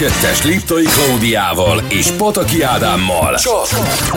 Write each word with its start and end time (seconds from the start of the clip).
kettes 0.00 0.44
Liptai 0.44 0.84
Klaudiával 0.84 1.82
és 1.88 2.10
Pataki 2.10 2.62
Ádámmal 2.62 3.34
csak 3.34 3.68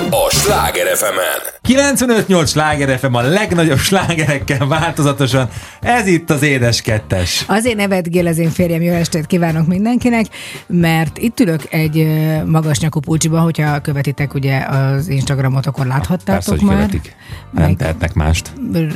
a 0.09 0.29
Sláger 0.29 0.97
fm 0.97 1.03
-en. 1.03 1.53
95-8 1.67 2.47
sláger 2.47 2.99
FM 2.99 3.13
a 3.13 3.21
legnagyobb 3.21 3.77
slágerekkel 3.77 4.67
változatosan. 4.67 5.49
Ez 5.81 6.07
itt 6.07 6.29
az 6.29 6.41
Édes 6.41 6.81
Kettes. 6.81 7.43
Azért 7.47 7.75
nevetgél 7.75 8.27
az 8.27 8.37
én 8.37 8.49
férjem, 8.49 8.81
jó 8.81 8.93
estét 8.93 9.25
kívánok 9.25 9.67
mindenkinek, 9.67 10.25
mert 10.67 11.17
itt 11.17 11.39
ülök 11.39 11.73
egy 11.73 12.07
magas 12.45 12.79
nyakú 12.79 12.99
pulcsiban, 12.99 13.41
hogyha 13.41 13.79
követitek 13.79 14.33
ugye 14.33 14.57
az 14.57 15.07
Instagramot, 15.07 15.65
akkor 15.65 15.85
láthattátok 15.85 16.25
Persze, 16.25 16.51
hogy 16.51 16.61
már. 16.61 16.75
Követik. 16.75 17.15
Nem 17.51 17.63
meg 17.63 17.75
tehetnek 17.75 18.13
mást. 18.13 18.53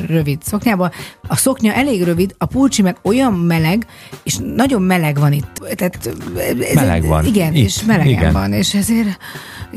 Rövid 0.07 0.43
szoknyába. 0.43 0.91
A 1.27 1.35
szoknya 1.35 1.73
elég 1.73 2.03
rövid, 2.03 2.35
a 2.37 2.45
pulcsi 2.45 2.81
meg 2.81 2.97
olyan 3.01 3.33
meleg, 3.33 3.85
és 4.23 4.37
nagyon 4.55 4.81
meleg 4.81 5.19
van 5.19 5.31
itt. 5.31 5.56
Tehát, 5.77 6.09
meleg 6.73 7.05
van. 7.05 7.25
Igen, 7.25 7.53
itt. 7.53 7.65
és 7.65 7.83
melegen 7.83 8.11
igen. 8.11 8.33
van, 8.33 8.53
és 8.53 8.73
ezért 8.73 9.17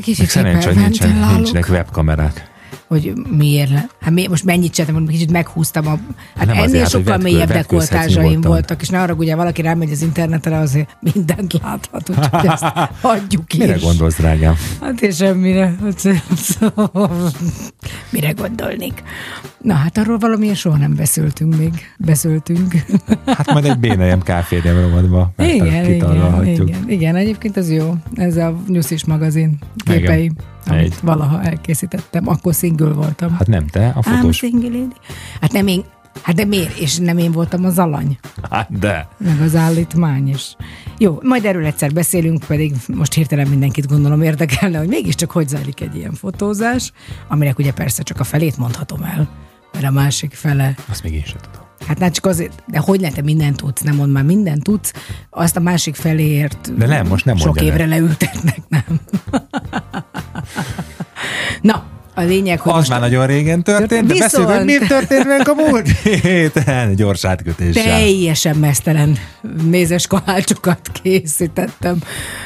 kicsit 0.01 0.29
Szerencsé, 0.29 0.67
hogy 0.67 0.75
nincsen, 0.75 1.09
nincsenek 1.33 1.69
webkamerák 1.69 2.50
hogy 2.91 3.13
miért 3.37 3.69
le. 3.69 3.89
Hát 4.01 4.11
mi, 4.11 4.27
most 4.27 4.43
mennyit 4.43 4.73
csináltam, 4.73 5.07
kicsit 5.07 5.31
meghúztam. 5.31 5.87
A, 5.87 5.99
hát 6.35 6.45
nem 6.45 6.55
ennél 6.55 6.63
azért, 6.63 6.89
sokkal 6.89 7.11
hát, 7.11 7.21
mélyebb 7.21 7.51
dekoltázsaim 7.51 8.41
voltak, 8.41 8.81
és 8.81 8.89
ne 8.89 9.01
arra 9.01 9.13
ugye 9.13 9.35
valaki 9.35 9.61
rámegy 9.61 9.91
az 9.91 10.01
internetre, 10.01 10.57
azért 10.57 10.97
mindent 10.99 11.53
láthat, 11.63 12.09
úgyhogy 12.09 12.45
ezt 12.51 12.63
hagyjuk 13.01 13.53
is. 13.53 13.59
Mire 13.59 13.77
gondolsz, 13.81 14.17
drágám? 14.17 14.55
Hát 14.81 15.01
és 15.01 15.15
semmire. 15.15 15.75
Mire 18.11 18.31
gondolnék? 18.31 19.03
Na 19.61 19.73
hát 19.73 19.97
arról 19.97 20.17
valamilyen 20.17 20.55
soha 20.55 20.77
nem 20.77 20.95
beszéltünk 20.95 21.57
még. 21.57 21.73
Beszéltünk. 21.97 22.75
Hát 23.25 23.53
majd 23.53 23.65
egy 23.65 23.77
BNM 23.77 24.21
káfédem 24.21 24.81
rovatba. 24.81 25.31
Igen, 25.37 25.65
igen, 25.65 26.45
igen, 26.45 26.83
igen, 26.87 27.15
egyébként 27.15 27.57
ez 27.57 27.71
jó. 27.71 27.95
Ez 28.15 28.37
a 28.37 28.61
Nyuszis 28.67 29.05
magazin 29.05 29.57
képei. 29.85 30.23
Igen 30.23 30.50
amit 30.65 30.81
egy. 30.83 30.93
valaha 31.01 31.41
elkészítettem, 31.43 32.27
akkor 32.27 32.53
single 32.53 32.93
voltam. 32.93 33.31
Hát 33.31 33.47
nem 33.47 33.67
te, 33.67 33.87
a 33.95 34.01
fotós. 34.01 34.37
single 34.37 34.87
Hát 35.41 35.51
nem 35.51 35.67
én, 35.67 35.83
Hát 36.23 36.35
de 36.35 36.45
miért? 36.45 36.77
És 36.77 36.97
nem 36.97 37.17
én 37.17 37.31
voltam 37.31 37.65
az 37.65 37.79
alany. 37.79 38.17
Hát 38.49 38.79
de. 38.79 39.07
Meg 39.17 39.41
az 39.41 39.55
állítmány 39.55 40.27
is. 40.29 40.55
Jó, 40.97 41.19
majd 41.23 41.45
erről 41.45 41.65
egyszer 41.65 41.93
beszélünk, 41.93 42.43
pedig 42.47 42.73
most 42.87 43.13
hirtelen 43.13 43.47
mindenkit 43.47 43.87
gondolom 43.87 44.21
érdekelne, 44.21 44.77
hogy 44.77 44.87
mégiscsak 44.87 45.31
hogy 45.31 45.47
zajlik 45.47 45.81
egy 45.81 45.95
ilyen 45.95 46.13
fotózás, 46.13 46.91
aminek 47.27 47.57
ugye 47.57 47.73
persze 47.73 48.03
csak 48.03 48.19
a 48.19 48.23
felét 48.23 48.57
mondhatom 48.57 49.03
el, 49.03 49.29
mert 49.73 49.85
a 49.85 49.91
másik 49.91 50.33
fele... 50.33 50.75
Azt 50.89 51.03
még 51.03 51.13
én 51.13 51.23
sem 51.23 51.39
tudom. 51.51 51.60
Hát 51.87 51.99
nem 51.99 52.11
csak 52.11 52.25
azért, 52.25 52.63
de 52.67 52.79
hogy 52.79 52.99
lehet, 52.99 53.21
mindent 53.21 53.55
tudsz, 53.55 53.81
nem 53.81 53.95
mond 53.95 54.11
már 54.11 54.23
mindent 54.23 54.63
tudsz, 54.63 54.93
azt 55.29 55.55
a 55.55 55.59
másik 55.59 55.95
feléért 55.95 56.77
de 56.77 56.85
nem, 56.85 57.07
most 57.07 57.25
nem 57.25 57.37
sok 57.37 57.61
évre 57.61 57.85
le. 57.85 57.85
leültetnek, 57.85 58.59
nem. 58.67 58.83
Na, 61.61 61.85
a 62.15 62.21
lényeg, 62.21 62.59
hogy... 62.59 62.73
Az 62.73 62.87
már 62.87 62.99
nagyon 62.99 63.25
régen 63.27 63.63
történt, 63.63 64.07
de 64.07 64.13
viszont... 64.13 64.47
beszélünk, 64.47 64.81
mi 64.81 64.87
történt 64.87 65.27
meg 65.27 65.49
a 65.49 65.53
múlt 65.53 65.89
héten. 66.23 66.95
Gyors 66.95 67.25
átkötéssel. 67.25 67.83
Teljesen 67.83 68.55
mesztelen 68.55 69.17
mézes 69.63 70.07
kalácsokat 70.07 70.79
készítettem. 71.01 71.97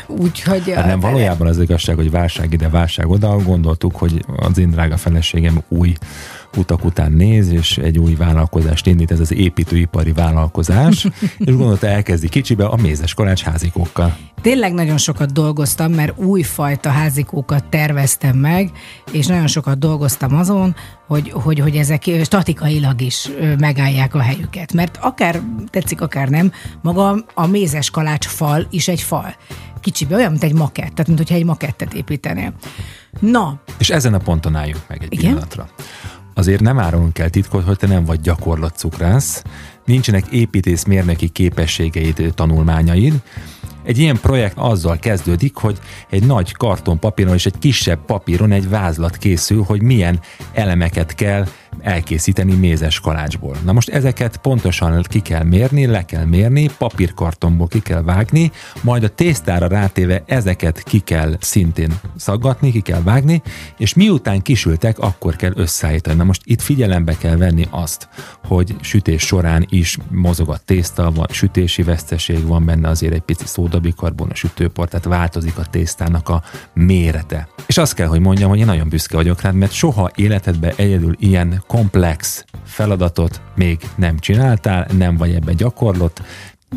Úgyhogy... 0.07 0.73
Hát 0.75 0.85
nem, 0.85 0.99
valójában 0.99 1.47
az 1.47 1.59
igazság, 1.59 1.95
hogy 1.95 2.11
válság 2.11 2.53
ide, 2.53 2.69
válság 2.69 3.09
oda. 3.09 3.37
Gondoltuk, 3.37 3.95
hogy 3.95 4.25
az 4.37 4.57
én 4.57 4.69
drága 4.69 4.97
feleségem 4.97 5.63
új 5.67 5.93
utak 6.57 6.85
után 6.85 7.11
néz, 7.11 7.49
és 7.49 7.77
egy 7.77 7.97
új 7.97 8.15
vállalkozást 8.15 8.87
indít, 8.87 9.11
ez 9.11 9.19
az 9.19 9.33
építőipari 9.33 10.11
vállalkozás, 10.11 11.07
és 11.37 11.55
gondolta 11.55 11.87
elkezdi 11.87 12.29
kicsibe 12.29 12.65
a 12.65 12.75
mézes 12.75 13.13
kalács 13.13 13.43
házikókkal. 13.43 14.17
Tényleg 14.41 14.73
nagyon 14.73 14.97
sokat 14.97 15.31
dolgoztam, 15.31 15.91
mert 15.91 16.19
újfajta 16.19 16.89
házikókat 16.89 17.65
terveztem 17.69 18.37
meg, 18.37 18.71
és 19.11 19.25
nagyon 19.25 19.47
sokat 19.47 19.79
dolgoztam 19.79 20.35
azon, 20.35 20.75
hogy, 21.07 21.29
hogy, 21.31 21.59
hogy 21.59 21.75
ezek 21.75 22.03
statikailag 22.23 23.01
is 23.01 23.29
megállják 23.59 24.15
a 24.15 24.19
helyüket. 24.19 24.73
Mert 24.73 24.97
akár 25.01 25.41
tetszik, 25.69 26.01
akár 26.01 26.29
nem, 26.29 26.51
maga 26.81 27.25
a 27.33 27.47
mézes 27.47 27.89
kalács 27.89 28.25
fal 28.25 28.67
is 28.69 28.87
egy 28.87 29.01
fal. 29.01 29.35
Kicsibe, 29.81 30.15
olyan, 30.15 30.31
mint 30.31 30.43
egy 30.43 30.53
makett, 30.53 30.91
tehát 30.91 31.07
mint 31.07 31.17
hogyha 31.17 31.35
egy 31.35 31.45
makettet 31.45 31.93
építenél. 31.93 32.53
Na. 33.19 33.59
És 33.77 33.89
ezen 33.89 34.13
a 34.13 34.17
ponton 34.17 34.55
álljunk 34.55 34.83
meg 34.87 35.03
egy 35.03 35.13
Igen? 35.13 35.25
pillanatra 35.25 35.69
azért 36.37 36.61
nem 36.61 36.79
árulunk 36.79 37.19
el 37.19 37.29
titkot, 37.29 37.63
hogy 37.63 37.77
te 37.77 37.87
nem 37.87 38.05
vagy 38.05 38.21
gyakorlatcukrász, 38.21 39.43
nincsenek 39.85 40.27
építészmérnöki 40.27 41.27
képességeid, 41.27 42.31
tanulmányaid, 42.35 43.21
egy 43.83 43.97
ilyen 43.97 44.19
projekt 44.19 44.57
azzal 44.57 44.97
kezdődik, 44.97 45.55
hogy 45.55 45.79
egy 46.09 46.25
nagy 46.25 46.51
kartonpapíron 46.51 47.33
és 47.33 47.45
egy 47.45 47.57
kisebb 47.59 47.99
papíron 48.05 48.51
egy 48.51 48.69
vázlat 48.69 49.17
készül, 49.17 49.63
hogy 49.63 49.81
milyen 49.81 50.19
elemeket 50.53 51.15
kell 51.15 51.47
elkészíteni 51.81 52.53
mézes 52.53 52.99
kalácsból. 52.99 53.57
Na 53.65 53.71
most 53.71 53.89
ezeket 53.89 54.37
pontosan 54.37 55.01
ki 55.01 55.19
kell 55.19 55.43
mérni, 55.43 55.85
le 55.85 56.05
kell 56.05 56.25
mérni, 56.25 56.69
papírkartonból 56.77 57.67
ki 57.67 57.79
kell 57.79 58.01
vágni, 58.01 58.51
majd 58.81 59.03
a 59.03 59.09
tésztára 59.09 59.67
rátéve 59.67 60.23
ezeket 60.25 60.83
ki 60.83 60.99
kell 60.99 61.35
szintén 61.39 61.99
szaggatni, 62.15 62.71
ki 62.71 62.79
kell 62.81 63.01
vágni, 63.01 63.41
és 63.77 63.93
miután 63.93 64.41
kisültek, 64.41 64.99
akkor 64.99 65.35
kell 65.35 65.51
összeállítani. 65.55 66.17
Na 66.17 66.23
most 66.23 66.41
itt 66.43 66.61
figyelembe 66.61 67.17
kell 67.17 67.35
venni 67.35 67.67
azt, 67.69 68.09
hogy 68.47 68.75
sütés 68.81 69.21
során 69.21 69.65
is 69.69 69.97
mozog 70.11 70.49
a 70.49 70.57
tészta, 70.65 71.11
van, 71.11 71.27
sütési 71.29 71.83
veszteség 71.83 72.47
van 72.47 72.65
benne, 72.65 72.89
azért 72.89 73.13
egy 73.13 73.21
pici 73.21 73.45
szódabikarbon 73.45 74.29
a 74.29 74.35
sütőport, 74.35 74.89
tehát 74.89 75.05
változik 75.05 75.57
a 75.57 75.65
tésztának 75.65 76.29
a 76.29 76.43
mérete. 76.73 77.47
És 77.65 77.77
azt 77.77 77.93
kell, 77.93 78.07
hogy 78.07 78.19
mondjam, 78.19 78.49
hogy 78.49 78.59
én 78.59 78.65
nagyon 78.65 78.89
büszke 78.89 79.15
vagyok 79.15 79.41
rád, 79.41 79.55
mert 79.55 79.71
soha 79.71 80.11
életedben 80.15 80.73
egyedül 80.75 81.15
ilyen 81.19 81.63
komplex 81.67 82.45
feladatot 82.65 83.41
még 83.55 83.79
nem 83.95 84.19
csináltál, 84.19 84.87
nem 84.97 85.17
vagy 85.17 85.33
ebbe 85.33 85.53
gyakorlott, 85.53 86.21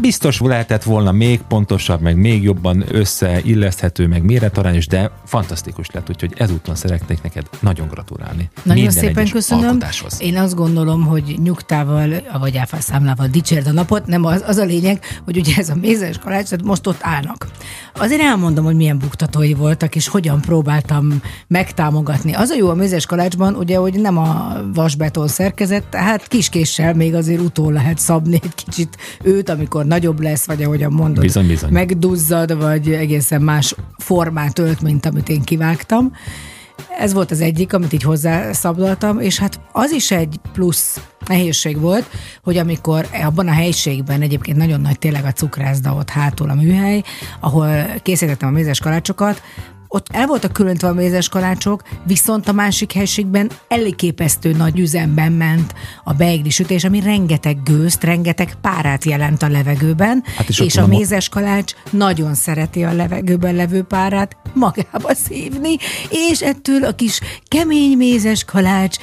Biztos 0.00 0.40
lehetett 0.40 0.82
volna 0.82 1.12
még 1.12 1.40
pontosabb, 1.40 2.00
meg 2.00 2.16
még 2.16 2.42
jobban 2.42 2.84
összeilleszthető, 2.90 4.06
meg 4.06 4.22
méretarányos, 4.22 4.86
de 4.86 5.10
fantasztikus 5.24 5.90
lett, 5.90 6.08
úgyhogy 6.08 6.34
ezúton 6.36 6.74
szeretnék 6.74 7.22
neked 7.22 7.48
nagyon 7.60 7.88
gratulálni. 7.88 8.50
Nagyon 8.62 8.82
Minden 8.84 9.02
szépen 9.02 9.28
köszönöm. 9.28 9.78
Én 10.18 10.36
azt 10.36 10.54
gondolom, 10.54 11.06
hogy 11.06 11.38
nyugtával, 11.42 12.08
vagy 12.40 12.56
áfászámlával 12.56 13.26
dicsérd 13.26 13.66
a 13.66 13.72
napot, 13.72 14.06
nem 14.06 14.24
az, 14.24 14.44
az 14.46 14.56
a 14.56 14.64
lényeg, 14.64 15.04
hogy 15.24 15.36
ugye 15.36 15.52
ez 15.56 15.68
a 15.68 15.74
mézes 15.74 16.18
kalács, 16.18 16.48
tehát 16.48 16.64
most 16.64 16.86
ott 16.86 16.98
állnak. 17.00 17.46
Azért 17.94 18.20
elmondom, 18.20 18.64
hogy 18.64 18.76
milyen 18.76 18.98
buktatói 18.98 19.54
voltak, 19.54 19.94
és 19.94 20.08
hogyan 20.08 20.40
próbáltam 20.40 21.22
megtámogatni. 21.46 22.34
Az 22.34 22.50
a 22.50 22.56
jó 22.56 22.68
a 22.68 22.74
mézes 22.74 23.06
kalácsban, 23.06 23.54
ugye, 23.54 23.76
hogy 23.76 24.00
nem 24.00 24.18
a 24.18 24.56
vasbeton 24.74 25.28
szerkezet, 25.28 25.86
tehát 25.86 26.28
kiskéssel 26.28 26.94
még 26.94 27.14
azért 27.14 27.40
utól 27.40 27.72
lehet 27.72 27.98
szabni 27.98 28.38
egy 28.42 28.54
kicsit 28.54 28.96
őt, 29.22 29.48
amikor 29.48 29.86
nagyobb 29.88 30.20
lesz, 30.20 30.46
vagy 30.46 30.62
ahogyan 30.62 30.92
mondod, 30.92 31.24
bizony, 31.24 31.46
bizony. 31.46 31.72
megduzzad, 31.72 32.58
vagy 32.58 32.92
egészen 32.92 33.42
más 33.42 33.74
formát 33.96 34.58
ölt, 34.58 34.80
mint 34.80 35.06
amit 35.06 35.28
én 35.28 35.42
kivágtam. 35.42 36.12
Ez 36.98 37.12
volt 37.12 37.30
az 37.30 37.40
egyik, 37.40 37.72
amit 37.72 37.92
így 37.92 38.02
hozzászabdaltam, 38.02 39.20
és 39.20 39.38
hát 39.38 39.60
az 39.72 39.90
is 39.90 40.10
egy 40.10 40.40
plusz 40.52 41.00
nehézség 41.26 41.80
volt, 41.80 42.06
hogy 42.42 42.56
amikor 42.56 43.06
abban 43.24 43.48
a 43.48 43.52
helyiségben 43.52 44.22
egyébként 44.22 44.56
nagyon 44.56 44.80
nagy 44.80 44.98
tényleg 44.98 45.24
a 45.24 45.32
cukrászda 45.32 45.94
ott 45.94 46.10
hátul 46.10 46.50
a 46.50 46.54
műhely, 46.54 47.02
ahol 47.40 47.84
készítettem 48.02 48.48
a 48.48 48.52
mézes 48.52 48.80
kalácsokat, 48.80 49.42
ott 49.88 50.06
el 50.10 50.26
voltak 50.26 50.52
különítve 50.52 50.88
a 50.88 50.92
mézes 50.92 51.28
kalácsok, 51.28 51.82
viszont 52.06 52.48
a 52.48 52.52
másik 52.52 52.92
helységben 52.92 53.50
elképesztő 53.68 54.52
nagy 54.52 54.78
üzemben 54.78 55.32
ment 55.32 55.74
a 56.04 56.12
beigli 56.12 56.50
sütés, 56.50 56.84
ami 56.84 57.00
rengeteg 57.00 57.62
gőzt, 57.62 58.04
rengeteg 58.04 58.54
párát 58.60 59.04
jelent 59.04 59.42
a 59.42 59.48
levegőben, 59.48 60.22
hát 60.36 60.48
és, 60.48 60.60
és 60.60 60.76
a 60.76 60.86
mézes 60.86 61.28
kalács 61.28 61.72
nagyon 61.90 62.34
szereti 62.34 62.84
a 62.84 62.92
levegőben 62.92 63.54
levő 63.54 63.82
párát 63.82 64.36
magába 64.54 65.14
szívni, 65.14 65.76
és 66.30 66.40
ettől 66.40 66.84
a 66.84 66.94
kis 66.94 67.20
kemény 67.48 67.96
mézes 67.96 68.44
kalács 68.44 68.96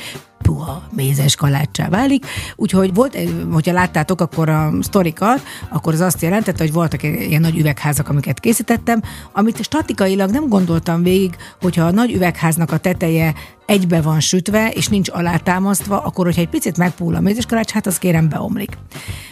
puha 0.46 0.84
mézes 0.92 1.36
kalácsá 1.36 1.90
válik. 1.90 2.26
Úgyhogy 2.56 2.94
volt, 2.94 3.18
hogyha 3.52 3.74
láttátok 3.74 4.22
akkor 4.22 4.50
a 4.50 4.74
sztorikat, 4.82 5.44
akkor 5.70 5.94
az 5.94 6.00
azt 6.00 6.22
jelentette, 6.22 6.64
hogy 6.64 6.74
voltak 6.74 7.04
ilyen 7.04 7.42
nagy 7.42 7.58
üvegházak, 7.58 8.10
amiket 8.10 8.40
készítettem, 8.40 9.02
amit 9.32 9.64
statikailag 9.64 10.30
nem 10.30 10.48
gondoltam 10.48 11.04
végig, 11.04 11.36
hogyha 11.62 11.86
a 11.86 11.92
nagy 11.92 12.14
üvegháznak 12.14 12.72
a 12.72 12.78
teteje 12.78 13.34
egybe 13.66 14.02
van 14.02 14.20
sütve, 14.20 14.70
és 14.70 14.88
nincs 14.88 15.10
alátámasztva, 15.10 16.02
akkor, 16.02 16.26
hogyha 16.26 16.42
egy 16.42 16.50
picit 16.50 16.78
megpúl 16.78 17.16
a 17.16 17.20
mézeskalács, 17.20 17.72
hát 17.72 17.88
az 17.88 17.98
kérem 17.98 18.30
beomlik. 18.30 18.78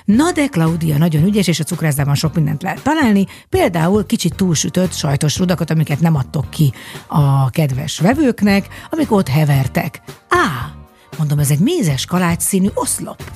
Na 0.06 0.32
de 0.32 0.48
Claudia 0.48 0.98
nagyon 0.98 1.24
ügyes, 1.24 1.48
és 1.48 1.60
a 1.60 1.64
cukrászdában 1.64 2.16
sok 2.16 2.36
mindent 2.36 2.62
lehet 2.62 2.84
találni, 2.84 3.26
például 3.50 4.06
kicsit 4.06 4.36
túlsütött 4.36 4.94
sajtos 4.94 5.38
rudakat, 5.38 5.70
amiket 5.70 6.00
nem 6.00 6.16
adtok 6.16 6.50
ki 6.50 6.74
a 7.08 7.50
kedves 7.50 8.00
vevőknek, 8.00 8.68
amik 8.90 9.12
ott 9.12 9.28
hevertek. 9.28 10.02
Á, 10.30 10.82
Mondom, 11.18 11.40
ez 11.40 11.52
egy 11.52 11.60
mézes 11.60 12.06
kalács 12.06 12.42
színű 12.42 12.68
oszlop. 12.74 13.32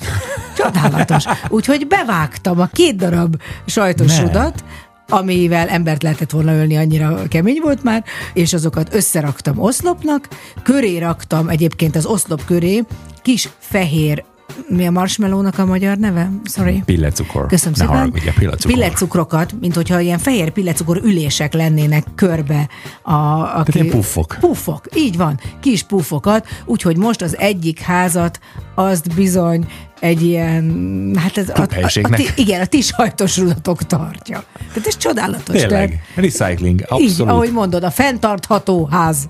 Csodálatos. 0.56 1.24
Úgyhogy 1.48 1.86
bevágtam 1.86 2.60
a 2.60 2.66
két 2.66 2.96
darab 2.96 3.36
sajtos 3.66 4.20
rudat, 4.20 4.64
amivel 5.08 5.68
embert 5.68 6.02
lehetett 6.02 6.30
volna 6.30 6.52
ölni, 6.52 6.76
annyira 6.76 7.22
kemény 7.28 7.60
volt 7.62 7.82
már, 7.82 8.04
és 8.32 8.52
azokat 8.52 8.94
összeraktam 8.94 9.58
oszlopnak, 9.58 10.28
köré 10.62 10.98
raktam 10.98 11.48
egyébként 11.48 11.96
az 11.96 12.06
oszlop 12.06 12.44
köré 12.44 12.84
kis 13.22 13.48
fehér 13.58 14.24
mi 14.68 14.86
a 14.86 14.90
marshmallownak 14.90 15.58
a 15.58 15.64
magyar 15.66 15.96
neve? 15.96 16.30
Sorry. 16.44 16.82
Pillecukor. 16.84 17.46
Köszönöm 17.46 17.74
Ne 17.76 17.84
szépen. 17.84 17.96
haragudj, 17.96 18.28
pillecukor. 18.38 18.72
Pillecukrokat, 18.72 19.52
mint 19.60 19.74
hogyha 19.74 20.00
ilyen 20.00 20.18
fehér 20.18 20.50
pillecukor 20.50 21.00
ülések 21.04 21.52
lennének 21.52 22.04
körbe. 22.14 22.68
A, 23.02 23.12
a 23.12 23.64
ilyen 23.72 23.88
puffok. 23.88 24.36
Puffok, 24.40 24.84
így 24.94 25.16
van. 25.16 25.40
Kis 25.60 25.82
puffokat, 25.82 26.46
úgyhogy 26.64 26.96
most 26.96 27.22
az 27.22 27.36
egyik 27.38 27.80
házat 27.80 28.40
azt 28.74 29.14
bizony 29.14 29.66
egy 30.00 30.22
ilyen, 30.22 31.12
hát 31.18 31.38
ez 31.38 31.48
a, 31.48 31.60
a, 31.60 31.66
a, 32.02 32.08
ti- 32.14 32.28
igen, 32.34 32.60
a 32.60 32.64
ti 32.66 32.80
sajtos 32.80 33.36
rudatok 33.38 33.82
tartja. 33.82 34.44
Tehát 34.72 34.86
ez 34.88 34.96
csodálatos. 34.96 35.54
Tehát, 35.54 35.68
Tényleg, 35.68 36.00
recycling, 36.14 36.80
így, 36.80 36.86
abszolút. 36.88 37.32
ahogy 37.32 37.52
mondod, 37.52 37.84
a 37.84 37.90
fenntartható 37.90 38.84
ház. 38.90 39.28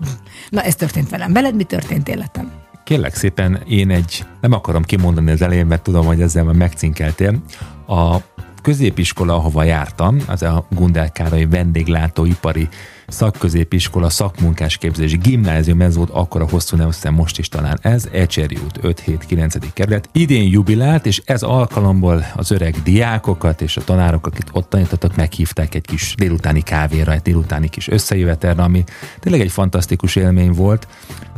Na, 0.50 0.62
ez 0.62 0.74
történt 0.74 1.08
velem. 1.10 1.32
Veled 1.32 1.54
mi 1.54 1.64
történt 1.64 2.08
életem? 2.08 2.50
Kérlek 2.88 3.14
szépen, 3.14 3.62
én 3.66 3.90
egy, 3.90 4.24
nem 4.40 4.52
akarom 4.52 4.82
kimondani 4.82 5.30
az 5.30 5.42
elején, 5.42 5.66
mert 5.66 5.82
tudom, 5.82 6.06
hogy 6.06 6.20
ezzel 6.20 6.44
már 6.44 6.54
megcinkeltél. 6.54 7.42
A 7.86 8.16
középiskola, 8.62 9.34
ahova 9.34 9.62
jártam, 9.62 10.22
az 10.26 10.42
a 10.42 10.66
Gundel 10.70 11.12
Károly 11.12 11.44
vendéglátóipari 11.44 12.68
szakközépiskola, 13.08 14.10
szakmunkásképzés, 14.10 15.18
gimnázium, 15.18 15.80
ez 15.80 15.96
volt 15.96 16.10
akkor 16.10 16.42
a 16.42 16.48
hosszú 16.50 16.76
nem 16.76 16.86
hiszem 16.86 17.14
most 17.14 17.38
is 17.38 17.48
talán 17.48 17.78
ez, 17.82 18.08
Ecseri 18.12 18.58
út 18.64 18.78
5-7-9. 18.82 19.64
kerület. 19.72 20.08
Idén 20.12 20.48
jubilált, 20.50 21.06
és 21.06 21.22
ez 21.24 21.42
alkalomból 21.42 22.26
az 22.34 22.50
öreg 22.50 22.74
diákokat 22.82 23.60
és 23.60 23.76
a 23.76 23.84
tanárok, 23.84 24.26
akik 24.26 24.46
ott 24.52 24.70
tanítottak, 24.70 25.16
meghívták 25.16 25.74
egy 25.74 25.86
kis 25.86 26.14
délutáni 26.16 26.60
kávéra, 26.60 27.12
egy 27.12 27.22
délutáni 27.22 27.68
kis 27.68 27.88
összejövetelre, 27.88 28.62
ami 28.62 28.84
tényleg 29.20 29.40
egy 29.40 29.52
fantasztikus 29.52 30.16
élmény 30.16 30.52
volt. 30.52 30.86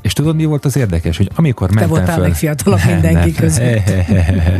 És 0.02 0.12
tudod, 0.12 0.36
mi 0.36 0.44
volt 0.44 0.64
az 0.64 0.76
érdekes, 0.76 1.16
hogy 1.16 1.30
amikor 1.34 1.68
Te 1.68 1.74
mentem 1.74 1.90
voltál 1.90 2.14
föl... 2.14 2.22
legfiatalabb 2.22 2.80
mindenki 2.92 3.32
között. 3.32 3.90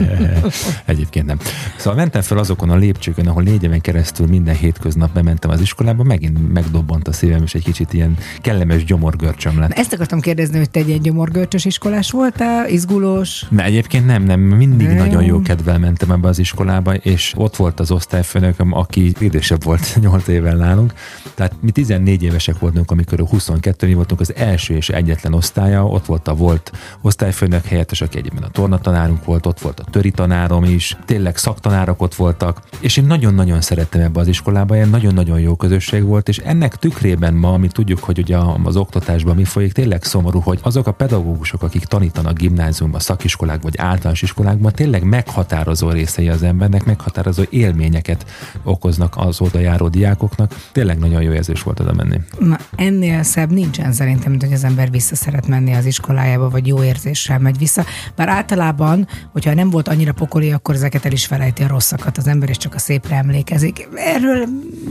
Egyébként 0.84 1.26
nem. 1.26 1.38
Szóval 1.76 1.94
mentem 1.94 2.22
fel 2.22 2.38
azokon 2.38 2.70
a 2.70 2.76
lépcsőkön, 2.76 3.28
ahol 3.28 3.42
négy 3.42 3.62
éven 3.62 3.80
keresztül 3.80 4.26
minden 4.26 4.54
hétköznap 4.54 5.12
bementem 5.12 5.50
az 5.50 5.60
iskolába, 5.60 6.02
megint 6.02 6.52
megdobbant 7.00 7.08
a 7.08 7.12
szívem, 7.12 7.42
és 7.42 7.54
egy 7.54 7.64
kicsit 7.64 7.92
ilyen 7.92 8.16
kellemes 8.40 8.84
gyomorgörcsöm 8.84 9.58
lett. 9.58 9.72
Ezt 9.72 9.92
akartam 9.92 10.20
kérdezni, 10.20 10.58
hogy 10.58 10.70
te 10.70 10.80
egy 10.80 10.88
ilyen 10.88 11.00
gyomorgörcsös 11.00 11.64
iskolás 11.64 12.10
voltál, 12.10 12.68
izgulós? 12.68 13.46
De 13.50 13.64
egyébként 13.64 14.06
nem, 14.06 14.22
nem, 14.22 14.40
mindig 14.40 14.86
De 14.86 14.92
jó. 14.92 14.98
nagyon 14.98 15.24
jó 15.24 15.42
kedvel 15.42 15.78
mentem 15.78 16.10
ebbe 16.10 16.28
az 16.28 16.38
iskolába, 16.38 16.94
és 16.94 17.32
ott 17.36 17.56
volt 17.56 17.80
az 17.80 17.90
osztályfőnököm, 17.90 18.72
aki 18.72 19.12
idősebb 19.18 19.64
volt 19.64 19.96
8 20.00 20.28
éven 20.28 20.56
nálunk. 20.56 20.92
Tehát 21.34 21.52
mi 21.60 21.70
14 21.70 22.22
évesek 22.22 22.58
voltunk, 22.58 22.90
amikor 22.90 23.20
ő 23.20 23.24
22, 23.28 23.86
mi 23.86 23.94
voltunk 23.94 24.20
az 24.20 24.34
első 24.36 24.74
és 24.74 24.88
egyetlen 24.88 25.34
osztálya, 25.34 25.86
ott 25.86 26.06
volt 26.06 26.28
a 26.28 26.34
volt 26.34 26.72
osztályfőnök 27.00 27.64
helyettes, 27.64 28.00
aki 28.00 28.18
egyébként 28.18 28.44
a 28.44 28.48
tornatanárunk 28.48 29.24
volt, 29.24 29.46
ott 29.46 29.60
volt 29.60 29.80
a 29.80 29.84
töri 29.90 30.10
tanárom 30.10 30.64
is, 30.64 30.96
tényleg 31.04 31.36
szaktanárok 31.36 32.02
ott 32.02 32.14
voltak, 32.14 32.60
és 32.80 32.96
én 32.96 33.04
nagyon-nagyon 33.04 33.60
szerettem 33.60 34.00
ebbe 34.00 34.20
az 34.20 34.28
iskolába, 34.28 34.74
ilyen 34.74 34.88
nagyon-nagyon 34.88 35.40
jó 35.40 35.56
közösség 35.56 36.04
volt, 36.04 36.28
és 36.28 36.38
ennek 36.38 36.76
tükrében 36.76 36.89
ma, 37.32 37.56
mi 37.56 37.68
tudjuk, 37.68 37.98
hogy 37.98 38.18
ugye 38.18 38.36
az 38.62 38.76
oktatásban 38.76 39.36
mi 39.36 39.44
folyik, 39.44 39.72
tényleg 39.72 40.04
szomorú, 40.04 40.40
hogy 40.40 40.58
azok 40.62 40.86
a 40.86 40.92
pedagógusok, 40.92 41.62
akik 41.62 41.84
tanítanak 41.84 42.38
gimnáziumban, 42.38 43.00
szakiskolák 43.00 43.62
vagy 43.62 43.74
általános 43.78 44.22
iskolákban, 44.22 44.72
tényleg 44.72 45.02
meghatározó 45.02 45.90
részei 45.90 46.28
az 46.28 46.42
embernek, 46.42 46.84
meghatározó 46.84 47.42
élményeket 47.50 48.24
okoznak 48.62 49.14
az 49.16 49.40
oda 49.40 49.58
járó 49.58 49.88
diákoknak. 49.88 50.54
Tényleg 50.72 50.98
nagyon 50.98 51.22
jó 51.22 51.32
érzés 51.32 51.62
volt 51.62 51.80
oda 51.80 51.92
menni. 51.92 52.20
Na, 52.38 52.58
ennél 52.76 53.22
szebb 53.22 53.50
nincsen 53.50 53.92
szerintem, 53.92 54.30
mint 54.30 54.42
hogy 54.42 54.52
az 54.52 54.64
ember 54.64 54.90
vissza 54.90 55.14
szeret 55.14 55.46
menni 55.46 55.72
az 55.72 55.86
iskolájába, 55.86 56.48
vagy 56.48 56.66
jó 56.66 56.82
érzéssel 56.82 57.38
megy 57.38 57.58
vissza. 57.58 57.84
Bár 58.16 58.28
általában, 58.28 59.08
hogyha 59.32 59.54
nem 59.54 59.70
volt 59.70 59.88
annyira 59.88 60.12
pokoli, 60.12 60.52
akkor 60.52 60.74
ezeket 60.74 61.04
el 61.04 61.12
is 61.12 61.26
felejti 61.26 61.62
a 61.62 61.66
rosszakat 61.66 62.18
az 62.18 62.26
ember, 62.26 62.48
és 62.48 62.56
csak 62.56 62.74
a 62.74 62.78
szépre 62.78 63.16
emlékezik. 63.16 63.88
Erről 63.94 64.44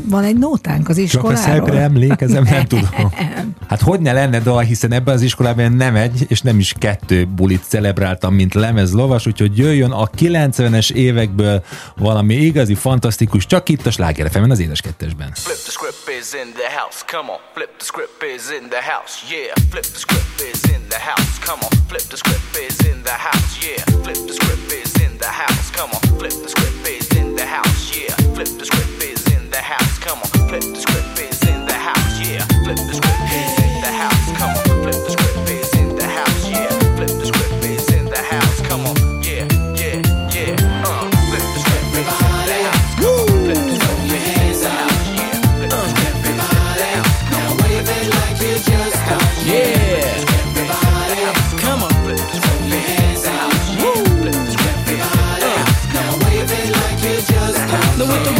van 0.06 0.24
egy 0.24 0.38
nótánk 0.38 0.90
az 0.90 0.96
Csak 0.96 1.24
a 1.24 1.32
iskoláról. 1.32 1.36
Emlékezem, 1.90 2.44
nem 2.44 2.66
tudom. 2.74 3.12
Hát 3.68 3.82
hogy 3.82 4.00
ne 4.00 4.14
lenne 4.14 4.40
dal, 4.40 4.62
hiszen 4.62 4.92
ebben 4.92 5.14
az 5.14 5.22
iskolában 5.22 5.72
nem 5.72 5.96
egy, 5.96 6.26
és 6.28 6.42
nem 6.42 6.60
is 6.60 6.74
kettő 6.78 7.26
bulit 7.26 7.64
celebráltam, 7.68 8.34
mint 8.34 8.54
lemezlovas, 8.54 9.26
úgyhogy 9.28 9.58
jöjjön 9.58 9.92
a 9.92 10.06
90-es 10.06 10.92
évekből 10.92 11.64
valami 11.98 12.36
igazi, 12.36 12.76
fantasztikus, 12.76 13.46
csak 13.46 13.70
itt 13.70 13.86
a 13.86 13.92
Sláger 13.92 14.32
FM-en, 14.32 14.52
az 14.52 14.60
édes 14.60 14.82
kettesben. 14.82 15.32
Flip 15.34 15.62
the 15.64 15.72
script 15.72 16.10
is 16.20 16.28
in 16.42 16.54
the 16.62 16.70
house, 16.80 17.00
come 17.12 17.28
on. 17.32 17.40
Flip 17.54 17.72
the 17.78 17.86
script 17.92 18.22
is 18.36 18.44
in 18.58 18.70
the 18.70 18.82
house, 18.92 19.14
yeah. 19.34 19.54
Flip 19.72 19.88
the 19.96 20.00
script 20.06 20.38
is 20.52 20.60
in 20.76 20.82
the 20.94 21.02
house, 21.10 21.32
come 21.48 21.62
on. 21.68 21.72
Flip 21.90 22.06
the 22.14 22.18
script 22.24 22.54
is 22.68 22.78
in 22.92 22.98
the 23.10 23.18
house, 23.28 23.50
yeah. 23.66 23.82
Flip 24.04 24.20
the 24.30 24.36
script 24.40 24.72
is 24.82 24.92
in 25.06 25.14
the 25.24 25.32
house, 25.42 25.68
come 25.78 25.92
on. 25.98 26.02
Flip 26.20 26.36
the 26.44 26.50
script 26.56 26.86
is 26.96 27.08
in 27.20 27.28
the 27.40 27.48
house, 27.56 27.82
yeah. 27.98 28.16
Flip 28.36 28.52
the 28.60 28.66
script 28.70 29.02
is 29.12 29.22
in 29.36 29.44
the 29.56 29.62
house, 29.72 29.96
come 30.06 30.20
on. 30.26 30.32
Flip 30.50 30.66
the 30.74 30.80
script 30.84 30.89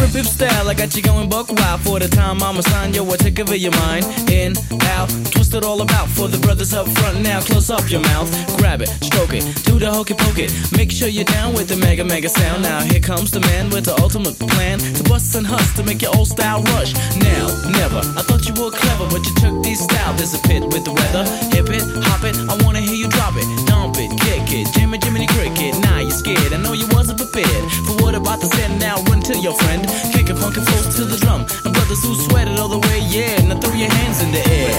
The 0.10 0.18
rip 0.18 0.26
style, 0.26 0.68
I 0.68 0.74
got 0.74 0.96
you 0.96 1.04
going 1.04 1.30
buck 1.30 1.52
wild 1.52 1.82
for 1.82 2.00
the 2.00 2.08
time 2.08 2.42
I'ma 2.42 2.62
sign 2.62 2.94
yo, 2.94 3.04
what 3.04 3.20
take 3.20 3.40
over 3.40 3.56
your 3.56 3.74
mind 3.74 4.06
In, 4.30 4.56
out, 4.98 5.10
twist 5.32 5.54
it 5.54 5.64
all 5.64 5.82
about 5.82 6.08
for 6.10 6.28
the 6.28 6.38
brothers 6.40 6.74
up 6.74 6.88
front 6.98 7.22
now. 7.22 7.42
Close 7.42 7.70
up 7.70 7.90
your 7.90 8.02
mouth, 8.02 8.30
grab 8.58 8.82
it, 8.82 8.90
stroke 9.04 9.34
it, 9.34 9.44
do 9.66 9.80
the 9.80 9.92
hokey 9.92 10.14
poke 10.14 10.40
it. 10.40 10.52
Make 10.76 10.92
sure 10.92 11.08
you're 11.08 11.30
down 11.38 11.54
with 11.54 11.68
the 11.70 11.78
mega 11.78 12.04
mega 12.04 12.30
sound. 12.30 12.64
Now 12.64 12.82
here 12.82 13.00
comes 13.00 13.32
the 13.32 13.40
man 13.42 13.70
with 13.70 13.86
the 13.86 13.96
ultimate 14.02 14.38
plan 14.40 14.80
to 14.80 15.04
bust 15.04 15.36
and 15.36 15.46
hust 15.46 15.76
to 15.78 15.84
make 15.84 16.02
your 16.02 16.16
old 16.18 16.28
style 16.28 16.62
rush. 16.76 16.94
Now, 17.18 17.48
never. 17.80 18.02
I 18.20 18.22
thought 18.28 18.44
you 18.48 18.54
were 18.58 18.72
clever, 18.72 19.06
but 19.14 19.22
you 19.26 19.34
took 19.36 19.64
these 19.64 19.82
style. 19.82 20.14
There's 20.18 20.34
a 20.34 20.42
pit 20.50 20.64
with 20.64 20.86
the 20.86 20.94
weather. 20.94 21.24
Hip 21.54 21.70
it, 21.70 21.86
hop 22.10 22.24
it. 22.26 22.36
I 22.50 22.56
wanna 22.66 22.82
hear 22.82 22.96
you 22.96 23.08
drop 23.08 23.36
it, 23.38 23.48
dump 23.68 23.96
it, 23.98 24.12
kick 24.26 24.50
it, 24.52 24.68
Jimmy 24.74 24.98
Jimmy 24.98 25.28
Cricket. 25.28 25.80
Now 25.82 26.00
you're 26.00 26.12
scared. 26.12 26.54
I 26.54 26.58
know 26.58 26.74
you 26.74 26.88
wasn't 26.92 27.20
prepared 27.20 27.64
for 27.86 27.96
what 28.04 28.16
about 28.16 28.42
to 28.42 28.48
say. 28.48 28.68
Now 28.78 29.02
run 29.10 29.22
to 29.32 29.38
your 29.40 29.54
friend, 29.54 29.84
kick 30.14 30.30
it 30.30 30.38
funky 30.38 30.62
flows 30.62 30.96
to 30.96 31.06
the 31.06 31.18
drum. 31.18 31.42
And 31.66 31.74
brothers 31.74 32.04
who 32.04 32.16
sweat 32.16 32.48
it 32.48 32.60
all 32.60 32.70
the 32.70 32.80
way, 32.88 33.00
yeah. 33.00 33.42
Now 33.48 33.60
throw 33.60 33.74
your 33.74 33.92
hands 33.92 34.22
in 34.24 34.32
the 34.32 34.40
air. 34.40 34.74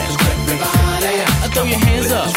I 1.44 1.48
throw 1.52 1.64
your 1.64 1.78
hands 1.78 2.10
up. 2.12 2.30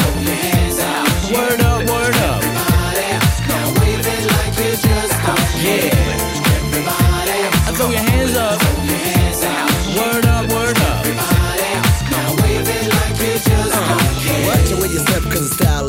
Word 1.34 1.62
up, 1.62 1.82
word 1.90 2.16
up. 2.30 2.42
Everybody, 2.44 3.08
now 3.50 3.66
waving 3.80 4.26
like 4.36 4.56
it's 4.68 4.82
just 4.82 5.16
Yeah. 5.64 5.92
I 7.68 7.72
throw 7.76 7.90
your 7.90 8.06
hands 8.12 8.36
up. 8.36 8.83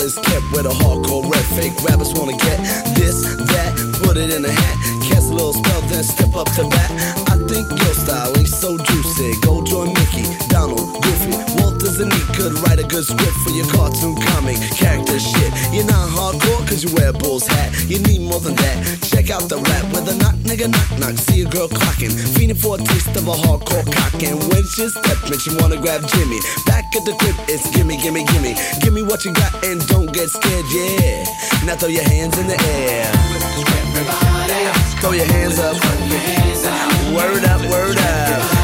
Is 0.05 0.15
kept 0.21 0.45
with 0.53 0.67
a 0.67 0.75
hardcore 0.85 1.25
rap. 1.25 1.45
Fake 1.57 1.73
rappers 1.83 2.13
wanna 2.13 2.37
get 2.37 2.61
this, 2.95 3.25
that, 3.49 3.73
put 4.05 4.19
it 4.19 4.29
in 4.29 4.45
a 4.45 4.53
hat. 4.53 4.77
Cast 5.01 5.31
a 5.31 5.35
little 5.35 5.55
spell, 5.55 5.81
then 5.89 6.05
step 6.05 6.37
up 6.37 6.47
to 6.53 6.69
bat. 6.69 6.91
I 7.33 7.41
think 7.49 7.65
your 7.73 7.95
style 7.97 8.37
ain't 8.37 8.49
so 8.49 8.77
juicy. 8.77 9.33
Go 9.41 9.65
join 9.65 9.89
Mickey, 9.89 10.04
could 12.45 12.61
write 12.69 12.79
a 12.79 12.85
good 12.85 13.05
script 13.05 13.33
for 13.41 13.57
your 13.57 13.65
cartoon 13.73 14.15
comic 14.29 14.61
character 14.77 15.19
shit. 15.19 15.51
You're 15.73 15.89
not 15.89 16.13
hardcore 16.13 16.61
cause 16.69 16.85
you 16.85 16.93
wear 16.93 17.09
a 17.09 17.13
bull's 17.13 17.47
hat. 17.47 17.73
You 17.89 17.99
need 18.05 18.21
more 18.21 18.39
than 18.39 18.55
that. 18.57 19.01
Check 19.01 19.31
out 19.31 19.49
the 19.49 19.57
rap 19.57 19.85
with 19.97 20.13
a 20.13 20.17
knock, 20.21 20.37
nigga, 20.45 20.69
knock, 20.69 20.91
knock. 21.01 21.17
See 21.17 21.41
a 21.41 21.49
girl 21.49 21.69
clocking. 21.69 22.13
Feeling 22.37 22.57
for 22.57 22.77
a 22.77 22.79
taste 22.85 23.17
of 23.17 23.29
a 23.29 23.33
hardcore 23.33 23.89
cock. 23.89 24.13
And 24.21 24.37
when 24.53 24.63
she 24.77 24.85
stepping, 24.93 25.41
she 25.41 25.57
wanna 25.57 25.81
grab 25.81 26.05
Jimmy. 26.05 26.39
Back 26.69 26.85
at 26.93 27.09
the 27.09 27.17
crib, 27.17 27.35
it's 27.49 27.65
gimme, 27.73 27.97
gimme, 27.97 28.25
gimme. 28.25 28.53
Give 28.83 28.93
me 28.93 29.01
what 29.01 29.25
you 29.25 29.33
got 29.33 29.65
and 29.65 29.81
don't 29.89 30.13
get 30.13 30.29
scared, 30.29 30.67
yeah. 30.69 31.25
Now 31.65 31.77
throw 31.77 31.89
your 31.89 32.05
hands 32.05 32.37
in 32.37 32.47
the 32.47 32.61
air. 32.61 33.09
Everybody. 33.89 34.69
Throw 35.01 35.13
your 35.17 35.31
hands 35.33 35.59
up. 35.65 35.81
Word 37.17 37.45
up, 37.49 37.63
word 37.73 37.97
up. 37.97 38.64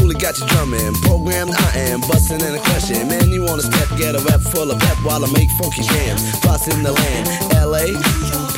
got 0.21 0.39
you 0.39 0.45
drumming. 0.47 0.93
Programmed 1.01 1.51
I 1.51 1.89
am, 1.89 1.99
busting 2.01 2.41
in 2.41 2.53
a 2.53 2.59
question. 2.59 3.07
Man, 3.07 3.29
you 3.31 3.43
wanna 3.43 3.63
step, 3.63 3.89
get 3.97 4.13
a 4.13 4.19
rep 4.29 4.39
full 4.39 4.69
of 4.69 4.79
pep 4.79 4.97
while 5.03 5.25
I 5.25 5.31
make 5.33 5.49
funky 5.57 5.81
jams. 5.81 6.21
Busting 6.41 6.83
the 6.83 6.93
land, 6.93 7.25
LA, 7.57 7.89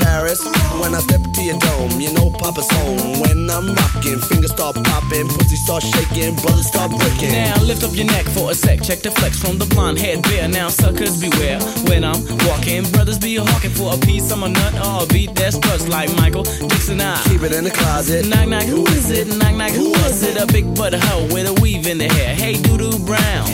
Paris. 0.03 0.43
When 0.79 0.93
I 0.93 0.99
step 0.99 1.23
into 1.23 1.43
your 1.43 1.57
dome, 1.59 1.99
you 2.01 2.11
know 2.13 2.29
Papa's 2.29 2.69
home. 2.69 3.21
When 3.23 3.49
I'm 3.49 3.73
rocking, 3.73 4.19
fingers 4.19 4.51
start 4.51 4.75
popping, 4.83 5.27
pussy 5.29 5.55
start 5.55 5.83
shaking, 5.83 6.35
brothers 6.35 6.67
start 6.67 6.91
breaking. 6.91 7.31
Now 7.31 7.55
lift 7.63 7.83
up 7.83 7.95
your 7.95 8.07
neck 8.07 8.25
for 8.25 8.51
a 8.51 8.55
sec. 8.55 8.81
Check 8.83 8.99
the 8.99 9.11
flex 9.11 9.39
from 9.39 9.57
the 9.57 9.65
blonde 9.65 9.99
head 9.99 10.21
bear. 10.23 10.47
Now 10.49 10.67
suckers 10.67 11.19
beware 11.19 11.59
when 11.87 12.03
I'm 12.03 12.19
walking. 12.47 12.83
Brothers 12.91 13.19
be 13.19 13.37
hawking 13.37 13.71
for 13.71 13.93
a 13.93 13.97
piece 13.97 14.31
of 14.31 14.39
my 14.39 14.49
nut 14.49 14.73
or 14.85 15.03
a 15.03 15.07
beat 15.07 15.33
that 15.35 15.53
struts 15.53 15.87
like 15.87 16.13
Michael 16.17 16.43
Dixon. 16.43 16.99
I 16.99 17.23
Keep 17.29 17.43
it 17.43 17.53
in 17.53 17.63
the 17.63 17.71
closet. 17.71 18.27
knock 18.27 18.47
knock 18.49 18.63
who 18.63 18.85
is 18.87 19.09
it? 19.09 19.27
Knock 19.27 19.55
knock 19.55 19.71
who 19.71 19.91
was 19.91 20.23
it? 20.23 20.35
A 20.41 20.45
big 20.47 20.65
butt 20.75 20.93
hoe 20.93 21.25
with 21.33 21.47
a 21.47 21.52
weave 21.61 21.87
in 21.87 21.97
the 21.97 22.07
hair. 22.07 22.35
Hey 22.35 22.53
doo 22.61 22.77
doo 22.77 22.97
brown, 22.99 23.45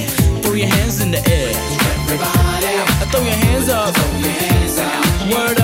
throw 0.41 0.53
your 0.53 0.67
hands 0.67 1.01
in 1.01 1.11
the 1.11 1.19
air. 1.29 1.51
Everybody, 2.09 3.11
throw 3.11 3.21
your 3.21 3.33
hands 3.33 3.69
up. 3.69 3.93
Throw 3.95 4.19
your 4.19 4.29
hands 4.29 4.77
out. 4.79 5.05
Word 5.31 5.58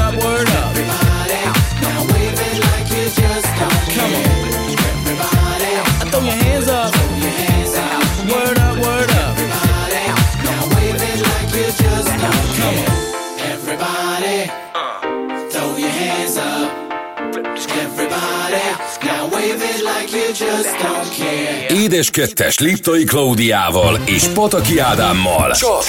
Édes 21.85 22.09
kettes 22.09 22.59
Liptai 22.59 23.03
Klaudiával 23.03 23.99
és 24.05 24.23
Pataki 24.23 24.79
Ádámmal. 24.79 25.51
Csak 25.51 25.83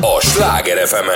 a 0.00 0.20
Sláger 0.20 0.86
fm 0.86 1.08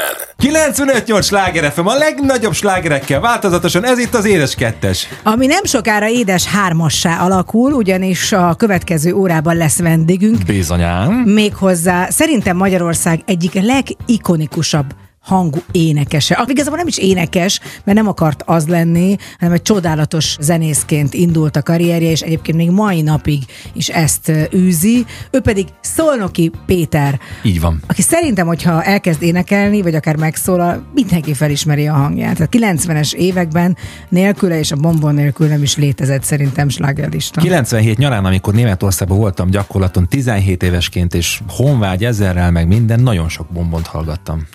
95-8 0.43 1.23
sláger 1.25 1.73
FM, 1.73 1.87
a 1.87 1.95
legnagyobb 1.95 2.53
slágerekkel 2.53 3.21
változatosan, 3.21 3.85
ez 3.85 3.99
itt 3.99 4.15
az 4.15 4.25
Édes 4.25 4.55
Kettes. 4.55 5.09
Ami 5.23 5.47
nem 5.47 5.65
sokára 5.65 6.09
édes 6.09 6.45
hármassá 6.45 7.19
alakul, 7.25 7.73
ugyanis 7.73 8.33
a 8.33 8.55
következő 8.55 9.13
órában 9.13 9.57
lesz 9.57 9.79
vendégünk, 9.79 10.45
Bizonyám. 10.45 11.13
méghozzá 11.13 12.11
szerintem 12.11 12.57
Magyarország 12.57 13.21
egyik 13.27 13.53
legikonikusabb 13.63 14.87
hangú 15.27 15.59
énekese. 15.73 16.45
Igazából 16.47 16.79
nem 16.79 16.87
is 16.87 16.99
énekes, 16.99 17.61
mert 17.85 17.99
nem 17.99 18.09
akart 18.09 18.43
az 18.47 18.67
lenni, 18.69 19.17
hanem 19.39 19.55
egy 19.55 19.63
csodálatos 19.63 20.37
zenészként 20.41 21.15
indult 21.15 21.57
a 21.57 21.63
karrierje, 21.63 22.11
és 22.11 22.21
egyébként 22.21 22.57
még 22.57 22.71
mai 22.71 23.03
napig 23.03 23.43
is 23.73 23.89
ezt 23.89 24.33
űzi. 24.55 25.05
Ő 25.31 25.41
pedig 25.41 25.67
Szolnoki 25.81 26.51
Péter, 26.67 27.21
Így 27.43 27.61
van. 27.61 27.83
aki 27.87 28.03
szerintem, 28.03 28.47
hogyha 28.47 28.83
elkezd 28.83 29.23
énekelni, 29.23 29.83
vagy 29.83 29.95
akár 29.95 30.17
megszólal, 30.17 30.87
mindenki 30.95 31.35
felismeri 31.35 31.87
a 31.89 31.93
hangját. 31.93 32.41
A 32.41 32.47
90-es 32.47 33.13
években 33.13 33.77
nélküle 34.09 34.59
és 34.59 34.73
a 34.73 34.77
bombon 34.77 35.15
nélkül 35.15 35.47
nem 35.49 35.63
is 35.63 35.77
létezett 35.77 36.23
szerintem 36.23 36.69
slágerlista. 36.69 37.41
97 37.41 37.99
nyarán, 37.99 38.25
amikor 38.25 38.55
Németországban 38.55 39.19
voltam 39.19 39.51
gyakorlaton 39.51 40.09
17 40.09 40.63
évesként, 40.63 41.15
és 41.15 41.41
honvágy 41.49 42.05
ezerrel, 42.05 42.51
meg 42.51 42.67
minden, 42.67 43.01
nagyon 43.01 43.29
sok 43.29 43.47
bombont 43.47 43.87
hallgattam. 43.87 44.47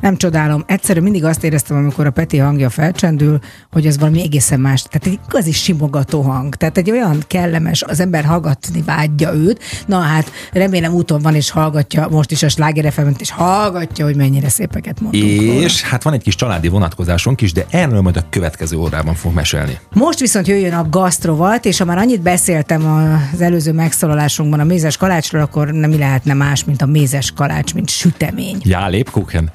Nem 0.00 0.15
csodálom. 0.16 0.64
Egyszerűen 0.66 1.04
mindig 1.04 1.24
azt 1.24 1.44
éreztem, 1.44 1.76
amikor 1.76 2.06
a 2.06 2.10
Peti 2.10 2.36
hangja 2.36 2.70
felcsendül, 2.70 3.38
hogy 3.70 3.86
ez 3.86 3.98
valami 3.98 4.22
egészen 4.22 4.60
más. 4.60 4.82
Tehát 4.82 5.06
egy 5.06 5.18
igazi 5.28 5.52
simogató 5.52 6.20
hang. 6.22 6.54
Tehát 6.54 6.78
egy 6.78 6.90
olyan 6.90 7.24
kellemes, 7.26 7.82
az 7.82 8.00
ember 8.00 8.24
hallgatni 8.24 8.82
vágyja 8.82 9.34
őt. 9.34 9.62
Na 9.86 9.98
hát, 9.98 10.30
remélem 10.52 10.92
úton 10.92 11.20
van 11.20 11.34
és 11.34 11.50
hallgatja 11.50 12.08
most 12.10 12.30
is 12.30 12.42
a 12.42 12.48
Sláger 12.48 12.92
és 13.18 13.30
hallgatja, 13.30 14.04
hogy 14.04 14.16
mennyire 14.16 14.48
szépeket 14.48 15.00
mondtunk 15.00 15.40
róla. 15.40 15.60
És 15.60 15.82
hát 15.82 16.02
van 16.02 16.12
egy 16.12 16.22
kis 16.22 16.34
családi 16.34 16.68
vonatkozásunk 16.68 17.40
is, 17.40 17.52
de 17.52 17.66
erről 17.70 18.00
majd 18.00 18.16
a 18.16 18.24
következő 18.30 18.76
órában 18.76 19.14
fog 19.14 19.34
mesélni. 19.34 19.78
Most 19.92 20.18
viszont 20.18 20.46
jöjjön 20.46 20.72
a 20.72 20.88
gasztrovat, 20.88 21.64
és 21.64 21.78
ha 21.78 21.84
már 21.84 21.98
annyit 21.98 22.20
beszéltem 22.20 22.86
az 23.32 23.40
előző 23.40 23.72
megszólalásunkban 23.72 24.60
a 24.60 24.64
mézes 24.64 24.96
kalácsról, 24.96 25.42
akkor 25.42 25.70
nem 25.70 25.90
mi 25.90 25.98
lehetne 25.98 26.34
más, 26.34 26.64
mint 26.64 26.82
a 26.82 26.86
mézes 26.86 27.32
kalács, 27.32 27.74
mint 27.74 27.88
sütemény. 27.88 28.58
Já, 28.62 28.88
Lépkuchen. 28.88 29.50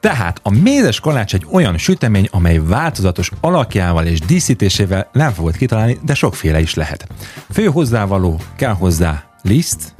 Tehát 0.00 0.40
a 0.42 0.50
mézes 0.50 1.00
kalács 1.00 1.34
egy 1.34 1.46
olyan 1.50 1.78
sütemény, 1.78 2.28
amely 2.30 2.58
változatos 2.58 3.30
alakjával 3.40 4.06
és 4.06 4.20
díszítésével 4.20 5.08
nem 5.12 5.32
fogod 5.32 5.56
kitalálni, 5.56 5.98
de 6.02 6.14
sokféle 6.14 6.60
is 6.60 6.74
lehet. 6.74 7.06
Fő 7.50 7.64
hozzávaló, 7.64 8.40
kell 8.56 8.72
hozzá 8.72 9.22
liszt, 9.42 9.94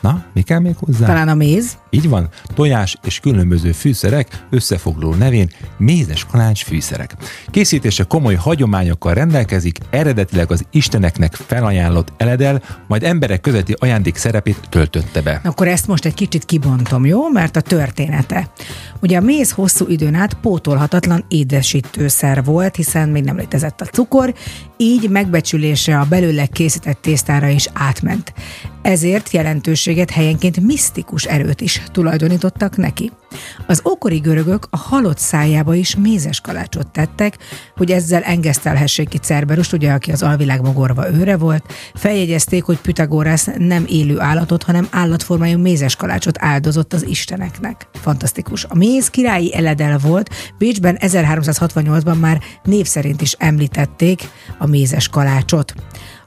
na, 0.00 0.24
mi 0.34 0.42
kell 0.42 0.58
még 0.58 0.76
hozzá? 0.76 1.06
Talán 1.06 1.28
a 1.28 1.34
méz. 1.34 1.78
Így 1.90 2.08
van, 2.08 2.28
tojás 2.54 2.96
és 3.04 3.20
különböző 3.20 3.72
fűszerek 3.72 4.44
összefoglaló 4.50 5.14
nevén 5.14 5.50
mézes 5.76 6.24
kalács 6.24 6.64
fűszerek. 6.64 7.16
Készítése 7.50 8.04
komoly 8.04 8.34
hagyományokkal 8.34 9.14
rendelkezik, 9.14 9.78
eredetileg 9.90 10.50
az 10.50 10.64
isteneknek 10.70 11.34
felajánlott 11.34 12.12
eledel, 12.16 12.62
majd 12.88 13.02
emberek 13.02 13.40
közötti 13.40 13.74
ajándék 13.78 14.16
szerepét 14.16 14.60
töltötte 14.68 15.22
be. 15.22 15.40
Akkor 15.44 15.68
ezt 15.68 15.86
most 15.86 16.04
egy 16.04 16.14
kicsit 16.14 16.44
kibontom, 16.44 17.06
jó? 17.06 17.28
Mert 17.28 17.56
a 17.56 17.60
története. 17.60 18.50
Ugye 19.00 19.16
a 19.16 19.20
méz 19.20 19.50
hosszú 19.50 19.86
időn 19.88 20.14
át 20.14 20.34
pótolhatatlan 20.34 21.24
édesítőszer 21.28 22.44
volt, 22.44 22.76
hiszen 22.76 23.08
még 23.08 23.24
nem 23.24 23.36
létezett 23.36 23.80
a 23.80 23.84
cukor, 23.84 24.34
így 24.80 25.10
megbecsülése 25.10 25.98
a 25.98 26.06
belőle 26.08 26.46
készített 26.46 27.02
tésztára 27.02 27.48
is 27.48 27.68
átment. 27.72 28.32
Ezért 28.82 29.30
jelentőséget 29.30 30.10
helyenként 30.10 30.60
misztikus 30.60 31.24
erőt 31.24 31.60
is 31.60 31.82
tulajdonítottak 31.92 32.76
neki. 32.76 33.12
Az 33.66 33.82
ókori 33.88 34.18
görögök 34.18 34.66
a 34.70 34.76
halott 34.76 35.18
szájába 35.18 35.74
is 35.74 35.96
mézes 35.96 36.40
kalácsot 36.40 36.90
tettek, 36.90 37.38
hogy 37.76 37.90
ezzel 37.90 38.22
engesztelhessék 38.22 39.08
ki 39.08 39.18
Cerberust, 39.18 39.72
ugye, 39.72 39.92
aki 39.92 40.12
az 40.12 40.22
alvilág 40.22 40.60
mogorva 40.60 41.12
őre 41.12 41.36
volt. 41.36 41.72
Feljegyezték, 41.94 42.64
hogy 42.64 42.78
Pythagorász 42.80 43.48
nem 43.58 43.84
élő 43.88 44.20
állatot, 44.20 44.62
hanem 44.62 44.86
állatformájú 44.90 45.58
mézes 45.58 45.96
kalácsot 45.96 46.36
áldozott 46.42 46.92
az 46.92 47.06
isteneknek. 47.06 47.88
Fantasztikus. 47.92 48.64
A 48.64 48.74
méz 48.74 49.08
királyi 49.08 49.54
eledel 49.54 49.98
volt, 49.98 50.30
Bécsben 50.58 50.98
1368-ban 51.00 52.18
már 52.20 52.40
név 52.64 52.86
szerint 52.86 53.22
is 53.22 53.32
említették 53.32 54.28
a 54.58 54.66
mézes 54.70 55.08
kalácsot. 55.08 55.74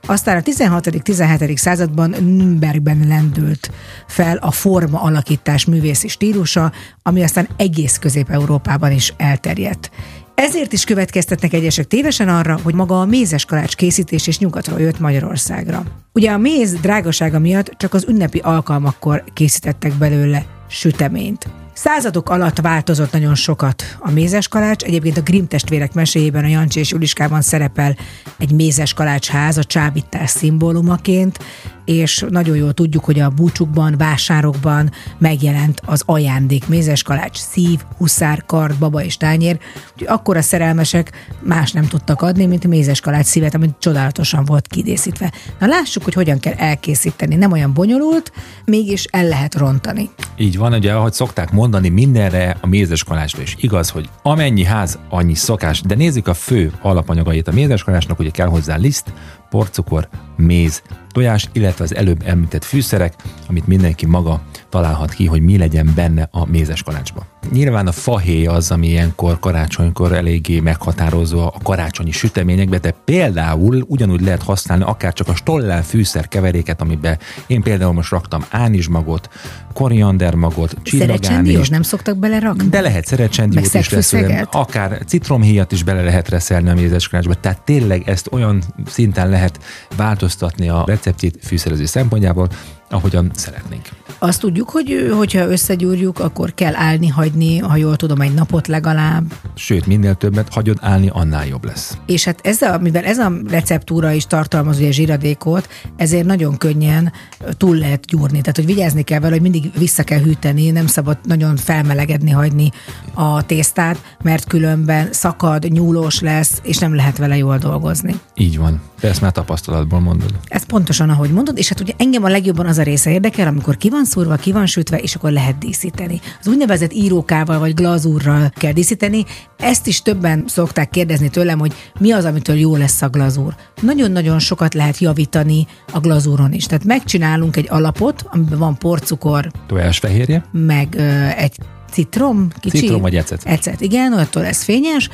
Aztán 0.06 0.38
a 0.38 0.42
16.-17. 0.42 1.56
században 1.56 2.10
Nürnbergben 2.10 3.08
lendült 3.08 3.72
fel 4.08 4.38
a 4.38 4.52
forma 4.52 5.02
alakítás 5.02 5.66
művészi 5.66 6.08
stílusa, 6.08 6.72
ami 7.04 7.24
aztán 7.24 7.48
egész 7.58 7.98
Közép-Európában 7.98 8.92
is 8.92 9.14
elterjedt. 9.18 9.92
Ezért 10.36 10.74
is 10.74 10.84
következtetnek 10.84 11.54
egyesek 11.54 11.88
tévesen 11.88 12.30
arra, 12.30 12.60
hogy 12.64 12.74
maga 12.74 13.00
a 13.02 13.06
mézes 13.06 13.46
kalács 13.46 13.76
készítés 13.76 14.28
és 14.28 14.40
nyugatról 14.40 14.80
jött 14.80 15.00
Magyarországra. 15.00 15.84
Ugye 16.14 16.32
a 16.32 16.38
méz 16.38 16.74
drágasága 16.74 17.40
miatt 17.40 17.72
csak 17.78 17.94
az 17.94 18.06
ünnepi 18.08 18.40
alkalmakkor 18.40 19.24
készítettek 19.34 19.94
belőle 19.94 20.46
süteményt. 20.68 21.48
Századok 21.74 22.30
alatt 22.30 22.60
változott 22.60 23.12
nagyon 23.12 23.36
sokat 23.36 23.84
a 24.00 24.12
mézes 24.12 24.48
kalács. 24.48 24.84
Egyébként 24.84 25.18
a 25.18 25.22
Grimm 25.22 25.46
testvérek 25.46 25.94
meséjében 25.94 26.44
a 26.44 26.48
Jancsi 26.48 26.80
és 26.80 26.92
Juliskában 26.92 27.42
szerepel 27.42 27.96
egy 28.38 28.52
mézes 28.52 28.94
kalácsház 28.94 29.58
a 29.58 29.64
csábítás 29.64 30.30
szimbólumaként, 30.30 31.40
és 31.86 32.26
nagyon 32.30 32.56
jól 32.56 32.74
tudjuk, 32.74 33.04
hogy 33.04 33.20
a 33.20 33.30
búcsukban, 33.30 33.98
vásárokban 33.98 34.92
megjelent 35.18 35.82
az 35.86 36.04
ajándék 36.06 36.68
mézes 36.68 37.04
kalács, 37.04 37.38
szív, 37.38 37.80
huszár, 37.98 38.46
kard, 38.46 38.78
baba 38.78 39.04
és 39.04 39.18
tányér. 39.18 39.60
Úgyhogy 39.92 40.08
akkor 40.08 40.38
a 40.38 40.42
szerelmesek 40.42 41.12
más 41.40 41.72
nem 41.72 41.86
tudtak 41.86 42.22
adni, 42.22 42.46
mint 42.46 42.66
a 42.66 42.68
mézes 42.68 43.00
kalács 43.00 43.26
szívet, 43.26 43.54
amit 43.54 43.76
csodálatosan 43.80 44.46
volt 44.46 44.68
kidészítve. 44.68 45.32
Na 45.60 45.68
lássuk, 45.68 46.04
hogy 46.04 46.14
hogyan 46.14 46.40
kell 46.40 46.54
elkészíteni. 46.54 47.36
Nem 47.36 47.52
olyan 47.52 47.74
bonyolult, 47.74 48.32
mégis 48.66 49.04
el 49.04 49.28
lehet 49.28 49.56
rontani. 49.56 50.10
Így 50.38 50.58
van, 50.58 50.74
ugye, 50.74 50.94
ahogy 50.94 51.14
szokták 51.14 51.52
mondani, 51.52 51.62
mindenre 51.72 52.58
a 52.62 52.68
mézes 52.68 53.04
kalácsra 53.04 53.42
is 53.42 53.56
igaz, 53.60 53.90
hogy 53.90 54.10
amennyi 54.22 54.64
ház, 54.64 55.00
annyi 55.10 55.36
szokás, 55.36 55.82
de 55.82 55.96
nézzük 55.96 56.28
a 56.28 56.34
fő 56.34 56.72
alapanyagait. 56.82 57.48
A 57.48 57.52
mézes 57.52 57.84
kalácsnak, 57.84 58.20
ugye 58.20 58.30
kell 58.30 58.48
hozzá 58.48 58.76
liszt, 58.76 59.14
porcukor, 59.54 60.08
méz, 60.36 60.82
tojás, 61.12 61.50
illetve 61.52 61.84
az 61.84 61.96
előbb 61.96 62.22
említett 62.26 62.64
fűszerek, 62.64 63.14
amit 63.48 63.68
mindenki 63.68 64.06
maga 64.06 64.42
találhat 64.70 65.14
ki, 65.14 65.26
hogy 65.26 65.42
mi 65.42 65.58
legyen 65.58 65.92
benne 65.96 66.28
a 66.32 66.46
mézes 66.46 66.84
kalácsba. 66.84 67.26
Nyilván 67.52 67.88
a 67.88 67.92
fahéj 67.92 68.46
az, 68.46 68.72
ami 68.72 68.88
ilyenkor 68.88 69.40
karácsonykor 69.40 70.12
eléggé 70.12 70.60
meghatározó 70.60 71.40
a 71.40 71.54
karácsonyi 71.64 72.12
süteményekbe, 72.12 72.78
de 72.78 72.92
például 73.06 73.84
ugyanúgy 73.88 74.22
lehet 74.22 74.44
használni 74.44 74.84
akár 74.84 75.14
csak 75.14 75.28
a 75.28 75.36
stollel 75.36 75.84
fűszer 75.84 76.28
keveréket, 76.28 76.82
amiben 76.82 77.18
én 77.48 77.62
például 77.62 77.94
most 77.94 78.12
raktam 78.12 78.46
ánizsmagot, 78.50 79.30
koriandermagot, 79.74 80.70
Szerecsendiós 80.84 81.20
csillagánést, 81.20 81.72
nem 81.72 81.82
szoktak 81.82 82.18
belerakni? 82.18 82.68
de 82.70 82.82
lehet 82.82 83.06
szerecsendiót 83.06 83.74
is 83.74 83.92
reszelni, 83.92 84.44
akár 84.52 85.02
citromhéjat 85.06 85.72
is 85.72 85.84
bele 85.84 86.04
lehet 86.04 86.30
reszelni 86.30 86.70
a 86.70 86.74
mézes 86.74 87.08
kalácsba, 87.08 87.34
tehát 87.34 87.62
tényleg 87.62 88.10
ezt 88.10 88.28
olyan 88.32 88.64
szinten 88.86 89.30
lehet 89.30 89.43
lehet 89.44 89.60
változtatni 89.96 90.70
a 90.70 90.84
receptjét 90.86 91.38
fűszerező 91.42 91.86
szempontjából, 91.86 92.50
ahogyan 92.90 93.32
szeretnénk. 93.36 93.90
Azt 94.20 94.40
tudjuk, 94.40 94.70
hogy 94.70 95.12
hogyha 95.18 95.48
összegyúrjuk, 95.48 96.20
akkor 96.20 96.54
kell 96.54 96.76
állni, 96.76 97.08
hagyni, 97.08 97.58
ha 97.58 97.76
jól 97.76 97.96
tudom, 97.96 98.22
egy 98.22 98.34
napot 98.34 98.68
legalább. 98.68 99.24
Sőt, 99.56 99.86
minél 99.86 100.16
többet 100.16 100.54
hagyod 100.54 100.78
állni, 100.82 101.10
annál 101.14 101.48
jobb 101.48 101.66
lesz. 101.66 101.98
És 102.06 102.24
hát 102.24 102.40
ez 102.44 102.62
a, 102.62 102.78
mivel 102.78 103.04
ez 103.04 103.18
a 103.18 103.32
receptúra 103.50 104.12
is 104.12 104.26
tartalmaz 104.26 104.78
ugye 104.78 104.92
zsíradékot, 104.92 105.70
ezért 105.96 106.26
nagyon 106.26 106.58
könnyen 106.58 107.12
túl 107.58 107.76
lehet 107.76 108.06
gyúrni. 108.06 108.40
Tehát, 108.40 108.56
hogy 108.56 108.66
vigyázni 108.66 109.02
kell 109.02 109.20
vele, 109.20 109.32
hogy 109.32 109.42
mindig 109.42 109.72
vissza 109.78 110.04
kell 110.04 110.20
hűteni, 110.20 110.70
nem 110.70 110.88
szabad 110.88 111.18
nagyon 111.24 111.56
felmelegedni, 111.56 112.32
hagyni 112.32 112.72
a 113.14 113.46
tésztát, 113.46 113.98
mert 114.24 114.48
különben 114.48 115.08
szakad, 115.12 115.72
nyúlós 115.72 116.20
lesz, 116.20 116.60
és 116.64 116.78
nem 116.78 116.96
lehet 116.96 117.18
vele 117.18 117.38
jól 117.38 117.58
dolgozni. 117.58 118.16
Így 118.36 118.58
van. 118.58 118.82
Te 119.00 119.08
ezt 119.10 119.22
már 119.22 119.32
tapasztalatból 119.32 120.00
mondod. 120.00 120.34
Ez 120.48 120.66
pontosan, 120.66 121.10
ahogy 121.10 121.32
mondod, 121.32 121.58
és 121.58 121.70
hát 121.70 121.80
ugye 121.80 121.94
engem 121.98 122.24
a 122.24 122.30
legjobban 122.30 122.66
az 122.66 122.78
a 122.78 122.84
része 122.84 123.12
érdekel, 123.12 123.48
amikor 123.48 123.78
ki 123.78 123.90
van 123.90 124.03
szúrva, 124.04 124.36
ki 124.36 124.52
van 124.52 124.66
sütve, 124.66 124.98
és 124.98 125.16
akkor 125.16 125.32
lehet 125.32 125.58
díszíteni. 125.58 126.22
Az 126.40 126.48
úgynevezett 126.48 126.94
írókával 126.94 127.60
vagy 127.60 127.74
glazúrral 127.74 128.52
kell 128.56 128.72
díszíteni. 128.72 129.26
Ezt 129.58 129.88
is 129.88 130.02
többen 130.02 130.44
szokták 130.48 130.90
kérdezni 130.90 131.30
tőlem, 131.30 131.60
hogy 131.60 131.74
mi 132.00 132.12
az, 132.12 132.26
amitől 132.26 132.56
jó 132.56 132.76
lesz 132.76 133.02
a 133.02 133.10
glazúr. 133.10 133.56
Nagyon-nagyon 133.82 134.40
sokat 134.40 134.74
lehet 134.74 134.98
javítani 134.98 135.68
a 135.92 136.00
glazúron 136.00 136.54
is. 136.54 136.66
Tehát 136.66 136.86
megcsinálunk 136.86 137.56
egy 137.56 137.68
alapot, 137.70 138.26
amiben 138.30 138.60
van 138.60 138.78
porcukor, 138.78 139.52
Tojásfehérje? 139.68 140.46
meg 140.52 140.88
ö, 140.98 141.28
egy 141.38 141.58
citrom, 141.94 142.48
kicsi. 142.60 142.78
Citrom 142.78 143.02
vagy 143.02 143.16
ecet. 143.16 143.42
Ecet, 143.44 143.82
igen, 143.82 144.12
attól 144.12 144.44
lesz 144.44 144.64
fényes, 144.64 145.10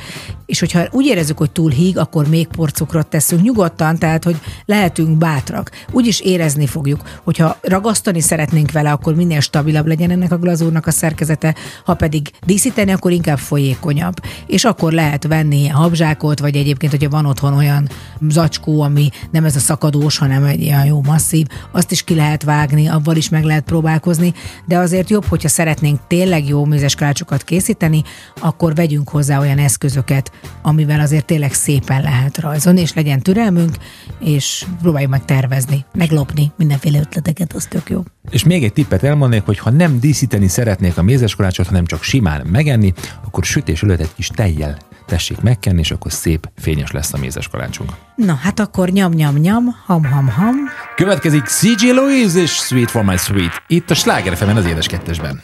és 0.46 0.60
hogyha 0.60 0.86
úgy 0.90 1.06
érezzük, 1.06 1.38
hogy 1.38 1.50
túl 1.50 1.70
híg, 1.70 1.98
akkor 1.98 2.28
még 2.28 2.46
porcukrot 2.46 3.06
teszünk 3.06 3.42
nyugodtan, 3.42 3.98
tehát, 3.98 4.24
hogy 4.24 4.36
lehetünk 4.64 5.18
bátrak. 5.18 5.70
Úgy 5.92 6.06
is 6.06 6.20
érezni 6.20 6.66
fogjuk, 6.66 7.00
hogyha 7.24 7.58
ragasztani 7.60 8.20
szeretnénk 8.20 8.72
vele, 8.72 8.90
akkor 8.92 9.14
minél 9.14 9.40
stabilabb 9.40 9.86
legyen 9.86 10.10
ennek 10.10 10.32
a 10.32 10.38
glazúrnak 10.38 10.86
a 10.86 10.90
szerkezete, 10.90 11.54
ha 11.84 11.94
pedig 11.94 12.30
díszíteni, 12.46 12.92
akkor 12.92 13.12
inkább 13.12 13.38
folyékonyabb. 13.38 14.14
És 14.46 14.64
akkor 14.64 14.92
lehet 14.92 15.26
venni 15.26 15.60
ilyen 15.60 15.74
habzsákot, 15.74 16.38
vagy 16.38 16.56
egyébként, 16.56 16.92
hogyha 16.92 17.08
van 17.08 17.26
otthon 17.26 17.54
olyan 17.54 17.88
zacskó, 18.28 18.80
ami 18.80 19.08
nem 19.30 19.44
ez 19.44 19.56
a 19.56 19.58
szakadós, 19.58 20.18
hanem 20.18 20.44
egy 20.44 20.60
ilyen 20.60 20.84
jó 20.84 21.02
masszív, 21.02 21.46
azt 21.72 21.90
is 21.90 22.02
ki 22.02 22.14
lehet 22.14 22.42
vágni, 22.42 22.88
avval 22.88 23.16
is 23.16 23.28
meg 23.28 23.44
lehet 23.44 23.64
próbálkozni, 23.64 24.34
de 24.66 24.78
azért 24.78 25.10
jobb, 25.10 25.24
hogyha 25.24 25.48
szeretnénk 25.48 26.00
tényleg 26.06 26.48
jó 26.48 26.64
mézes 26.70 26.94
kalácsokat 26.94 27.42
készíteni, 27.42 28.02
akkor 28.40 28.74
vegyünk 28.74 29.08
hozzá 29.08 29.38
olyan 29.38 29.58
eszközöket, 29.58 30.32
amivel 30.62 31.00
azért 31.00 31.24
tényleg 31.24 31.52
szépen 31.52 32.02
lehet 32.02 32.38
rajzolni, 32.38 32.80
és 32.80 32.94
legyen 32.94 33.20
türelmünk, 33.20 33.76
és 34.18 34.64
próbáljuk 34.82 35.10
meg 35.10 35.24
tervezni, 35.24 35.84
meglopni 35.92 36.52
mindenféle 36.56 36.98
ötleteket, 36.98 37.52
az 37.52 37.66
tök 37.68 37.90
jó. 37.90 38.02
És 38.30 38.44
még 38.44 38.64
egy 38.64 38.72
tippet 38.72 39.02
elmondanék, 39.02 39.44
hogy 39.44 39.58
ha 39.58 39.70
nem 39.70 40.00
díszíteni 40.00 40.48
szeretnék 40.48 40.98
a 40.98 41.02
mézes 41.02 41.34
kalácsot, 41.34 41.66
hanem 41.66 41.84
csak 41.84 42.02
simán 42.02 42.46
megenni, 42.46 42.92
akkor 43.24 43.44
sütés 43.44 43.82
előtt 43.82 44.00
egy 44.00 44.14
kis 44.14 44.28
tejjel 44.28 44.78
tessék 45.10 45.40
megkenni, 45.40 45.80
és 45.80 45.90
akkor 45.90 46.12
szép, 46.12 46.50
fényes 46.56 46.90
lesz 46.90 47.12
a 47.12 47.18
mézes 47.18 47.48
kalácsunk. 47.48 47.90
Na, 48.16 48.34
hát 48.34 48.60
akkor 48.60 48.88
nyam-nyam-nyam, 48.88 49.64
ham-ham-ham. 49.86 50.54
Következik 50.96 51.44
CJ 51.44 51.90
Louise 51.90 52.40
és 52.40 52.50
Sweet 52.50 52.90
for 52.90 53.04
my 53.04 53.16
Sweet. 53.16 53.62
Itt 53.66 53.90
a 53.90 53.94
Sláger 53.94 54.56
az 54.56 54.66
édes 54.66 54.86
kettesben. 54.86 55.40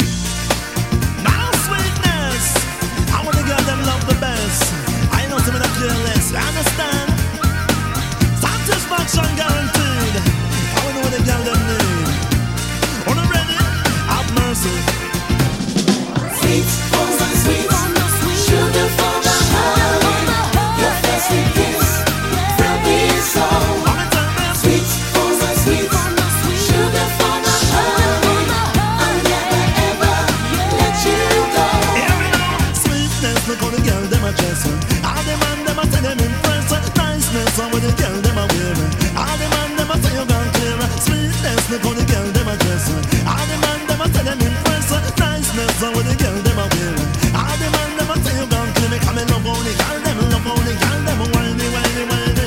Girl 37.97 38.17
them 38.21 38.39
a 38.39 38.45
wear. 38.53 38.77
All 39.17 39.37
the 39.41 39.47
man 39.53 39.71
them 39.77 39.91
a 39.91 39.97
say 40.03 40.13
you 40.17 40.25
gone 40.29 40.51
clear. 40.57 40.81
Sweetness, 41.05 41.65
look 41.71 41.83
how 41.83 41.93
the 41.97 42.05
girl 42.05 42.29
them 42.33 42.49
a 42.49 42.55
dress. 42.57 42.87
All 43.25 43.45
the 43.49 43.57
man 43.65 43.81
them 43.89 44.01
a 44.01 44.07
say 44.13 44.23
them 44.25 44.41
impress. 44.41 44.91
Niceness, 45.17 45.81
how 45.81 45.93
the 45.93 46.15
girl 46.21 46.37
them 46.47 46.59
a 46.61 46.67
wear. 46.73 46.95
All 47.37 47.57
the 47.61 47.69
man 47.75 47.91
them 47.97 48.11
a 48.13 48.17
say 48.23 48.35
you 48.39 48.47
gone 48.47 48.71
clear. 48.77 48.91
Me 48.93 48.99
come 49.01 49.19
in 49.19 49.27
love 49.33 49.45
the 49.45 49.73
girl 49.81 49.99
them, 50.05 50.17
love 50.33 50.49
the 50.67 50.73
girl 50.81 51.01
them 51.07 51.21
whiny, 51.33 51.67
whiny, 51.75 52.05
whiny. 52.11 52.47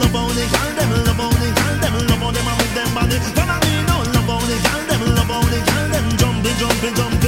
Love 0.00 0.16
the 0.36 0.44
girl 0.52 0.70
them, 0.76 0.90
love 1.08 1.36
the 1.40 1.48
girl 1.58 1.76
them, 1.80 1.94
love 2.08 2.32
them 2.34 2.48
a 2.48 2.52
move 2.58 2.74
them 2.76 2.90
body. 2.94 3.16
Follow 3.36 3.58
me 3.64 3.72
now, 3.88 4.00
love 4.14 4.44
the 4.48 4.56
girl 4.64 4.82
them, 4.88 5.02
love 5.16 5.48
the 5.50 5.58
girl 5.68 5.86
them 5.92 6.06
jumping, 6.20 6.56
jumping, 6.60 6.94
jumping. 6.94 7.19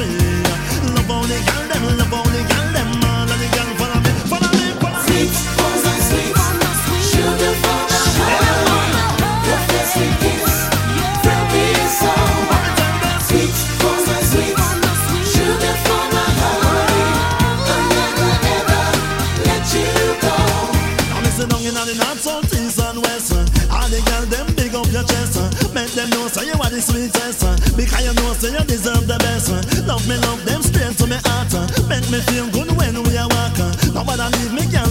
Your 25.02 25.08
chest. 25.08 25.36
Uh, 25.36 25.50
make 25.74 25.90
them 25.92 26.08
know 26.10 26.28
say 26.28 26.46
you 26.46 26.54
are 26.54 26.70
the 26.70 26.80
sweetest. 26.80 27.42
Uh, 27.42 27.56
because 27.76 28.04
you 28.06 28.14
know 28.14 28.32
say 28.34 28.52
you 28.54 28.64
deserve 28.64 29.06
the 29.06 29.18
best. 29.18 29.50
Uh. 29.50 29.86
Love 29.86 30.06
me, 30.08 30.16
love 30.22 30.42
them 30.44 30.62
straight 30.62 30.94
to 30.98 31.06
me 31.06 31.18
heart. 31.26 31.50
Make 31.90 32.06
me 32.10 32.20
feel 32.30 32.46
good 32.50 32.70
when 32.78 33.02
we 33.02 33.16
are 33.18 33.28
walking. 33.28 33.72
Nobody 33.94 34.26
leave 34.38 34.52
me, 34.54 34.64
girl, 34.70 34.81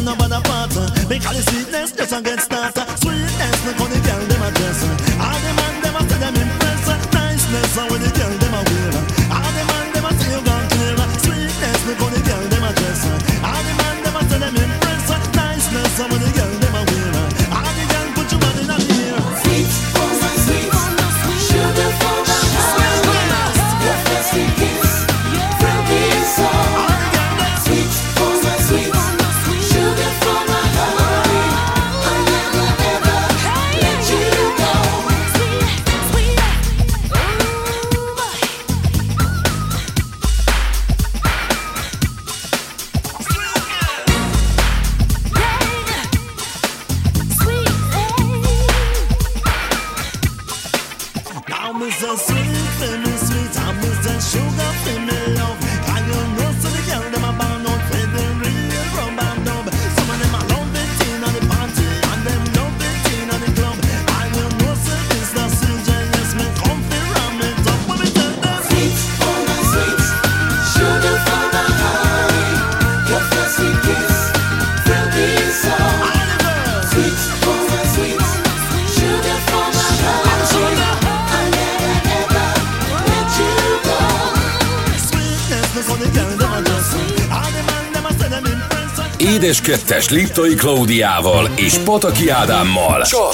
Kettes 89.63 90.09
Liptai 90.09 90.55
Klaudiával 90.55 91.49
és 91.55 91.77
Pataki 91.77 92.29
Ádámmal. 92.29 93.01
Csak 93.01 93.33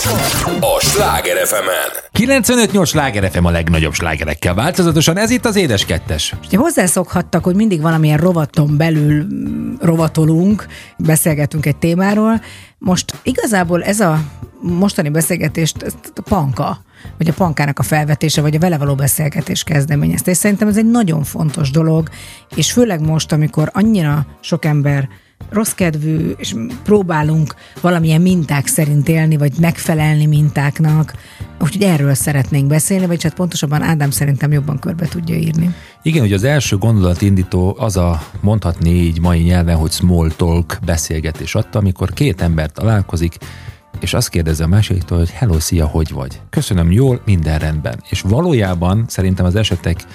a 0.60 0.80
Sláger 0.80 1.48
fm 1.48 1.68
95-8 2.18 2.88
sláger 2.88 3.32
FM 3.32 3.46
a 3.46 3.50
legnagyobb 3.50 3.94
slágerekkel 3.94 4.54
változatosan, 4.54 5.18
ez 5.18 5.30
itt 5.30 5.46
az 5.46 5.56
Édes 5.56 5.86
Kettes. 5.86 6.36
Ugye 6.46 6.58
hozzászokhattak, 6.58 7.44
hogy 7.44 7.56
mindig 7.56 7.82
valamilyen 7.82 8.18
rovaton 8.18 8.78
belül 8.78 9.24
mm, 9.24 9.74
rovatolunk, 9.82 10.68
beszélgetünk 10.98 11.66
egy 11.66 11.76
témáról. 11.76 12.42
Most 12.78 13.14
igazából 13.24 13.84
ez 13.84 14.00
a 14.00 14.20
mostani 14.62 15.10
beszélgetést 15.10 15.94
a 16.16 16.22
panka, 16.22 16.82
vagy 17.18 17.28
a 17.28 17.34
pankának 17.34 17.80
a 17.80 17.84
felvetése, 17.84 18.42
vagy 18.42 18.56
a 18.56 18.60
vele 18.60 18.78
való 18.78 18.96
beszélgetés 18.96 19.64
kezdeményezte. 19.64 20.32
És 20.32 20.38
szerintem 20.38 20.68
ez 20.68 20.78
egy 20.78 20.90
nagyon 20.92 21.24
fontos 21.24 21.72
dolog, 21.72 22.10
és 22.56 22.72
főleg 22.72 23.02
most, 23.02 23.32
amikor 23.32 23.70
annyira 23.74 24.26
sok 24.42 24.66
ember 24.66 25.10
rossz 25.50 25.72
kedvű, 25.72 26.32
és 26.38 26.56
próbálunk 26.84 27.56
valamilyen 27.82 28.22
minták 28.22 28.68
szerint 28.68 29.08
élni, 29.08 29.38
vagy 29.38 29.54
megfelelni 29.60 30.26
mintáknak. 30.26 31.14
Úgyhogy 31.62 31.84
erről 31.84 32.14
szeretnénk 32.14 32.68
beszélni, 32.68 33.06
vagy 33.06 33.24
hát 33.24 33.34
pontosabban 33.34 33.82
Ádám 33.82 34.12
szerintem 34.12 34.52
jobban 34.52 34.80
körbe 34.80 35.08
tudja 35.08 35.36
írni. 35.36 35.76
Igen, 36.02 36.22
hogy 36.22 36.34
az 36.34 36.44
első 36.44 36.78
gondolatindító 36.78 37.76
az 37.80 37.98
a 37.98 38.22
mondhatni 38.42 38.90
így 38.90 39.20
mai 39.20 39.40
nyelven, 39.40 39.76
hogy 39.76 39.92
small 39.92 40.32
talk 40.36 40.78
beszélgetés 40.86 41.56
adta, 41.56 41.80
amikor 41.80 42.14
két 42.14 42.42
ember 42.42 42.72
találkozik, 42.72 43.38
és 44.00 44.14
azt 44.14 44.30
kérdezi 44.30 44.64
a 44.64 44.68
másiktól, 44.68 45.18
hogy 45.18 45.30
hello, 45.30 45.60
szia, 45.60 45.86
hogy 45.86 46.12
vagy? 46.12 46.42
Köszönöm, 46.50 46.92
jól, 46.92 47.22
minden 47.26 47.60
rendben. 47.60 48.04
És 48.10 48.22
valójában 48.22 49.06
szerintem 49.08 49.46
az 49.46 49.56
esetek 49.56 50.06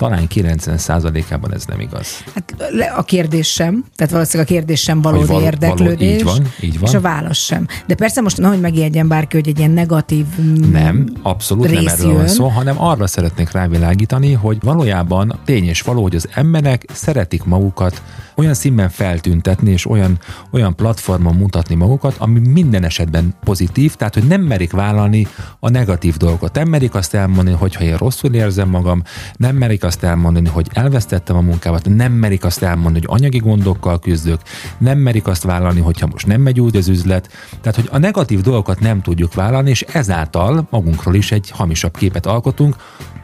talán 0.00 0.26
90%-ában 0.34 1.54
ez 1.54 1.64
nem 1.64 1.80
igaz. 1.80 2.24
Hát 2.34 2.54
a 2.96 3.02
kérdés 3.02 3.48
sem, 3.52 3.84
tehát 3.96 4.12
valószínűleg 4.12 4.50
a 4.50 4.54
kérdés 4.54 4.80
sem 4.80 5.02
valódi 5.02 5.26
való- 5.26 5.40
érdeklődés. 5.44 6.22
való- 6.22 6.36
így 6.36 6.42
van, 6.42 6.52
így 6.60 6.78
van. 6.78 6.88
És 6.88 6.94
a 6.94 7.00
válasz 7.00 7.38
sem. 7.38 7.66
De 7.86 7.94
persze 7.94 8.20
most 8.20 8.36
nehogy 8.36 8.60
megijedjen 8.60 9.08
bárki, 9.08 9.36
hogy 9.36 9.48
egy 9.48 9.58
ilyen 9.58 9.70
negatív 9.70 10.26
mm, 10.40 10.70
Nem, 10.72 11.12
abszolút 11.22 11.70
nem 11.70 11.86
erről 11.86 12.14
van 12.14 12.28
szó, 12.28 12.48
hanem 12.48 12.82
arra 12.82 13.06
szeretnék 13.06 13.50
rávilágítani, 13.50 14.32
hogy 14.32 14.58
valójában 14.62 15.38
tény 15.44 15.64
és 15.64 15.80
való, 15.80 16.02
hogy 16.02 16.14
az 16.14 16.28
emberek 16.34 16.84
szeretik 16.92 17.44
magukat 17.44 18.02
olyan 18.40 18.54
színben 18.54 18.88
feltüntetni, 18.88 19.70
és 19.70 19.86
olyan, 19.86 20.18
olyan 20.50 20.76
platformon 20.76 21.34
mutatni 21.34 21.74
magukat, 21.74 22.14
ami 22.18 22.38
minden 22.38 22.84
esetben 22.84 23.34
pozitív, 23.44 23.94
tehát 23.94 24.14
hogy 24.14 24.26
nem 24.26 24.40
merik 24.40 24.72
vállalni 24.72 25.26
a 25.58 25.70
negatív 25.70 26.16
dolgokat. 26.16 26.54
Nem 26.54 26.68
merik 26.68 26.94
azt 26.94 27.14
elmondani, 27.14 27.56
hogy 27.56 27.74
ha 27.74 27.84
én 27.84 27.96
rosszul 27.96 28.34
érzem 28.34 28.68
magam, 28.68 29.02
nem 29.36 29.56
merik 29.56 29.84
azt 29.84 29.89
elmondani, 29.98 30.48
hogy 30.48 30.68
elvesztettem 30.72 31.36
a 31.36 31.40
munkámat, 31.40 31.88
nem 31.88 32.12
merik 32.12 32.44
azt 32.44 32.62
elmondani, 32.62 33.06
hogy 33.06 33.20
anyagi 33.20 33.38
gondokkal 33.38 33.98
küzdök, 33.98 34.40
nem 34.78 34.98
merik 34.98 35.26
azt 35.26 35.42
vállalni, 35.42 35.80
hogyha 35.80 36.06
most 36.06 36.26
nem 36.26 36.40
megy 36.40 36.60
úgy 36.60 36.76
az 36.76 36.88
üzlet. 36.88 37.28
Tehát, 37.60 37.76
hogy 37.76 37.88
a 37.92 37.98
negatív 37.98 38.40
dolgokat 38.40 38.80
nem 38.80 39.02
tudjuk 39.02 39.34
vállalni, 39.34 39.70
és 39.70 39.82
ezáltal 39.82 40.66
magunkról 40.70 41.14
is 41.14 41.32
egy 41.32 41.50
hamisabb 41.50 41.96
képet 41.96 42.26
alkotunk, 42.26 42.76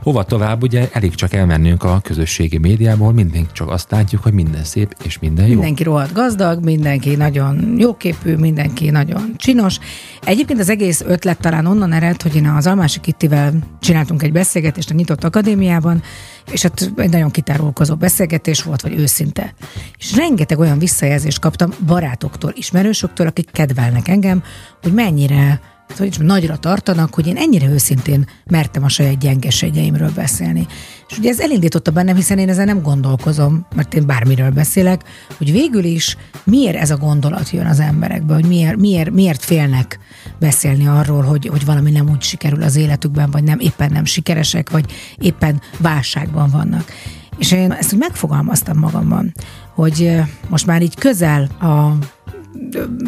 Hova 0.07 0.25
tovább, 0.25 0.63
ugye 0.63 0.89
elég 0.93 1.15
csak 1.15 1.33
elmennünk 1.33 1.83
a 1.83 2.01
közösségi 2.03 2.59
médiából, 2.59 3.13
mindenki 3.13 3.49
csak 3.53 3.71
azt 3.71 3.91
látjuk, 3.91 4.23
hogy 4.23 4.33
minden 4.33 4.65
szép 4.65 4.97
és 5.05 5.19
minden 5.19 5.47
jó. 5.47 5.53
Mindenki 5.53 5.83
rohadt 5.83 6.13
gazdag, 6.13 6.65
mindenki 6.65 7.15
nagyon 7.15 7.75
jóképű, 7.79 8.37
mindenki 8.37 8.91
nagyon 8.91 9.35
csinos. 9.37 9.79
Egyébként 10.25 10.61
az 10.61 10.69
egész 10.69 11.01
ötlet 11.07 11.41
talán 11.41 11.67
onnan 11.67 11.93
ered, 11.93 12.23
hogy 12.23 12.37
én 12.37 12.47
az 12.47 12.67
Almási 12.67 13.01
Kittivel 13.01 13.53
csináltunk 13.81 14.23
egy 14.23 14.33
beszélgetést 14.33 14.91
a 14.91 14.95
Nyitott 14.95 15.25
Akadémiában, 15.25 16.03
és 16.51 16.63
hát 16.63 16.93
egy 16.97 17.11
nagyon 17.11 17.31
kitárulkozó 17.31 17.95
beszélgetés 17.95 18.63
volt, 18.63 18.83
vagy 18.83 18.99
őszinte. 18.99 19.55
És 19.99 20.17
rengeteg 20.17 20.59
olyan 20.59 20.79
visszajelzést 20.79 21.41
kaptam 21.41 21.71
barátoktól, 21.87 22.53
ismerősöktől, 22.55 23.27
akik 23.27 23.51
kedvelnek 23.53 24.09
engem, 24.09 24.43
hogy 24.83 24.93
mennyire 24.93 25.61
hát, 25.89 25.99
hogy 25.99 26.07
is 26.07 26.17
nagyra 26.17 26.57
tartanak, 26.57 27.15
hogy 27.15 27.27
én 27.27 27.37
ennyire 27.37 27.69
őszintén 27.69 28.29
mertem 28.45 28.85
a 28.85 28.89
saját 28.89 29.19
gyengeségeimről 29.19 30.11
beszélni. 30.15 30.67
És 31.09 31.19
ugye 31.19 31.31
ez 31.31 31.41
elindította 31.41 31.91
bennem, 31.91 32.17
hiszen 32.17 32.39
én 32.39 32.49
ezen 32.49 32.67
nem 32.67 32.83
gondolkozom, 32.83 33.67
mert 33.75 33.95
én 33.95 34.07
bármiről 34.07 34.51
beszélek, 34.51 35.03
hogy 35.37 35.53
végül 35.53 35.85
is 35.85 36.17
miért 36.45 36.77
ez 36.77 36.91
a 36.91 36.97
gondolat 36.97 37.51
jön 37.51 37.67
az 37.67 37.81
emberekbe, 37.81 38.35
hogy 38.35 38.47
miért, 38.47 38.77
miért, 38.77 39.11
miért 39.11 39.45
félnek 39.45 39.99
beszélni 40.39 40.87
arról, 40.87 41.23
hogy, 41.23 41.47
hogy 41.47 41.65
valami 41.65 41.91
nem 41.91 42.11
úgy 42.11 42.23
sikerül 42.23 42.63
az 42.63 42.77
életükben, 42.77 43.31
vagy 43.31 43.45
nem 43.45 43.59
éppen 43.59 43.93
nem 43.93 44.05
sikeresek, 44.05 44.71
vagy 44.71 44.93
éppen 45.19 45.61
válságban 45.79 46.51
vannak. 46.51 46.93
És 47.39 47.53
én 47.53 47.73
ezt 47.73 47.93
úgy 47.93 47.99
megfogalmaztam 47.99 48.79
magamban, 48.79 49.33
hogy 49.75 50.03
eh, 50.03 50.29
most 50.49 50.67
már 50.67 50.83
így 50.83 50.95
közel 50.95 51.43
a 51.43 51.93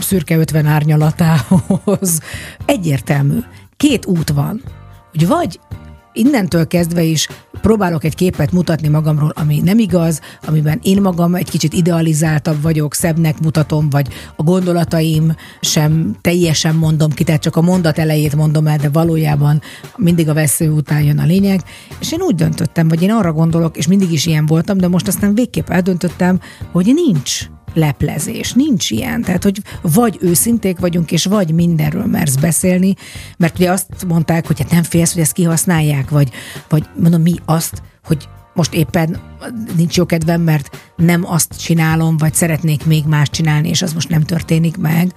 szürke 0.00 0.37
50 0.37 0.66
árnyalatához 0.66 2.20
egyértelmű. 2.64 3.38
Két 3.76 4.06
út 4.06 4.30
van, 4.30 4.62
hogy 5.11 5.26
vagy 5.26 5.61
innentől 6.18 6.66
kezdve 6.66 7.02
is 7.02 7.28
próbálok 7.61 8.04
egy 8.04 8.14
képet 8.14 8.52
mutatni 8.52 8.88
magamról, 8.88 9.32
ami 9.34 9.61
nem 9.61 9.78
igaz, 9.78 10.20
amiben 10.46 10.78
én 10.82 11.00
magam 11.00 11.34
egy 11.34 11.50
kicsit 11.50 11.72
idealizáltabb 11.72 12.62
vagyok, 12.62 12.94
szebbnek 12.94 13.40
mutatom, 13.40 13.90
vagy 13.90 14.08
a 14.37 14.42
gondolataim 14.42 15.37
sem 15.61 16.16
teljesen 16.20 16.74
mondom 16.74 17.11
ki, 17.11 17.24
tehát 17.24 17.42
csak 17.42 17.56
a 17.56 17.61
mondat 17.61 17.98
elejét 17.98 18.37
mondom 18.37 18.66
el, 18.66 18.76
de 18.76 18.88
valójában 18.88 19.61
mindig 19.96 20.28
a 20.28 20.34
vesző 20.34 20.70
után 20.70 21.02
jön 21.02 21.18
a 21.18 21.24
lényeg. 21.24 21.61
És 22.00 22.12
én 22.12 22.20
úgy 22.20 22.34
döntöttem, 22.34 22.88
vagy 22.88 23.02
én 23.02 23.11
arra 23.11 23.32
gondolok, 23.32 23.76
és 23.76 23.87
mindig 23.87 24.12
is 24.12 24.26
ilyen 24.26 24.46
voltam, 24.46 24.78
de 24.78 24.88
most 24.88 25.08
aztán 25.08 25.34
végképp 25.34 25.68
eldöntöttem, 25.68 26.40
hogy 26.72 26.92
nincs 26.94 27.48
leplezés, 27.74 28.52
nincs 28.52 28.90
ilyen. 28.90 29.22
Tehát, 29.22 29.42
hogy 29.42 29.61
vagy 29.83 30.18
őszinték 30.20 30.78
vagyunk, 30.78 31.12
és 31.12 31.24
vagy 31.24 31.52
mindenről 31.54 32.07
mersz 32.07 32.35
beszélni, 32.37 32.94
mert 33.38 33.59
ugye 33.59 33.70
azt 33.70 33.87
mondták, 34.07 34.46
hogy 34.46 34.61
hát 34.61 34.70
nem 34.70 34.83
félsz, 34.83 35.12
hogy 35.12 35.22
ezt 35.22 35.33
kihasználják, 35.33 36.11
vagy, 36.11 36.31
vagy 36.68 36.85
mondom, 37.00 37.22
mi 37.22 37.35
azt, 37.44 37.83
hogy 38.04 38.28
most 38.54 38.74
éppen 38.74 39.20
nincs 39.76 39.96
jó 39.96 40.07
kedvem, 40.07 40.40
mert 40.40 40.92
nem 40.96 41.26
azt 41.26 41.61
csinálom, 41.61 42.16
vagy 42.16 42.35
szeretnék 42.35 42.87
még 42.87 43.04
más 43.04 43.31
csinálni, 43.31 43.68
és 43.68 43.83
az 43.83 43.92
most 43.92 44.09
nem 44.09 44.22
történik 44.22 44.76
meg, 44.76 45.12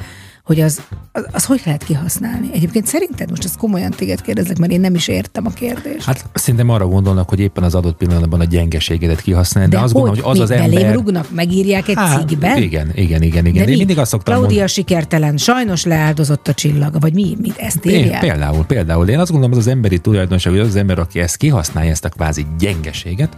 hogy 0.51 0.61
az, 0.61 0.81
az, 1.11 1.25
az 1.31 1.45
hogy 1.45 1.61
lehet 1.65 1.83
kihasználni? 1.83 2.49
Egyébként 2.53 2.87
szerinted 2.87 3.29
most 3.29 3.43
ezt 3.43 3.57
komolyan 3.57 3.91
téged 3.91 4.21
kérdezlek, 4.21 4.57
mert 4.57 4.71
én 4.71 4.79
nem 4.79 4.95
is 4.95 5.07
értem 5.07 5.45
a 5.45 5.49
kérdést. 5.49 6.05
Hát 6.05 6.25
szerintem 6.33 6.69
arra 6.69 6.87
gondolnak, 6.87 7.29
hogy 7.29 7.39
éppen 7.39 7.63
az 7.63 7.75
adott 7.75 7.97
pillanatban 7.97 8.39
a 8.39 8.43
gyengeségedet 8.43 9.21
kihasználni, 9.21 9.69
de, 9.69 9.77
de 9.77 9.83
azt 9.83 9.93
gondolom, 9.93 10.23
hogy 10.23 10.31
az 10.31 10.39
az 10.39 10.51
ember... 10.51 10.93
rugnak, 10.93 11.27
megírják 11.31 11.87
egy 11.87 11.95
Hát, 11.95 12.27
cikkben? 12.27 12.57
Igen, 12.57 12.91
igen, 12.95 13.21
igen, 13.21 13.45
igen. 13.45 13.53
De 13.53 13.61
Én 13.61 13.69
mi? 13.69 13.75
mindig 13.77 13.97
azt 13.97 14.09
szoktam 14.11 14.33
Claudia 14.33 14.49
mondani. 14.49 14.71
sikertelen, 14.71 15.37
sajnos 15.37 15.83
leáldozott 15.85 16.47
a 16.47 16.53
csillaga, 16.53 16.99
vagy 16.99 17.13
mi? 17.13 17.37
Mit 17.41 17.57
ezt 17.57 17.85
Én, 17.85 17.99
írják? 17.99 18.19
például, 18.19 18.65
például. 18.65 19.07
Én 19.07 19.19
azt 19.19 19.31
gondolom, 19.31 19.57
az 19.57 19.65
az 19.65 19.71
emberi 19.71 19.99
tulajdonság, 19.99 20.53
hogy 20.53 20.61
az 20.61 20.67
az 20.67 20.75
ember, 20.75 20.99
aki 20.99 21.19
ezt 21.19 21.37
kihasználja, 21.37 21.91
ezt 21.91 22.05
a 22.05 22.09
kvázi 22.09 22.45
gyengeséget, 22.59 23.35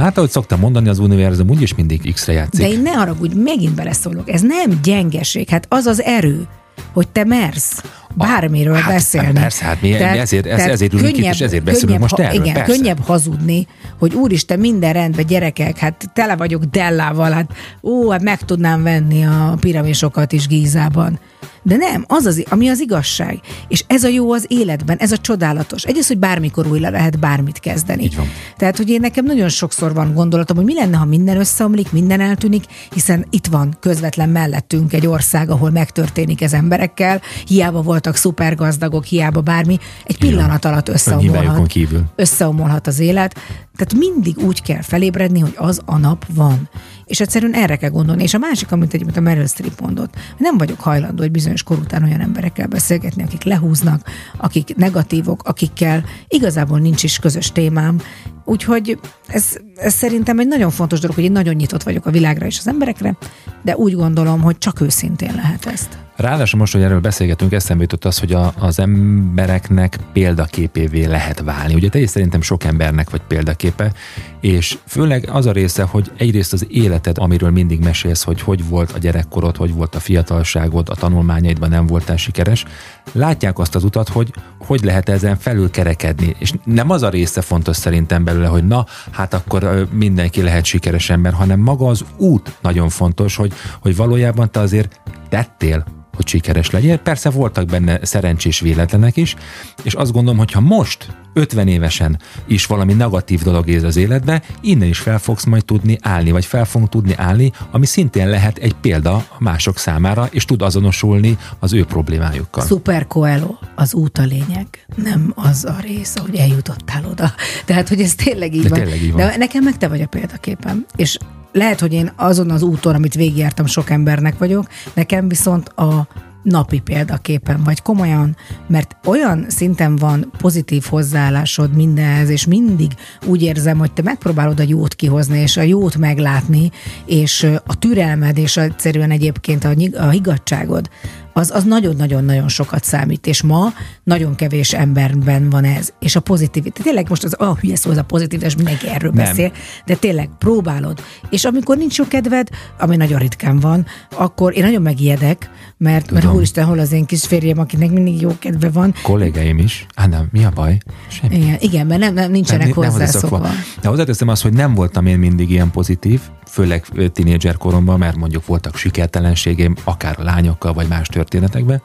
hát 0.00 0.18
ahogy 0.18 0.30
szoktam 0.30 0.60
mondani, 0.60 0.88
az 0.88 0.98
univerzum 0.98 1.50
úgyis 1.50 1.74
mindig 1.74 2.12
X-re 2.12 2.32
játszik. 2.32 2.60
De 2.60 2.68
én 2.68 2.80
ne 2.80 2.90
haragudj, 2.90 3.38
megint 3.38 3.74
beleszólok. 3.74 4.30
Ez 4.30 4.40
nem 4.40 4.80
gyengeség, 4.82 5.48
hát 5.48 5.66
az 5.68 5.86
az 5.86 6.02
erő, 6.02 6.46
hogy 6.92 7.08
te 7.08 7.24
mersz 7.24 7.82
bármiről 8.14 8.74
hát, 8.74 8.92
beszélni. 8.92 9.32
persze, 9.40 9.64
hát 9.64 9.80
mi- 9.82 9.88
mi 9.88 9.94
ezért- 9.94 10.46
ez- 10.46 10.66
ezért 10.66 10.92
ülünk 10.92 11.16
itt, 11.16 11.24
és 11.24 11.40
ezért 11.40 11.64
beszélünk 11.64 11.84
könnyebb, 11.86 12.00
most 12.00 12.18
erről, 12.18 12.40
Igen, 12.42 12.54
persze. 12.54 12.72
könnyebb 12.72 13.04
hazudni, 13.04 13.66
hogy 13.98 14.14
úristen, 14.14 14.58
minden 14.58 14.92
rendben, 14.92 15.26
gyerekek, 15.26 15.78
hát 15.78 16.10
tele 16.14 16.36
vagyok 16.36 16.64
Dellával, 16.64 17.30
hát 17.30 17.50
ó, 17.82 18.10
hát 18.10 18.22
meg 18.22 18.44
tudnám 18.44 18.82
venni 18.82 19.24
a 19.24 19.56
piramisokat 19.60 20.32
is 20.32 20.46
Gízában. 20.46 21.18
De 21.64 21.76
nem, 21.76 22.04
az 22.08 22.24
az, 22.24 22.44
ami 22.48 22.68
az 22.68 22.80
igazság. 22.80 23.40
És 23.68 23.84
ez 23.86 24.04
a 24.04 24.08
jó 24.08 24.32
az 24.32 24.44
életben, 24.48 24.96
ez 24.96 25.12
a 25.12 25.16
csodálatos. 25.16 25.84
Egyrészt, 25.84 26.08
hogy 26.08 26.18
bármikor 26.18 26.66
újra 26.66 26.90
lehet 26.90 27.18
bármit 27.18 27.58
kezdeni. 27.58 28.02
Így 28.02 28.16
van. 28.16 28.30
Tehát, 28.56 28.76
hogy 28.76 28.88
én 28.90 29.00
nekem 29.00 29.24
nagyon 29.24 29.48
sokszor 29.48 29.94
van 29.94 30.14
gondolatom, 30.14 30.56
hogy 30.56 30.64
mi 30.64 30.74
lenne, 30.74 30.96
ha 30.96 31.04
minden 31.04 31.38
összeomlik, 31.38 31.92
minden 31.92 32.20
eltűnik, 32.20 32.64
hiszen 32.94 33.26
itt 33.30 33.46
van 33.46 33.76
közvetlen 33.80 34.28
mellettünk 34.28 34.92
egy 34.92 35.06
ország, 35.06 35.50
ahol 35.50 35.70
megtörténik 35.70 36.42
ez 36.42 36.52
emberekkel, 36.52 37.20
hiába 37.46 37.82
voltak 38.02 38.20
szupergazdagok, 38.20 39.04
hiába 39.04 39.40
bármi, 39.40 39.78
egy 40.04 40.18
pillanat 40.18 40.64
alatt 40.64 40.88
összeomolhat. 40.88 41.72
Összeomolhat 42.16 42.86
az 42.86 42.98
élet. 42.98 43.34
Tehát 43.76 43.94
mindig 43.94 44.38
úgy 44.38 44.62
kell 44.62 44.82
felébredni, 44.82 45.40
hogy 45.40 45.54
az 45.56 45.80
a 45.84 45.98
nap 45.98 46.26
van. 46.34 46.68
És 47.04 47.20
egyszerűen 47.20 47.54
erre 47.54 47.76
kell 47.76 47.90
gondolni. 47.90 48.22
És 48.22 48.34
a 48.34 48.38
másik, 48.38 48.72
amit 48.72 48.94
egyébként 48.94 49.16
a 49.16 49.20
Meryl 49.20 49.46
Streep 49.46 49.80
mondott, 49.80 50.14
hogy 50.14 50.36
nem 50.38 50.58
vagyok 50.58 50.80
hajlandó 50.80 51.22
egy 51.22 51.30
bizonyos 51.30 51.62
kor 51.62 51.78
után 51.78 52.02
olyan 52.02 52.20
emberekkel 52.20 52.66
beszélgetni, 52.66 53.22
akik 53.22 53.44
lehúznak, 53.44 54.08
akik 54.36 54.76
negatívok, 54.76 55.42
akikkel 55.44 56.04
igazából 56.28 56.78
nincs 56.78 57.02
is 57.02 57.18
közös 57.18 57.52
témám. 57.52 58.00
Úgyhogy 58.44 58.98
ez, 59.32 59.44
ez 59.76 59.94
szerintem 59.94 60.38
egy 60.38 60.46
nagyon 60.46 60.70
fontos 60.70 61.00
dolog, 61.00 61.16
hogy 61.16 61.24
én 61.24 61.32
nagyon 61.32 61.54
nyitott 61.54 61.82
vagyok 61.82 62.06
a 62.06 62.10
világra 62.10 62.46
és 62.46 62.58
az 62.58 62.68
emberekre, 62.68 63.16
de 63.62 63.76
úgy 63.76 63.94
gondolom, 63.94 64.40
hogy 64.40 64.58
csak 64.58 64.80
őszintén 64.80 65.34
lehet 65.34 65.66
ezt. 65.66 65.98
Ráadásul 66.16 66.58
most, 66.58 66.72
hogy 66.72 66.82
erről 66.82 67.00
beszélgetünk, 67.00 67.52
eszembe 67.52 67.82
jutott 67.82 68.04
az, 68.04 68.18
hogy 68.18 68.32
a, 68.32 68.52
az 68.58 68.78
embereknek 68.78 69.98
példaképévé 70.12 71.04
lehet 71.04 71.40
válni. 71.40 71.74
Ugye 71.74 71.88
te 71.88 71.98
is 71.98 72.10
szerintem 72.10 72.40
sok 72.42 72.64
embernek 72.64 73.10
vagy 73.10 73.20
példaképe, 73.28 73.92
és 74.40 74.78
főleg 74.86 75.28
az 75.32 75.46
a 75.46 75.52
része, 75.52 75.82
hogy 75.82 76.10
egyrészt 76.16 76.52
az 76.52 76.66
életed, 76.70 77.18
amiről 77.18 77.50
mindig 77.50 77.80
mesélsz, 77.80 78.22
hogy 78.22 78.40
hogy 78.40 78.68
volt 78.68 78.92
a 78.92 78.98
gyerekkorod, 78.98 79.56
hogy 79.56 79.74
volt 79.74 79.94
a 79.94 80.00
fiatalságod, 80.00 80.88
a 80.88 80.94
tanulmányaidban 80.94 81.68
nem 81.68 81.86
voltál 81.86 82.16
sikeres, 82.16 82.64
látják 83.12 83.58
azt 83.58 83.74
az 83.74 83.84
utat, 83.84 84.08
hogy 84.08 84.32
hogy 84.66 84.84
lehet 84.84 85.08
ezen 85.08 85.36
felül 85.36 85.70
kerekedni. 85.70 86.36
És 86.38 86.52
nem 86.64 86.90
az 86.90 87.02
a 87.02 87.08
része 87.08 87.40
fontos 87.40 87.76
szerintem 87.76 88.24
belőle, 88.24 88.46
hogy 88.46 88.66
na, 88.66 88.86
hát 89.10 89.21
akkor 89.30 89.62
ö, 89.62 89.82
mindenki 89.90 90.42
lehet 90.42 90.64
sikeres 90.64 91.10
ember, 91.10 91.32
hanem 91.32 91.60
maga 91.60 91.86
az 91.86 92.04
út 92.16 92.58
nagyon 92.60 92.88
fontos, 92.88 93.36
hogy, 93.36 93.52
hogy 93.80 93.96
valójában 93.96 94.50
te 94.50 94.60
azért 94.60 95.00
tettél 95.28 96.01
hogy 96.22 96.30
sikeres 96.30 96.70
legyél. 96.70 96.96
Persze 96.96 97.30
voltak 97.30 97.66
benne 97.66 98.04
szerencsés 98.04 98.60
véletlenek 98.60 99.16
is, 99.16 99.34
és 99.82 99.94
azt 99.94 100.12
gondolom, 100.12 100.38
hogy 100.38 100.52
ha 100.52 100.60
most 100.60 101.06
50 101.32 101.68
évesen 101.68 102.18
is 102.46 102.66
valami 102.66 102.92
negatív 102.92 103.42
dolog 103.42 103.68
ér 103.68 103.84
az 103.84 103.96
életbe, 103.96 104.42
innen 104.60 104.88
is 104.88 104.98
fel 104.98 105.18
fogsz 105.18 105.44
majd 105.44 105.64
tudni 105.64 105.98
állni, 106.02 106.30
vagy 106.30 106.44
fel 106.44 106.64
fogunk 106.64 106.90
tudni 106.90 107.14
állni, 107.16 107.52
ami 107.70 107.86
szintén 107.86 108.28
lehet 108.28 108.58
egy 108.58 108.74
példa 108.74 109.26
mások 109.38 109.78
számára, 109.78 110.28
és 110.30 110.44
tud 110.44 110.62
azonosulni 110.62 111.38
az 111.58 111.72
ő 111.72 111.84
problémájukkal. 111.84 112.66
Super 112.66 113.06
Coelho, 113.06 113.54
az 113.74 113.94
út 113.94 114.18
a 114.18 114.22
lényeg, 114.22 114.66
nem 114.94 115.32
az 115.36 115.64
a 115.64 115.76
rész, 115.80 116.16
hogy 116.16 116.36
eljutottál 116.36 117.04
oda. 117.10 117.32
Tehát, 117.64 117.88
hogy 117.88 118.00
ez 118.00 118.14
tényleg 118.14 118.54
így 118.54 118.62
De 118.62 118.68
van. 118.68 118.78
tényleg 118.78 119.02
így 119.02 119.12
van. 119.12 119.26
De 119.26 119.36
nekem 119.36 119.64
meg 119.64 119.78
te 119.78 119.88
vagy 119.88 120.00
a 120.00 120.06
példaképem. 120.06 120.86
És 120.96 121.18
lehet, 121.52 121.80
hogy 121.80 121.92
én 121.92 122.12
azon 122.16 122.50
az 122.50 122.62
úton, 122.62 122.94
amit 122.94 123.14
végigjártam, 123.14 123.66
sok 123.66 123.90
embernek 123.90 124.38
vagyok, 124.38 124.66
nekem 124.94 125.28
viszont 125.28 125.68
a 125.68 126.06
napi 126.42 126.80
példaképem 126.80 127.62
vagy 127.64 127.82
komolyan, 127.82 128.36
mert 128.66 128.96
olyan 129.04 129.44
szinten 129.48 129.96
van 129.96 130.30
pozitív 130.38 130.84
hozzáállásod 130.88 131.74
mindenhez, 131.74 132.28
és 132.28 132.46
mindig 132.46 132.92
úgy 133.26 133.42
érzem, 133.42 133.78
hogy 133.78 133.92
te 133.92 134.02
megpróbálod 134.02 134.60
a 134.60 134.64
jót 134.66 134.94
kihozni, 134.94 135.38
és 135.38 135.56
a 135.56 135.62
jót 135.62 135.96
meglátni, 135.96 136.70
és 137.06 137.46
a 137.66 137.78
türelmed, 137.78 138.38
és 138.38 138.56
egyszerűen 138.56 139.10
egyébként 139.10 139.64
a, 139.64 139.74
a 139.96 140.08
higgadságod, 140.08 140.90
az, 141.32 141.50
az 141.54 141.64
nagyon-nagyon-nagyon 141.64 142.48
sokat 142.48 142.84
számít, 142.84 143.26
és 143.26 143.42
ma 143.42 143.72
nagyon 144.04 144.34
kevés 144.34 144.72
emberben 144.72 145.50
van 145.50 145.64
ez, 145.64 145.92
és 146.00 146.16
a 146.16 146.20
pozitivitás. 146.20 146.84
Tényleg 146.84 147.08
most 147.08 147.24
az, 147.24 147.32
ah, 147.32 147.58
hülye 147.58 147.76
szó, 147.76 147.90
ez 147.90 147.96
a 147.96 148.02
pozitivitás, 148.02 148.56
mindenki 148.56 148.88
erről 148.88 149.10
Nem. 149.14 149.24
beszél, 149.24 149.52
de 149.86 149.94
tényleg 149.94 150.28
próbálod. 150.38 151.02
És 151.30 151.44
amikor 151.44 151.76
nincs 151.76 151.98
jó 151.98 152.04
kedved, 152.08 152.48
ami 152.78 152.96
nagyon 152.96 153.18
ritkán 153.18 153.60
van, 153.60 153.86
akkor 154.16 154.56
én 154.56 154.62
nagyon 154.64 154.82
megijedek, 154.82 155.50
mert, 155.78 156.10
mert 156.10 156.22
Tudom. 156.22 156.36
úristen, 156.36 156.64
hol 156.64 156.78
az 156.78 156.92
én 156.92 157.04
kis 157.04 157.26
férjem, 157.26 157.58
akinek 157.58 157.90
mindig 157.90 158.20
jó 158.20 158.36
kedve 158.38 158.70
van. 158.70 158.94
Kollégáim 159.02 159.58
is. 159.58 159.86
Á, 159.94 160.06
nem, 160.06 160.28
mi 160.32 160.44
a 160.44 160.50
baj? 160.54 160.78
Semmi. 161.08 161.36
Igen, 161.36 161.56
igen 161.60 161.86
mert 161.86 162.00
nem, 162.00 162.14
nem 162.14 162.30
nincsenek 162.30 162.66
Nem- 162.66 162.80
nem 162.80 162.90
hozzászokva. 162.90 163.36
hozzászokva. 163.36 163.64
De 163.80 163.88
hozzáteszem 163.88 164.28
azt, 164.28 164.42
hogy 164.42 164.52
nem 164.52 164.74
voltam 164.74 165.06
én 165.06 165.18
mindig 165.18 165.50
ilyen 165.50 165.70
pozitív, 165.70 166.20
főleg 166.46 166.84
tinédzser 167.12 167.56
koromban, 167.56 167.98
mert 167.98 168.16
mondjuk 168.16 168.46
voltak 168.46 168.76
sikertelenségeim, 168.76 169.74
akár 169.84 170.16
a 170.18 170.22
lányokkal, 170.22 170.72
vagy 170.72 170.88
más 170.88 171.08
történetekben. 171.22 171.82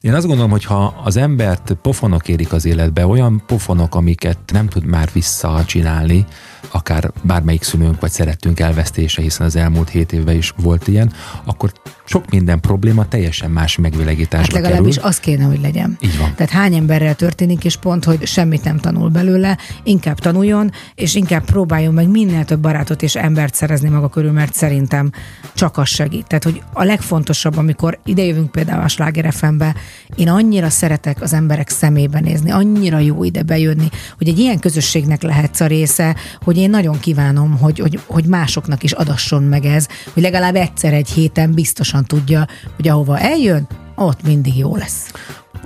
Én 0.00 0.14
azt 0.14 0.26
gondolom, 0.26 0.50
hogy 0.50 0.64
ha 0.64 1.00
az 1.04 1.16
embert 1.16 1.76
pofonok 1.82 2.28
érik 2.28 2.52
az 2.52 2.64
életbe, 2.64 3.06
olyan 3.06 3.42
pofonok, 3.46 3.94
amiket 3.94 4.38
nem 4.52 4.66
tud 4.66 4.84
már 4.84 5.08
visszacsinálni, 5.12 6.24
akár 6.70 7.10
bármelyik 7.22 7.62
szülőnk 7.62 8.00
vagy 8.00 8.10
szerettünk 8.10 8.60
elvesztése, 8.60 9.22
hiszen 9.22 9.46
az 9.46 9.56
elmúlt 9.56 9.88
hét 9.88 10.12
évben 10.12 10.36
is 10.36 10.52
volt 10.56 10.88
ilyen, 10.88 11.12
akkor 11.44 11.72
sok 12.04 12.30
minden 12.30 12.60
probléma 12.60 13.08
teljesen 13.08 13.50
más 13.50 13.74
Hát 13.76 13.84
megvilegításba 13.84 14.52
kerül. 14.52 14.62
legalábbis 14.62 14.98
az 14.98 15.20
kéne, 15.20 15.44
hogy 15.44 15.60
legyen. 15.60 15.96
Így 16.00 16.18
van. 16.18 16.34
Tehát 16.34 16.52
hány 16.52 16.74
emberrel 16.74 17.14
történik, 17.14 17.64
és 17.64 17.76
pont, 17.76 18.04
hogy 18.04 18.26
semmit 18.26 18.64
nem 18.64 18.78
tanul 18.78 19.08
belőle, 19.08 19.58
inkább 19.82 20.18
tanuljon, 20.18 20.70
és 20.94 21.14
inkább 21.14 21.44
próbáljon 21.44 21.94
meg 21.94 22.08
minél 22.08 22.44
több 22.44 22.60
barátot 22.60 23.02
és 23.02 23.16
embert 23.16 23.54
szerezni 23.54 23.88
maga 23.88 24.08
körül, 24.08 24.32
mert 24.32 24.54
szerintem 24.54 25.10
csak 25.54 25.76
az 25.78 25.88
segít. 25.88 26.26
Tehát, 26.26 26.44
hogy 26.44 26.62
a 26.72 26.84
legfontosabb, 26.84 27.56
amikor 27.56 27.98
idejövünk 28.04 28.50
például 28.50 28.82
a 28.82 28.88
Sláger 28.88 29.32
FM-be, 29.32 29.74
én 30.16 30.28
annyira 30.28 30.70
szeretek 30.70 31.22
az 31.22 31.32
emberek 31.32 31.68
szemébe 31.68 32.20
nézni, 32.20 32.50
annyira 32.50 32.98
jó 32.98 33.24
ide 33.24 33.42
bejönni, 33.42 33.88
hogy 34.18 34.28
egy 34.28 34.38
ilyen 34.38 34.58
közösségnek 34.58 35.22
lehetsz 35.22 35.60
a 35.60 35.66
része, 35.66 36.16
hogy 36.42 36.55
én 36.56 36.70
nagyon 36.70 37.00
kívánom, 37.00 37.58
hogy, 37.58 37.78
hogy, 37.78 38.00
hogy 38.06 38.24
másoknak 38.24 38.82
is 38.82 38.92
adasson 38.92 39.42
meg 39.42 39.64
ez, 39.64 39.88
hogy 40.12 40.22
legalább 40.22 40.54
egyszer 40.54 40.92
egy 40.92 41.08
héten 41.08 41.52
biztosan 41.52 42.04
tudja, 42.04 42.46
hogy 42.76 42.88
ahova 42.88 43.18
eljön, 43.18 43.66
ott 43.94 44.22
mindig 44.22 44.58
jó 44.58 44.76
lesz. 44.76 45.12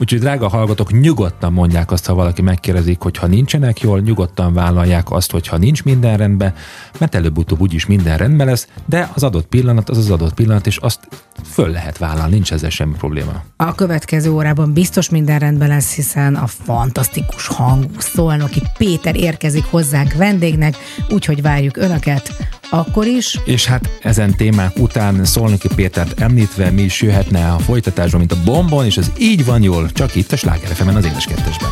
Úgyhogy 0.00 0.20
drága 0.20 0.48
hallgatók, 0.48 1.00
nyugodtan 1.00 1.52
mondják 1.52 1.90
azt, 1.90 2.06
ha 2.06 2.14
valaki 2.14 2.42
megkérdezik, 2.42 3.00
hogy 3.00 3.16
ha 3.16 3.26
nincsenek 3.26 3.80
jól, 3.80 4.00
nyugodtan 4.00 4.54
vállalják 4.54 5.10
azt, 5.10 5.30
hogy 5.30 5.46
ha 5.46 5.56
nincs 5.56 5.84
minden 5.84 6.16
rendben, 6.16 6.54
mert 6.98 7.14
előbb-utóbb 7.14 7.60
úgyis 7.60 7.86
minden 7.86 8.16
rendben 8.16 8.46
lesz, 8.46 8.68
de 8.86 9.10
az 9.14 9.22
adott 9.22 9.46
pillanat 9.46 9.88
az 9.88 9.98
az 9.98 10.10
adott 10.10 10.34
pillanat, 10.34 10.66
és 10.66 10.76
azt 10.76 11.08
föl 11.44 11.70
lehet 11.70 11.98
vállalni, 11.98 12.32
nincs 12.32 12.52
ezzel 12.52 12.70
semmi 12.70 12.94
probléma. 12.98 13.42
A 13.56 13.74
következő 13.74 14.30
órában 14.30 14.72
biztos 14.72 15.10
minden 15.10 15.38
rendben 15.38 15.68
lesz, 15.68 15.94
hiszen 15.94 16.34
a 16.34 16.46
fantasztikus 16.46 17.46
hangú 17.46 17.88
szolnoki 17.98 18.62
Péter 18.78 19.16
érkezik 19.16 19.64
hozzánk 19.64 20.12
vendégnek, 20.12 20.76
úgyhogy 21.10 21.42
várjuk 21.42 21.76
Önöket 21.76 22.58
akkor 22.70 23.06
is. 23.06 23.38
És 23.44 23.66
hát 23.66 23.88
ezen 24.02 24.36
témák 24.36 24.78
után 24.78 25.24
Szolnoki 25.24 25.68
Pétert 25.74 26.20
említve 26.20 26.70
mi 26.70 26.82
is 26.82 27.02
jöhetne 27.02 27.52
a 27.52 27.58
folytatásban, 27.58 28.18
mint 28.18 28.32
a 28.32 28.42
bombon, 28.44 28.84
és 28.84 28.96
ez 28.96 29.10
így 29.18 29.44
van 29.44 29.62
jól, 29.62 29.90
csak 29.92 30.14
itt 30.14 30.32
a 30.32 30.36
Sláger 30.36 30.68
FM-en 30.68 30.96
az 30.96 31.04
édes 31.04 31.24
kettesben. 31.24 31.70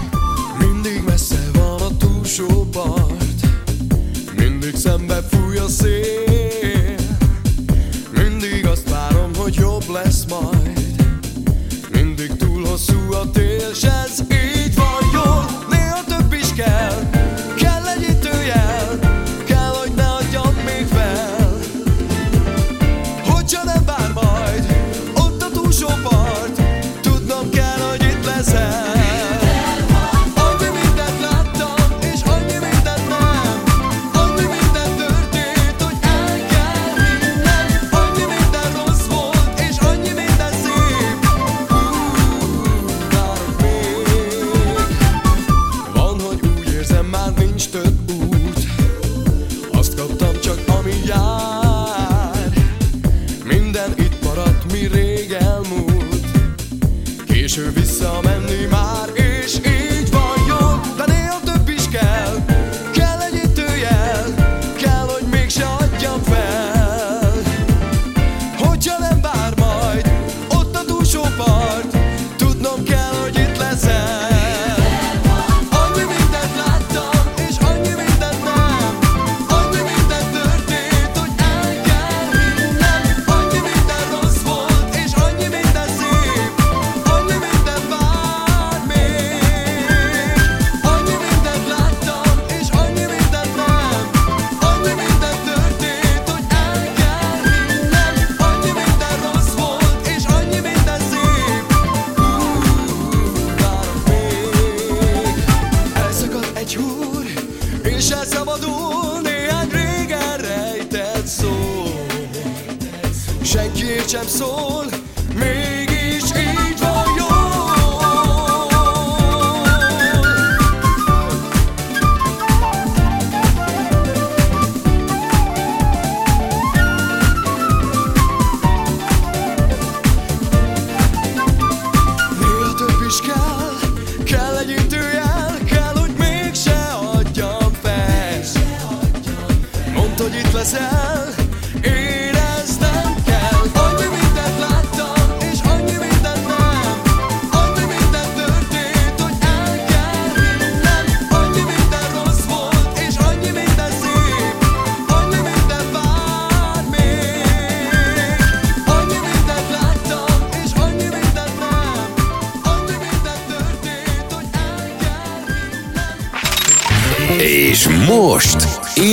Mindig 0.59 1.03
messze 1.07 1.41
van 1.53 1.81
a 1.81 1.97
túlsó 1.97 2.69
part 2.73 3.47
Mindig 4.37 4.75
szembe 4.77 5.23
fúj 5.31 5.57
a 5.57 5.69
szél 5.69 6.95
Mindig 8.13 8.67
azt 8.67 8.91
várom, 8.91 9.31
hogy 9.37 9.55
jobb 9.55 9.85
lesz 9.93 10.25
majd 10.29 10.81
Mindig 11.93 12.37
túl 12.37 12.65
hosszú 12.65 13.13
a 13.13 13.31
tél, 13.31 13.71
ez 14.05 14.28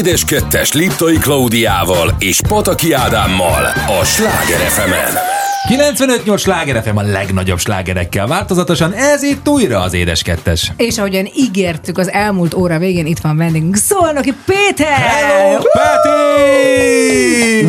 Édes 0.06 0.24
Kettes 0.24 0.72
Liptai 0.72 1.18
Klaudiával 1.18 2.16
és 2.20 2.42
Pataki 2.48 2.92
Ádámmal 2.92 3.64
a 4.00 4.04
Sláger 4.04 4.60
fm 4.60 5.35
95-8 5.70 6.40
sláger 6.40 6.84
FM 6.84 6.98
a 6.98 7.02
legnagyobb 7.02 7.60
slágerekkel 7.60 8.28
változatosan, 8.28 8.94
ez 8.94 9.24
itt 9.24 9.50
újra 9.50 9.82
az 9.82 9.94
Édes 9.94 10.22
Kettes. 10.22 10.72
És 10.78 10.98
ahogyan 10.98 11.30
ígértük 11.36 11.98
az 11.98 12.12
elmúlt 12.12 12.54
óra 12.54 12.78
végén, 12.78 13.06
itt 13.06 13.20
van 13.20 13.38
vendégünk 13.38 13.76
Szolnoki 13.76 14.34
Péter! 14.46 14.98
Hello, 14.98 15.60
Peti! 15.74 17.06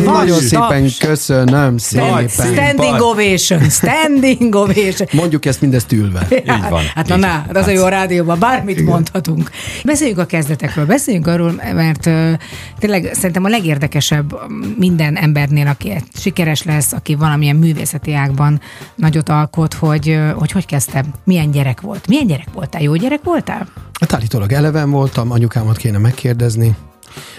Nagyon 0.03 0.39
szépen 0.39 0.81
taps. 0.81 0.97
köszönöm 0.97 1.77
szépen. 1.77 2.27
Standing 2.27 3.01
ovation, 3.01 3.69
standing 3.69 4.55
ovation. 4.55 5.07
Mondjuk 5.11 5.45
ezt 5.45 5.61
mindezt 5.61 5.91
ülve. 5.91 6.27
Így 6.31 6.69
van. 6.69 6.83
Hát 6.95 7.07
na, 7.07 7.17
van. 7.17 7.55
az 7.55 7.67
a 7.67 7.71
jó 7.71 7.83
a 7.83 7.89
rádióban, 7.89 8.39
bármit 8.39 8.85
mondhatunk. 8.85 9.49
Beszéljünk 9.83 10.19
a 10.19 10.25
kezdetekről, 10.25 10.85
beszéljünk 10.85 11.27
arról, 11.27 11.61
mert 11.73 12.05
uh, 12.05 12.31
tényleg 12.79 13.09
szerintem 13.13 13.43
a 13.43 13.49
legérdekesebb 13.49 14.35
minden 14.77 15.15
embernél, 15.15 15.67
aki 15.67 15.93
sikeres 16.19 16.63
lesz, 16.63 16.93
aki 16.93 17.15
valamilyen 17.15 17.55
művészeti 17.91 18.13
ágban 18.13 18.61
nagyot 18.95 19.29
alkot, 19.29 19.73
hogy 19.73 20.19
hogy, 20.35 20.51
hogy 20.51 20.65
kezdtem, 20.65 21.13
milyen 21.23 21.51
gyerek 21.51 21.81
volt. 21.81 22.07
Milyen 22.07 22.27
gyerek 22.27 22.47
voltál? 22.53 22.81
Jó 22.81 22.95
gyerek 22.95 23.23
voltál? 23.23 23.67
Hát 23.99 24.13
állítólag 24.13 24.51
eleven 24.51 24.91
voltam, 24.91 25.31
anyukámat 25.31 25.77
kéne 25.77 25.97
megkérdezni. 25.97 26.75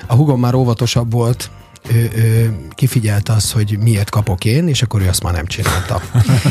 A 0.06 0.14
hugom 0.14 0.40
már 0.40 0.54
óvatosabb 0.54 1.12
volt, 1.12 1.50
ő, 1.92 2.10
ő 2.16 2.56
kifigyelte 2.74 3.32
azt, 3.32 3.52
hogy 3.52 3.78
miért 3.80 4.10
kapok 4.10 4.44
én, 4.44 4.68
és 4.68 4.82
akkor 4.82 5.00
ő 5.02 5.08
azt 5.08 5.22
már 5.22 5.32
nem 5.32 5.46
csinálta. 5.46 6.00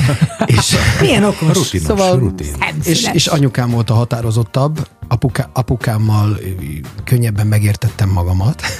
és, 0.57 0.75
Milyen 1.01 1.23
okos. 1.23 1.53
Rutinos, 1.57 1.85
Szóval- 1.87 2.19
rutin. 2.19 2.55
és, 2.83 3.09
és 3.13 3.27
anyukám 3.27 3.69
volt 3.69 3.89
a 3.89 3.93
határozottabb, 3.93 4.87
apuká, 5.07 5.49
apukámmal 5.53 6.37
könnyebben 7.03 7.47
megértettem 7.47 8.09
magamat. 8.09 8.61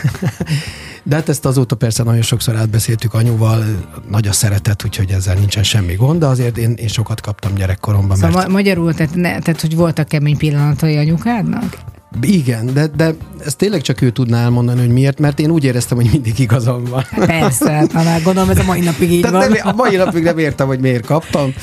De 1.08 1.16
hát 1.16 1.30
ezt 1.30 1.46
azóta 1.46 1.76
persze 1.76 2.04
nagyon 2.04 2.22
sokszor 2.22 2.56
átbeszéltük 2.56 3.14
anyuval, 3.14 3.64
nagy 4.10 4.28
a 4.28 4.32
szeretet, 4.32 4.86
úgyhogy 4.86 5.12
ezzel 5.12 5.36
nincsen 5.36 5.64
semmi 5.64 5.94
gond, 5.94 6.20
de 6.20 6.26
azért 6.26 6.58
én, 6.58 6.74
én 6.74 6.88
sokat 6.88 7.22
kaptam 7.22 7.54
gyerekkoromban, 7.54 8.18
Szóval 8.18 8.32
mert 8.32 8.48
ma- 8.48 8.54
magyarul, 8.54 8.94
tehát, 8.94 9.16
ne, 9.16 9.40
tehát 9.40 9.62
hogy 9.62 9.76
voltak 9.76 10.08
kemény 10.08 10.38
pillanatai 10.38 10.98
anyukádnak? 10.98 11.78
Igen, 12.22 12.74
de, 12.74 12.88
de 12.88 13.16
ezt 13.46 13.58
tényleg 13.58 13.82
csak 13.82 14.02
ő 14.02 14.10
tudná 14.10 14.44
elmondani, 14.44 14.80
hogy 14.80 14.90
miért, 14.90 15.20
mert 15.20 15.40
én 15.40 15.50
úgy 15.50 15.64
éreztem, 15.64 15.98
hogy 15.98 16.10
mindig 16.12 16.40
igazam 16.40 16.84
van. 16.84 17.04
Persze, 17.26 17.72
hát, 17.94 18.24
gondolom 18.24 18.50
ez 18.50 18.60
a 18.60 18.64
mai 18.64 18.80
napig 18.80 19.12
így 19.12 19.22
van. 19.22 19.32
Tehát 19.32 19.50
nem, 19.50 19.68
a 19.68 19.74
mai 19.74 19.96
napig 19.96 20.24
nem 20.24 20.38
értem, 20.38 20.68
hogy 20.68 20.80
miért 20.80 21.06
kaptam. 21.06 21.54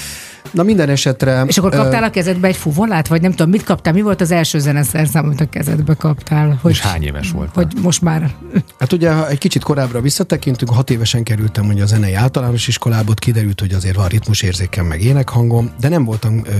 Na 0.51 0.63
minden 0.63 0.89
esetre... 0.89 1.45
És 1.47 1.59
akkor 1.59 1.75
ö, 1.75 1.77
kaptál 1.77 2.03
a 2.03 2.11
kezedbe 2.11 2.49
egy 2.49 2.57
fuvolát, 2.57 3.07
vagy 3.09 3.21
nem 3.21 3.31
tudom, 3.31 3.51
mit 3.51 3.63
kaptál? 3.65 3.93
Mi 3.93 4.01
volt 4.01 4.21
az 4.21 4.31
első 4.31 4.59
zeneszerszám, 4.59 5.25
amit 5.25 5.41
a 5.41 5.49
kezedbe 5.49 5.95
kaptál? 5.95 6.59
Hogy, 6.63 6.71
És 6.71 6.81
hány 6.81 7.03
éves 7.03 7.31
volt? 7.31 7.51
Hogy 7.55 7.73
most 7.83 8.03
már... 8.03 8.35
Hát 8.79 8.93
ugye, 8.93 9.13
ha 9.13 9.29
egy 9.29 9.39
kicsit 9.39 9.63
korábbra 9.63 10.01
visszatekintünk, 10.01 10.71
hat 10.71 10.91
évesen 10.91 11.23
kerültem 11.23 11.67
ugye 11.69 11.83
a 11.83 11.87
zenei 11.87 12.15
általános 12.15 12.69
iskolába, 12.69 13.11
ott 13.11 13.19
kiderült, 13.19 13.61
hogy 13.61 13.73
azért 13.73 13.97
van 13.97 14.09
ritmusérzékem, 14.09 14.87
meg 14.87 15.03
énekhangom, 15.03 15.71
de 15.81 15.89
nem 15.89 16.05
voltam, 16.05 16.43
ö, 16.45 16.51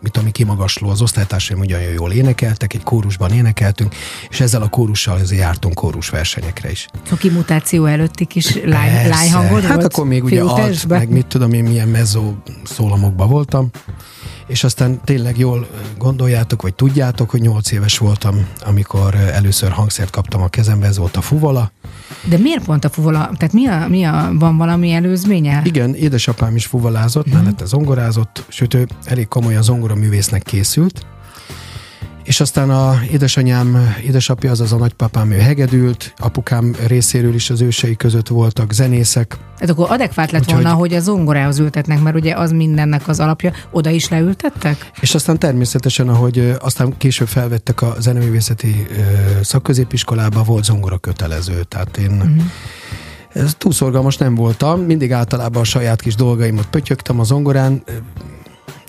mit 0.00 0.12
tudom, 0.12 0.30
kimagasló, 0.30 0.88
az 0.88 1.02
osztálytársaim 1.02 1.60
ugyan 1.60 1.80
jól 1.80 2.12
énekeltek, 2.12 2.74
egy 2.74 2.82
kórusban 2.82 3.30
énekeltünk, 3.30 3.94
és 4.30 4.40
ezzel 4.40 4.62
a 4.62 4.68
kórussal 4.68 5.18
azért 5.18 5.40
jártunk 5.40 5.74
kórus 5.74 6.08
versenyekre 6.08 6.70
is. 6.70 6.88
Cuki 7.06 7.30
mutáció 7.30 7.84
előtti 7.84 8.24
kis 8.24 8.54
lány, 8.64 8.90
Persze. 8.90 9.08
lányhangod 9.08 9.62
Hát 9.62 9.74
volt? 9.74 9.92
akkor 9.92 10.06
még 10.06 10.24
ugye 10.24 10.42
alt, 10.42 10.88
meg 10.88 11.08
mit 11.08 11.26
tudom 11.26 11.52
én, 11.52 11.64
milyen 11.64 11.88
mezzó 11.88 12.32
szólamokban 12.64 13.28
voltam, 13.34 13.70
és 14.46 14.64
aztán 14.64 15.00
tényleg 15.04 15.38
jól 15.38 15.66
gondoljátok, 15.98 16.62
vagy 16.62 16.74
tudjátok, 16.74 17.30
hogy 17.30 17.40
nyolc 17.40 17.70
éves 17.72 17.98
voltam, 17.98 18.46
amikor 18.66 19.14
először 19.14 19.70
hangszert 19.70 20.10
kaptam 20.10 20.42
a 20.42 20.48
kezembe, 20.48 20.86
ez 20.86 20.98
volt 20.98 21.16
a 21.16 21.20
fuvola. 21.20 21.72
De 22.28 22.38
miért 22.38 22.64
pont 22.64 22.84
a 22.84 22.88
fuvola? 22.88 23.30
Tehát 23.36 23.52
mi 23.52 23.66
a, 23.66 23.88
mi 23.88 24.04
a, 24.04 24.30
van 24.38 24.56
valami 24.56 24.92
előzménye? 24.92 25.60
Igen, 25.64 25.94
édesapám 25.94 26.56
is 26.56 26.66
fuvolázott, 26.66 27.28
mm-hmm. 27.28 27.38
mellette 27.38 27.64
zongorázott, 27.64 28.44
sőt 28.48 28.74
ő 28.74 28.86
elég 29.04 29.28
komolyan 29.28 29.62
zongoraművésznek 29.62 30.42
készült, 30.42 31.06
és 32.24 32.40
aztán 32.40 32.70
a 32.70 33.00
édesanyám, 33.10 33.94
édesapja, 34.04 34.50
azaz 34.50 34.72
a 34.72 34.76
nagypapám, 34.76 35.30
ő 35.30 35.36
hegedült, 35.36 36.14
apukám 36.16 36.74
részéről 36.86 37.34
is 37.34 37.50
az 37.50 37.60
ősei 37.60 37.96
között 37.96 38.28
voltak 38.28 38.72
zenészek, 38.72 39.36
Hát 39.58 39.70
akkor 39.70 39.90
adekvát 39.90 40.30
lett 40.30 40.40
Úgyhogy- 40.40 40.62
volna, 40.62 40.78
hogy 40.78 40.94
a 40.94 41.00
zongorához 41.00 41.58
ültetnek, 41.58 42.02
mert 42.02 42.16
ugye 42.16 42.34
az 42.34 42.50
mindennek 42.50 43.08
az 43.08 43.20
alapja. 43.20 43.52
Oda 43.70 43.90
is 43.90 44.08
leültettek? 44.08 44.90
És 45.00 45.14
aztán 45.14 45.38
természetesen, 45.38 46.08
ahogy 46.08 46.56
aztán 46.60 46.96
később 46.96 47.28
felvettek 47.28 47.82
a 47.82 47.96
zeneművészeti 47.98 48.86
szakközépiskolába, 49.42 50.42
volt 50.42 50.64
zongora 50.64 50.98
kötelező. 50.98 51.62
Tehát 51.62 51.96
én 51.96 52.10
mm. 52.10 52.38
ez 53.32 53.54
túl 53.58 53.72
szorgalmas 53.72 54.16
nem 54.16 54.34
voltam, 54.34 54.80
mindig 54.80 55.12
általában 55.12 55.62
a 55.62 55.64
saját 55.64 56.00
kis 56.00 56.14
dolgaimat 56.14 56.66
pötyögtem 56.66 57.20
a 57.20 57.24
zongorán, 57.24 57.82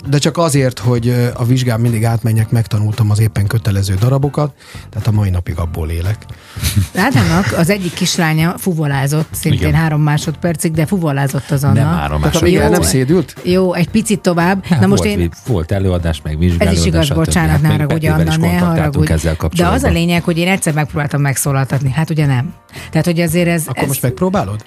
de 0.08 0.18
csak 0.18 0.38
azért, 0.38 0.80
hogy 0.80 1.16
a 1.34 1.46
vizsgán 1.46 1.80
mindig 1.80 2.06
átmenjek, 2.06 2.50
megtanultam 2.50 3.12
az 3.12 3.20
éppen 3.20 3.48
kötelező 3.48 3.94
darabokat, 3.94 4.54
tehát 4.90 5.08
a 5.08 5.12
mai 5.12 5.30
napig 5.30 5.58
abból 5.58 5.90
élek. 5.90 6.18
Ádámnak 6.96 7.54
az 7.58 7.70
egyik 7.70 7.94
kislánya 7.94 8.58
fuvolázott, 8.58 9.28
szintén 9.32 9.60
Igen. 9.68 9.74
három 9.74 10.02
másodpercig, 10.02 10.72
de 10.72 10.86
fuvolázott 10.86 11.52
az 11.52 11.64
Anna. 11.64 11.74
Nem 11.74 11.84
három 11.86 11.98
Tehát 11.98 12.14
a 12.14 12.20
másodperc. 12.20 12.44
végén 12.52 12.66
Jó. 12.66 12.70
nem 12.72 12.82
szédült? 12.82 13.36
Jó, 13.44 13.74
egy 13.74 13.90
picit 13.90 14.20
tovább. 14.22 14.66
Hát 14.66 14.80
Na 14.80 14.88
most 14.88 15.04
volt, 15.04 15.18
én, 15.18 15.30
volt 15.48 15.72
előadás, 15.72 16.22
meg 16.22 16.34
Ez 16.34 16.40
vizsgálódás. 16.40 16.80
is 16.80 16.86
igaz, 16.86 17.06
stb. 17.06 17.16
bocsánat, 17.16 17.52
Hát 17.52 17.62
ne 17.62 17.68
haragudj, 17.68 18.08
Anna, 18.08 18.38
ne 18.38 18.58
haragudj. 18.58 19.14
De 19.56 19.68
az 19.68 19.84
a 19.84 19.90
lényeg, 19.90 20.24
hogy 20.24 20.38
én 20.38 20.48
egyszer 20.48 20.74
megpróbáltam 20.74 21.22
megszólaltatni. 21.22 21.92
Hát 21.92 22.10
ugye 22.10 22.26
nem. 22.26 22.54
Tehát, 22.90 23.06
hogy 23.06 23.20
azért 23.20 23.48
ez... 23.48 23.64
Akkor 23.68 23.82
ez, 23.82 23.88
most 23.88 24.02
megpróbálod? 24.02 24.66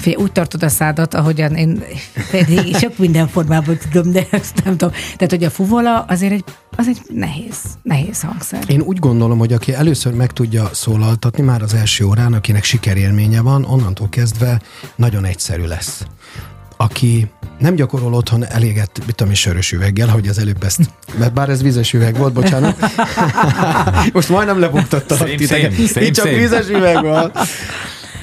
Figyelj, 0.00 0.22
úgy 0.22 0.32
tartod 0.32 0.62
a 0.62 0.68
szádat, 0.68 1.14
ahogyan 1.14 1.54
én 1.54 1.82
pedig 2.30 2.76
sok 2.80 2.98
minden 2.98 3.28
formában 3.28 3.78
tudom, 3.90 4.12
de 4.12 4.26
ezt 4.30 4.64
nem 4.64 4.76
tudom. 4.76 4.94
Tehát, 5.16 5.30
hogy 5.30 5.44
a 5.44 5.50
fuvola 5.50 6.00
azért 6.00 6.32
egy, 6.32 6.44
az 6.76 6.88
egy 6.88 6.98
nehéz, 7.14 7.56
nehéz 7.82 8.20
hangszer. 8.20 8.64
Én 8.66 8.80
úgy 8.80 8.98
gondolom, 8.98 9.38
hogy 9.38 9.52
aki 9.52 9.74
először 9.74 10.12
meg 10.12 10.32
tudja 10.32 10.70
szólaltatni 10.72 11.42
már 11.42 11.62
az 11.62 11.74
első 11.74 12.04
órán, 12.04 12.32
akinek 12.32 12.64
sikerélménye 12.64 13.40
van, 13.40 13.64
onnantól 13.64 14.08
kezdve 14.08 14.60
nagyon 14.96 15.24
egyszerű 15.24 15.64
lesz. 15.64 16.04
Aki 16.76 17.30
nem 17.58 17.74
gyakorol 17.74 18.14
otthon 18.14 18.46
eléget, 18.46 18.90
mit 19.06 19.14
tudom, 19.14 19.32
én, 19.32 19.38
sörös 19.38 19.72
üveggel, 19.72 20.08
hogy 20.08 20.28
az 20.28 20.38
előbb 20.38 20.64
ezt, 20.64 20.80
mert 21.18 21.32
bár 21.32 21.48
ez 21.48 21.62
vizes 21.62 21.92
üveg 21.92 22.16
volt, 22.16 22.32
bocsánat. 22.32 22.76
Most 24.12 24.28
majdnem 24.28 24.58
lebuktattalak 24.58 25.34
titeket. 25.34 25.78
Itt 25.78 26.14
csak 26.14 26.28
vizes 26.28 26.68
üveg 26.68 27.02
van. 27.02 27.32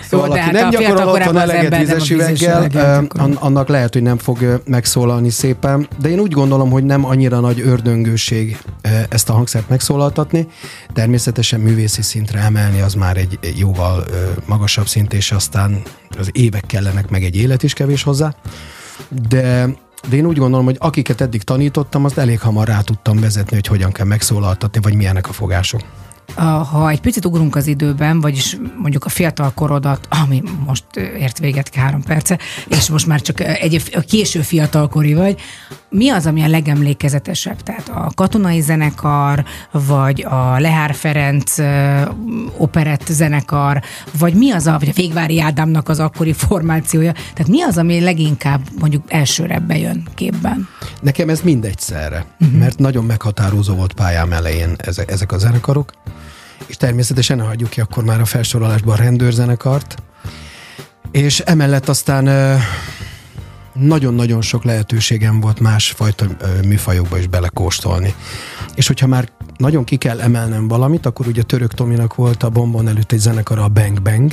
Szóval, 0.10 0.28
Jó, 0.28 0.34
aki 0.34 0.42
hát 0.42 0.52
nem 0.52 0.70
gyakorol 0.70 1.08
otthon 1.08 1.38
eleget 1.38 1.78
vizes 1.78 2.10
üveggel, 2.10 3.08
annak 3.36 3.68
lehet, 3.68 3.94
hogy 3.94 4.02
nem 4.02 4.18
fog 4.18 4.62
megszólalni 4.66 5.30
szépen, 5.30 5.88
de 6.02 6.10
én 6.10 6.20
úgy 6.20 6.32
gondolom, 6.32 6.70
hogy 6.70 6.84
nem 6.84 7.06
annyira 7.06 7.40
nagy 7.40 7.62
ördöngőség 7.62 8.58
ö, 8.82 8.90
ezt 9.10 9.30
a 9.30 9.34
hangszert 9.34 9.70
megszólaltatni. 9.70 10.48
Természetesen 10.94 11.60
művészi 11.60 12.02
szintre 12.02 12.40
emelni 12.40 12.82
az 12.82 12.94
már 12.94 13.18
egy 13.18 13.40
jóval 13.56 14.04
ö, 14.12 14.14
magasabb 14.46 14.88
szint, 14.88 15.14
és 15.14 15.32
aztán 15.32 15.82
az 16.20 16.30
évek 16.32 16.64
kellenek, 16.66 17.10
meg 17.10 17.24
egy 17.24 17.36
élet 17.36 17.64
is 17.64 17.74
kevés 17.74 18.04
hozzá. 18.04 18.36
De 19.30 19.68
de 20.10 20.16
én 20.16 20.26
úgy 20.26 20.38
gondolom, 20.38 20.66
hogy 20.66 20.76
akiket 20.80 21.22
eddig 21.22 21.44
tanítottam, 21.44 22.06
azt 22.06 22.18
elég 22.18 22.40
hamar 22.40 22.68
rá 22.68 22.82
tudtam 22.82 23.20
vezetni, 23.20 23.56
hogy 23.56 23.68
hogyan 23.68 23.92
kell 23.92 24.06
megszólaltatni, 24.06 24.80
vagy 24.82 24.94
milyenek 24.94 25.30
a 25.30 25.34
fogások. 25.34 25.82
Ha 26.36 26.90
egy 26.90 27.02
picit 27.02 27.26
ugrunk 27.26 27.56
az 27.56 27.68
időben, 27.68 28.22
vagyis 28.22 28.58
mondjuk 28.78 29.06
a 29.06 29.10
fiatal 29.10 29.52
korodat, 29.54 30.08
ami 30.10 30.44
most 30.66 30.86
ért 30.96 31.40
véget 31.40 31.76
három 31.76 32.02
perce, 32.02 32.38
és 32.68 32.90
most 32.90 33.08
már 33.08 33.22
csak 33.22 33.40
egy 33.40 33.84
a 33.94 34.00
késő 34.00 34.42
fiatalkori 34.42 35.14
vagy, 35.14 35.42
mi 35.90 36.10
az, 36.10 36.26
ami 36.26 36.44
a 36.44 36.48
legemlékezetesebb? 36.48 37.62
Tehát 37.64 37.90
a 37.90 38.12
katonai 38.16 38.62
zenekar, 38.62 39.46
vagy 39.72 40.26
a 40.30 40.60
Lehár 40.60 40.94
Ferenc 40.94 41.58
operett 42.58 43.06
zenekar, 43.10 43.82
vagy 44.20 44.34
mi 44.34 44.52
az 44.52 44.68
a, 44.68 44.78
vagy 44.80 44.90
a 44.90 44.94
Végvári 44.96 45.42
Ádámnak 45.42 45.90
az 45.90 46.00
akkori 46.00 46.34
formációja? 46.34 47.12
Tehát 47.12 47.48
mi 47.48 47.62
az, 47.62 47.78
ami 47.78 48.00
leginkább 48.00 48.62
mondjuk 48.80 49.04
elsőre 49.08 49.60
bejön 49.60 50.08
képben? 50.16 50.68
Nekem 51.02 51.30
ez 51.30 51.42
mindegyszerre, 51.42 52.26
uh-huh. 52.40 52.58
mert 52.58 52.80
nagyon 52.80 53.06
meghatározó 53.06 53.76
volt 53.76 53.94
pályám 53.94 54.32
elején 54.32 54.76
ezek, 54.78 55.12
ezek 55.12 55.32
a 55.32 55.38
zenekarok, 55.38 55.92
és 56.68 56.78
természetesen 56.78 57.38
ne 57.38 57.44
hagyjuk 57.44 57.70
ki 57.70 57.82
akkor 57.82 58.04
már 58.04 58.22
a 58.22 58.26
felsorolásban 58.26 58.94
a 58.94 58.98
rendőrzenekart, 58.98 59.96
és 61.12 61.40
emellett 61.40 61.90
aztán 61.90 62.60
nagyon-nagyon 63.74 64.42
sok 64.42 64.64
lehetőségem 64.64 65.40
volt 65.40 65.60
másfajta 65.60 66.26
műfajokba 66.66 67.18
is 67.18 67.28
belekóstolni. 67.28 68.16
És 68.76 68.88
hogyha 68.88 69.08
már 69.08 69.30
nagyon 69.58 69.84
ki 69.84 69.96
kell 69.96 70.22
emelnem 70.22 70.68
valamit, 70.68 71.06
akkor 71.06 71.28
ugye 71.28 71.42
Török 71.42 71.74
Tominak 71.74 72.16
volt 72.16 72.44
a 72.44 72.50
Bombon 72.50 72.88
előtt 72.88 73.12
egy 73.12 73.20
zenekara, 73.20 73.64
a 73.64 73.68
Bang 73.68 74.02
Bang. 74.02 74.32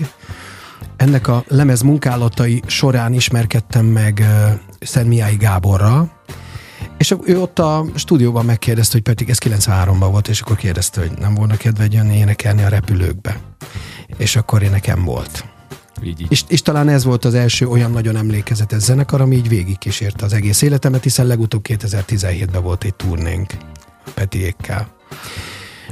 Ennek 0.97 1.28
a 1.28 1.45
lemez 1.49 1.80
munkálatai 1.80 2.62
során 2.66 3.12
ismerkedtem 3.12 3.85
meg 3.85 4.18
ö, 4.20 4.53
Szentmiályi 4.80 5.37
Gáborral, 5.37 6.14
és 6.99 7.15
ő 7.25 7.41
ott 7.41 7.59
a 7.59 7.85
stúdióban 7.95 8.45
megkérdezte, 8.45 8.93
hogy 8.93 9.03
Petik, 9.03 9.29
ez 9.29 9.39
93-ban 9.45 10.09
volt, 10.11 10.29
és 10.29 10.41
akkor 10.41 10.57
kérdezte, 10.57 11.01
hogy 11.01 11.13
nem 11.19 11.35
volna 11.35 11.57
kedved 11.57 11.93
jönni 11.93 12.17
énekelni 12.17 12.63
a 12.63 12.69
repülőkbe. 12.69 13.41
És 14.17 14.37
akkor 14.37 14.63
én 14.63 14.71
nekem 14.71 15.05
volt. 15.05 15.45
Így, 16.03 16.21
így. 16.21 16.27
És, 16.31 16.45
és 16.49 16.63
talán 16.63 16.89
ez 16.89 17.05
volt 17.05 17.25
az 17.25 17.35
első 17.35 17.69
olyan 17.69 17.91
nagyon 17.91 18.17
emlékezetes 18.17 18.83
zenekar, 18.83 19.21
ami 19.21 19.37
így 19.37 19.49
végigkísérte 19.49 20.25
az 20.25 20.33
egész 20.33 20.63
életemet, 20.63 21.03
hiszen 21.03 21.27
legutóbb 21.27 21.65
2017-ben 21.69 22.63
volt 22.63 22.85
egy 22.85 22.95
turnénk 22.95 23.53
Petiékkel. 24.15 24.89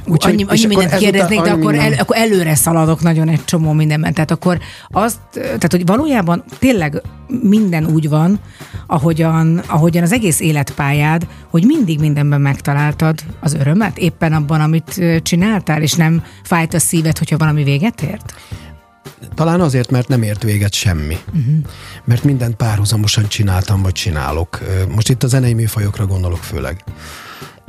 Úgyhogy, 0.05 0.33
annyi, 0.33 0.43
annyi 0.47 0.65
mindent 0.65 0.95
kérdeznék, 0.95 1.41
de 1.41 1.51
akkor, 1.51 1.75
el, 1.75 1.81
minden- 1.81 1.99
akkor 1.99 2.17
előre 2.17 2.55
szaladok 2.55 3.01
nagyon 3.01 3.29
egy 3.29 3.45
csomó 3.45 3.71
mindenben. 3.71 4.13
Tehát 4.13 4.31
akkor 4.31 4.59
azt, 4.87 5.19
tehát 5.33 5.71
hogy 5.71 5.85
valójában 5.85 6.43
tényleg 6.59 7.01
minden 7.41 7.85
úgy 7.85 8.09
van, 8.09 8.39
ahogyan, 8.87 9.57
ahogyan 9.67 10.03
az 10.03 10.11
egész 10.11 10.39
életpályád, 10.39 11.27
hogy 11.49 11.65
mindig 11.65 11.99
mindenben 11.99 12.41
megtaláltad 12.41 13.19
az 13.39 13.53
örömet, 13.53 13.97
éppen 13.97 14.33
abban, 14.33 14.61
amit 14.61 15.01
csináltál, 15.21 15.81
és 15.81 15.93
nem 15.93 16.23
fájt 16.43 16.73
a 16.73 16.79
szíved, 16.79 17.17
hogyha 17.17 17.37
valami 17.37 17.63
véget 17.63 18.01
ért? 18.01 18.33
Talán 19.35 19.61
azért, 19.61 19.91
mert 19.91 20.07
nem 20.07 20.21
ért 20.23 20.43
véget 20.43 20.73
semmi. 20.73 21.17
Uh-huh. 21.27 21.55
Mert 22.03 22.23
mindent 22.23 22.55
párhuzamosan 22.55 23.27
csináltam, 23.27 23.81
vagy 23.81 23.91
csinálok. 23.91 24.59
Most 24.95 25.09
itt 25.09 25.23
a 25.23 25.27
zenei 25.27 25.53
műfajokra 25.53 26.05
gondolok 26.05 26.43
főleg. 26.43 26.83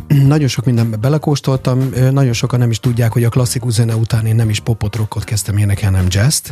Nagyon 0.08 0.48
sok 0.48 0.64
mindenbe 0.64 0.96
belekóstoltam, 0.96 1.90
nagyon 2.10 2.32
sokan 2.32 2.58
nem 2.58 2.70
is 2.70 2.80
tudják, 2.80 3.12
hogy 3.12 3.24
a 3.24 3.28
klasszikus 3.28 3.72
zene 3.72 3.96
után 3.96 4.26
én 4.26 4.34
nem 4.34 4.48
is 4.48 4.60
popot, 4.60 4.96
rockot 4.96 5.24
kezdtem 5.24 5.56
énekelni, 5.56 5.96
hanem 5.96 6.10
jazz 6.10 6.42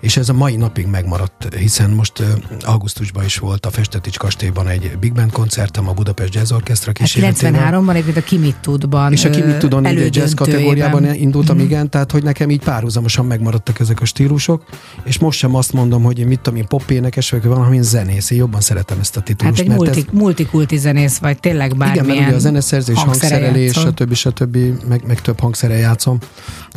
és 0.00 0.16
ez 0.16 0.28
a 0.28 0.32
mai 0.32 0.56
napig 0.56 0.86
megmaradt, 0.86 1.54
hiszen 1.54 1.90
most 1.90 2.22
augusztusban 2.60 3.24
is 3.24 3.38
volt 3.38 3.66
a 3.66 3.70
Festetics 3.70 4.16
kastélyban 4.16 4.68
egy 4.68 4.96
Big 5.00 5.12
Band 5.12 5.32
koncertem 5.32 5.88
a 5.88 5.92
Budapest 5.92 6.34
Jazz 6.34 6.52
Orchestra 6.52 6.92
Hát 6.98 7.08
kíséretében. 7.08 7.84
93-ban 7.84 7.90
egyébként 7.90 8.16
a 8.16 8.22
Ki 8.22 8.36
mit 8.36 8.56
tudban 8.60 9.12
És 9.12 9.24
aki 9.24 9.42
mit 9.42 9.58
tudom, 9.58 9.84
így 9.84 10.00
egy 10.00 10.16
jazz 10.16 10.34
kategóriában 10.34 11.14
indultam, 11.14 11.56
mm-hmm. 11.56 11.64
igen, 11.64 11.90
tehát 11.90 12.12
hogy 12.12 12.22
nekem 12.22 12.50
így 12.50 12.62
párhuzamosan 12.62 13.26
megmaradtak 13.26 13.80
ezek 13.80 14.00
a 14.00 14.04
stílusok, 14.04 14.64
és 15.04 15.18
most 15.18 15.38
sem 15.38 15.54
azt 15.54 15.72
mondom, 15.72 16.02
hogy 16.02 16.18
én 16.18 16.26
mit 16.26 16.40
tudom, 16.40 16.58
én 16.58 16.66
pop 16.66 16.90
énekes 16.90 17.30
vagyok, 17.30 17.54
van, 17.56 17.74
én 17.74 17.82
zenész, 17.82 18.30
én 18.30 18.38
jobban 18.38 18.60
szeretem 18.60 18.98
ezt 19.00 19.16
a 19.16 19.20
titulust. 19.20 19.56
Hát 19.56 19.66
egy 19.66 19.78
mert 19.78 19.94
multi, 19.94 20.06
multikulti 20.12 20.76
zenész 20.76 21.18
vagy, 21.18 21.40
tényleg 21.40 21.70
ez, 21.70 21.76
bármilyen 21.76 22.04
igen, 22.04 22.16
mert 22.16 22.28
ugye 22.28 22.36
a 22.36 22.38
zeneszerzés, 22.38 22.99
hangszerelés, 23.04 23.72
stb. 23.72 24.14
stb. 24.14 24.56
Meg, 24.88 25.02
meg 25.06 25.20
több 25.20 25.40
hangszeren 25.40 25.78
játszom. 25.78 26.18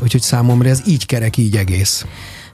Úgyhogy 0.01 0.21
számomra 0.21 0.69
ez 0.69 0.81
így 0.87 1.05
kerek, 1.05 1.37
így 1.37 1.57
egész. 1.57 2.05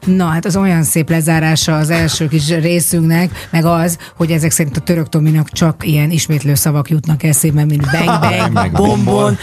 Na, 0.05 0.25
hát 0.25 0.45
az 0.45 0.55
olyan 0.55 0.83
szép 0.83 1.09
lezárása 1.09 1.77
az 1.77 1.89
első 1.89 2.27
kis 2.27 2.47
részünknek, 2.49 3.47
meg 3.51 3.65
az, 3.65 3.97
hogy 4.15 4.31
ezek 4.31 4.51
szerint 4.51 4.77
a 4.77 4.79
török 4.79 5.09
Tominak 5.09 5.49
csak 5.51 5.87
ilyen 5.87 6.11
ismétlő 6.11 6.53
szavak 6.55 6.89
jutnak 6.89 7.23
eszébe, 7.23 7.65
mint 7.65 7.85
bang, 7.91 8.19
bang, 8.37 8.53
Meg 8.53 8.71
bombon. 8.71 9.37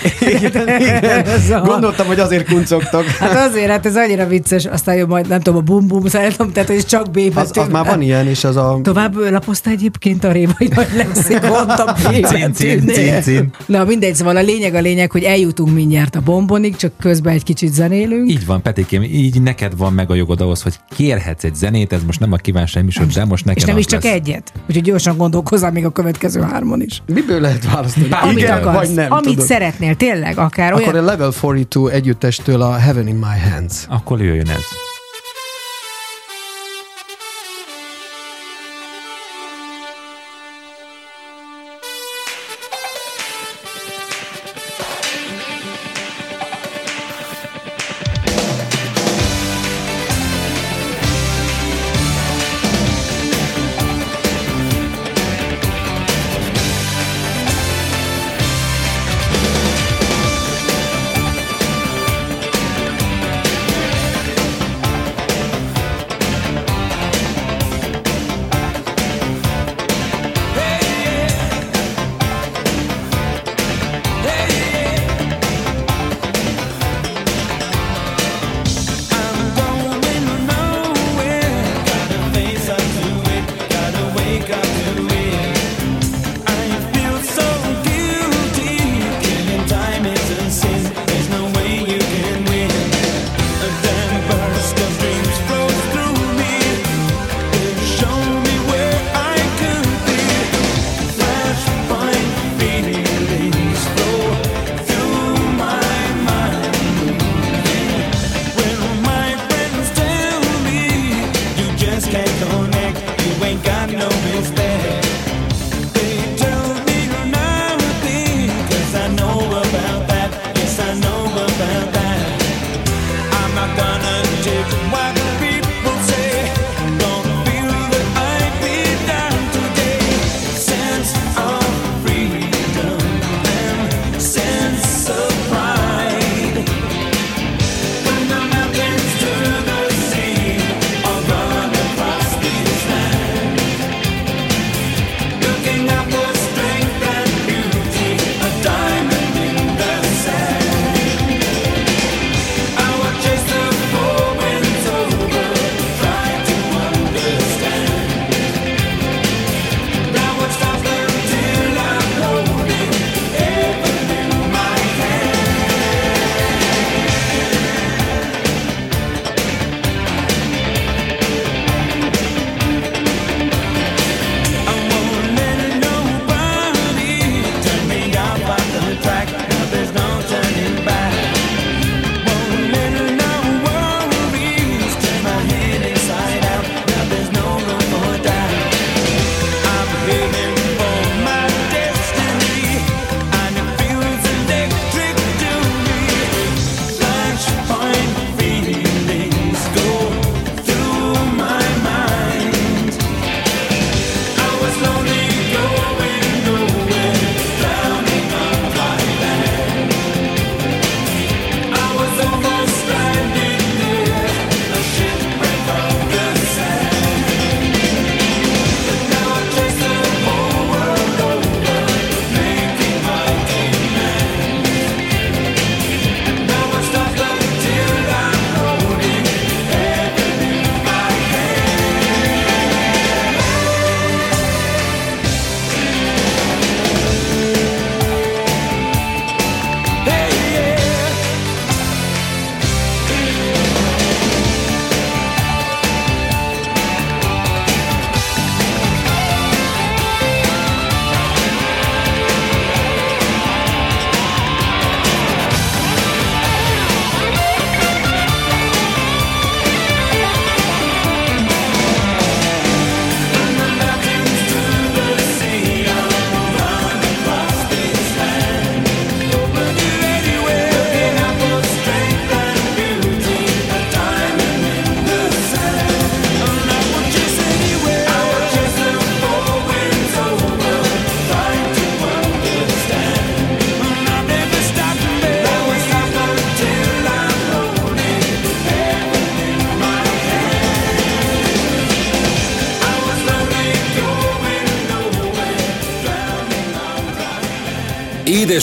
Ez 1.25 1.51
a- 1.51 1.61
Gondoltam, 1.61 2.07
hogy 2.07 2.19
azért 2.21 2.49
kuncogtak. 2.49 3.05
Hát 3.05 3.49
azért, 3.49 3.71
hát 3.71 3.87
ez 3.87 3.97
annyira 3.97 4.27
vicces, 4.27 4.65
aztán 4.65 4.97
jön 4.97 5.09
majd, 5.09 5.29
nem 5.29 5.41
tudom, 5.41 5.59
a 5.59 5.63
bum 5.63 5.87
bum 5.87 6.07
szeretem, 6.07 6.53
tehát 6.53 6.69
hogy 6.69 6.79
ez 6.79 6.85
csak 6.85 7.11
B 7.11 7.19
Az, 7.35 7.51
az 7.55 7.69
már 7.69 7.85
van 7.87 8.03
ilyen, 8.03 8.27
és 8.29 8.45
az 8.45 8.57
a... 8.57 8.79
Tovább 8.83 9.15
lapozta 9.31 9.71
egyébként 9.71 10.25
a 10.25 10.33
rév, 10.33 10.51
hogy 10.59 10.71
majd 10.75 10.89
lesz 10.97 11.29
egy 11.29 11.43
mondtam 11.43 11.87
Cin, 12.23 12.53
cin, 12.53 12.87
cin, 12.87 13.21
cin. 13.23 13.51
Na 13.67 13.85
mindegy, 13.85 14.15
szóval 14.15 14.37
a 14.37 14.41
lényeg 14.43 14.75
a 14.75 14.81
lényeg, 14.81 15.11
hogy 15.11 15.23
eljutunk 15.23 15.75
mindjárt 15.75 16.17
a 16.17 16.21
bombonig, 16.21 16.77
csak 16.77 16.93
közben 17.01 17.33
egy 17.33 17.43
kicsit 17.43 17.73
zenélünk. 17.73 18.31
Így 18.31 18.47
van, 18.47 18.63
Petikém, 18.63 19.03
így 19.03 19.43
neked 19.43 19.77
van 19.77 19.93
meg 19.93 20.11
a 20.11 20.15
jogod 20.15 20.41
ahhoz, 20.47 20.63
hogy 20.63 20.75
kérhetsz 20.97 21.45
egy 21.45 21.55
zenét, 21.55 21.93
ez 21.93 22.05
most 22.05 22.21
nem 22.21 22.33
a 22.33 22.37
kívánság 22.37 22.85
műsor, 22.85 23.07
de 23.07 23.25
most 23.25 23.45
neked 23.45 23.63
És 23.63 23.69
nem 23.69 23.79
is 23.79 23.85
csak 23.87 24.03
lesz. 24.03 24.13
egyet. 24.13 24.53
Úgyhogy 24.69 24.83
gyorsan 24.83 25.17
gondolkozzál 25.17 25.73
még 25.73 25.85
a 25.85 25.91
következő 25.91 26.41
hármon 26.41 26.81
is. 26.81 27.03
Miből 27.07 27.41
lehet 27.41 27.73
választani? 27.73 28.09
Amit 28.11 28.39
Igen, 28.39 28.59
akarsz, 28.59 28.87
vagy 28.87 28.95
nem, 28.97 29.13
amit 29.13 29.25
tudod. 29.25 29.45
szeretnél, 29.45 29.95
tényleg, 29.95 30.39
akár 30.39 30.73
Akkor 30.73 30.95
olyan... 30.95 31.05
a 31.05 31.11
Level 31.11 31.33
42 31.43 31.91
együttestől 31.91 32.63
a 32.63 32.73
Heaven 32.75 33.07
in 33.09 33.15
My 33.17 33.51
Hands. 33.51 33.75
Akkor 33.89 34.21
jöjjön 34.23 34.49
ez. 34.49 34.96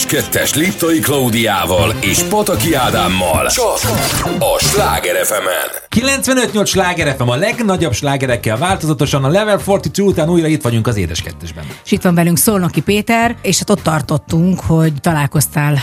2-es 0.06 0.56
Liptai 0.56 0.98
Klaudiával 0.98 1.94
és 2.00 2.22
Pataki 2.22 2.74
Ádámmal. 2.74 3.46
Csak 3.46 3.78
a 4.38 4.58
Sláger 4.58 5.24
fm 5.24 5.46
95-8 5.96 6.66
Sláger 6.66 7.16
FM 7.16 7.28
a 7.28 7.36
legnagyobb 7.36 7.92
slágerekkel 7.92 8.56
változatosan 8.56 9.24
a 9.24 9.28
Level 9.28 9.56
42 9.66 10.02
után 10.02 10.28
újra 10.28 10.46
itt 10.46 10.62
vagyunk 10.62 10.86
az 10.86 10.96
Édes 10.96 11.22
Kettesben. 11.22 11.64
És 11.84 11.90
itt 11.90 12.02
van 12.02 12.14
velünk 12.14 12.38
Szolnoki 12.38 12.80
Péter, 12.80 13.36
és 13.42 13.58
hát 13.58 13.70
ott 13.70 13.82
tartottunk, 13.82 14.60
hogy 14.60 14.92
találkoztál 15.00 15.78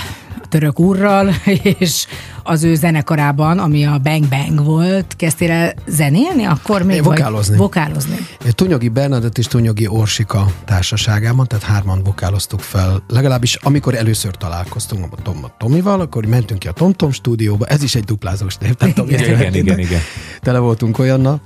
török 0.52 0.80
úrral, 0.80 1.34
és 1.80 2.06
az 2.44 2.64
ő 2.64 2.76
zenekarában, 2.76 3.60
ami 3.60 3.86
a 3.86 3.98
Bang 4.04 4.26
Bang 4.28 4.64
volt, 4.64 5.16
kezdtél 5.16 5.52
el 5.52 5.74
zenélni, 5.88 6.44
akkor 6.44 6.84
még? 6.84 6.96
Én 6.96 7.04
vagy- 7.04 7.18
vokálozni. 7.18 7.58
Vokálozni. 7.58 8.16
Tunyogi 8.50 8.90
Bernadett 8.90 9.38
és 9.38 9.46
Tunyogi 9.46 9.88
Orsika 9.88 10.46
társaságában, 10.66 11.48
tehát 11.48 11.64
hárman 11.66 12.04
vokáloztuk 12.04 12.60
fel. 12.60 13.04
Legalábbis 13.08 13.56
amikor 13.56 13.96
először 13.96 14.36
találkoztunk 14.36 15.06
a, 15.12 15.22
Tom, 15.22 15.44
a 15.44 15.52
Tomival, 15.58 16.02
akkor 16.02 16.26
mentünk 16.26 16.60
ki 16.60 16.68
a 16.68 16.72
TomTom 16.72 17.12
stúdióba, 17.12 17.66
ez 17.66 17.84
is 17.84 17.96
egy 17.96 18.04
duplázós 18.04 18.58
név, 18.58 18.74
tehát 18.74 18.96
Tomi, 18.96 19.12
Igen, 19.12 19.40
igen, 19.40 19.54
igen, 19.54 19.80
igen. 19.80 20.00
Tele 20.42 20.60
voltunk 20.60 21.00
olyannal. 21.00 21.42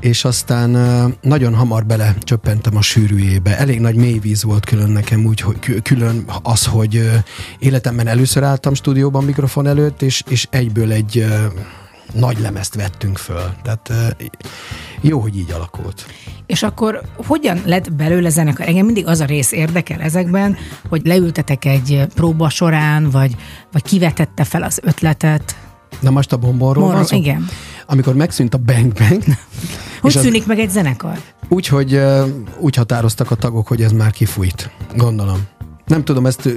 És 0.00 0.24
aztán 0.24 0.70
nagyon 1.20 1.54
hamar 1.54 1.86
bele 1.86 2.14
csöppentem 2.20 2.76
a 2.76 2.82
sűrűjébe. 2.82 3.58
Elég 3.58 3.80
nagy 3.80 3.96
mélyvíz 3.96 4.42
volt 4.42 4.64
külön 4.64 4.90
nekem, 4.90 5.24
úgy, 5.24 5.40
hogy 5.40 5.58
kü- 5.58 5.82
külön 5.82 6.24
az, 6.42 6.66
hogy 6.66 7.10
életemben 7.58 8.06
először 8.06 8.42
álltam 8.42 8.74
stúdióban 8.74 9.24
mikrofon 9.24 9.66
előtt, 9.66 10.02
és, 10.02 10.22
és 10.28 10.46
egyből 10.50 10.92
egy 10.92 11.26
nagy 12.12 12.40
lemezt 12.40 12.74
vettünk 12.74 13.18
föl. 13.18 13.54
Tehát 13.62 14.16
jó, 15.00 15.20
hogy 15.20 15.36
így 15.36 15.50
alakult. 15.50 16.06
És 16.46 16.62
akkor 16.62 17.00
hogyan 17.26 17.60
lett 17.64 17.92
belőle 17.92 18.28
zenekar? 18.28 18.68
Engem 18.68 18.84
mindig 18.84 19.06
az 19.06 19.20
a 19.20 19.24
rész 19.24 19.52
érdekel 19.52 20.00
ezekben, 20.00 20.56
hogy 20.88 21.06
leültetek 21.06 21.64
egy 21.64 22.06
próba 22.14 22.48
során, 22.48 23.10
vagy, 23.10 23.36
vagy 23.72 23.82
kivetette 23.82 24.44
fel 24.44 24.62
az 24.62 24.80
ötletet. 24.82 25.56
Na 26.00 26.10
most 26.10 26.32
a 26.32 26.36
bombonról 26.36 26.92
van 26.92 27.04
szó? 27.04 27.16
igen. 27.16 27.48
Amikor 27.86 28.14
megszűnt 28.14 28.54
a 28.54 28.58
Bang 28.58 28.92
Bang, 28.92 29.22
Hogy 30.00 30.10
És 30.10 30.16
az- 30.16 30.22
szűnik 30.22 30.46
meg 30.46 30.58
egy 30.58 30.70
zenekar? 30.70 31.18
úgy, 31.48 31.66
hogy 31.66 32.00
úgy 32.58 32.74
határoztak 32.76 33.30
a 33.30 33.34
tagok, 33.34 33.66
hogy 33.66 33.82
ez 33.82 33.92
már 33.92 34.10
kifújt. 34.10 34.70
Gondolom. 34.96 35.42
Nem 35.86 36.04
tudom, 36.04 36.26
ezt 36.26 36.48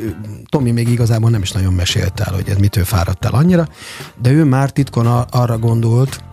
Tomi 0.50 0.72
még 0.72 0.90
igazából 0.90 1.30
nem 1.30 1.42
is 1.42 1.52
nagyon 1.52 1.74
mesélt 1.74 2.20
el, 2.20 2.34
hogy 2.34 2.50
ez 2.50 2.58
mitől 2.58 2.84
fáradt 2.84 3.26
el 3.26 3.32
annyira, 3.34 3.68
de 4.22 4.32
ő 4.32 4.44
már 4.44 4.72
titkon 4.72 5.06
arra 5.30 5.58
gondolt, 5.58 6.24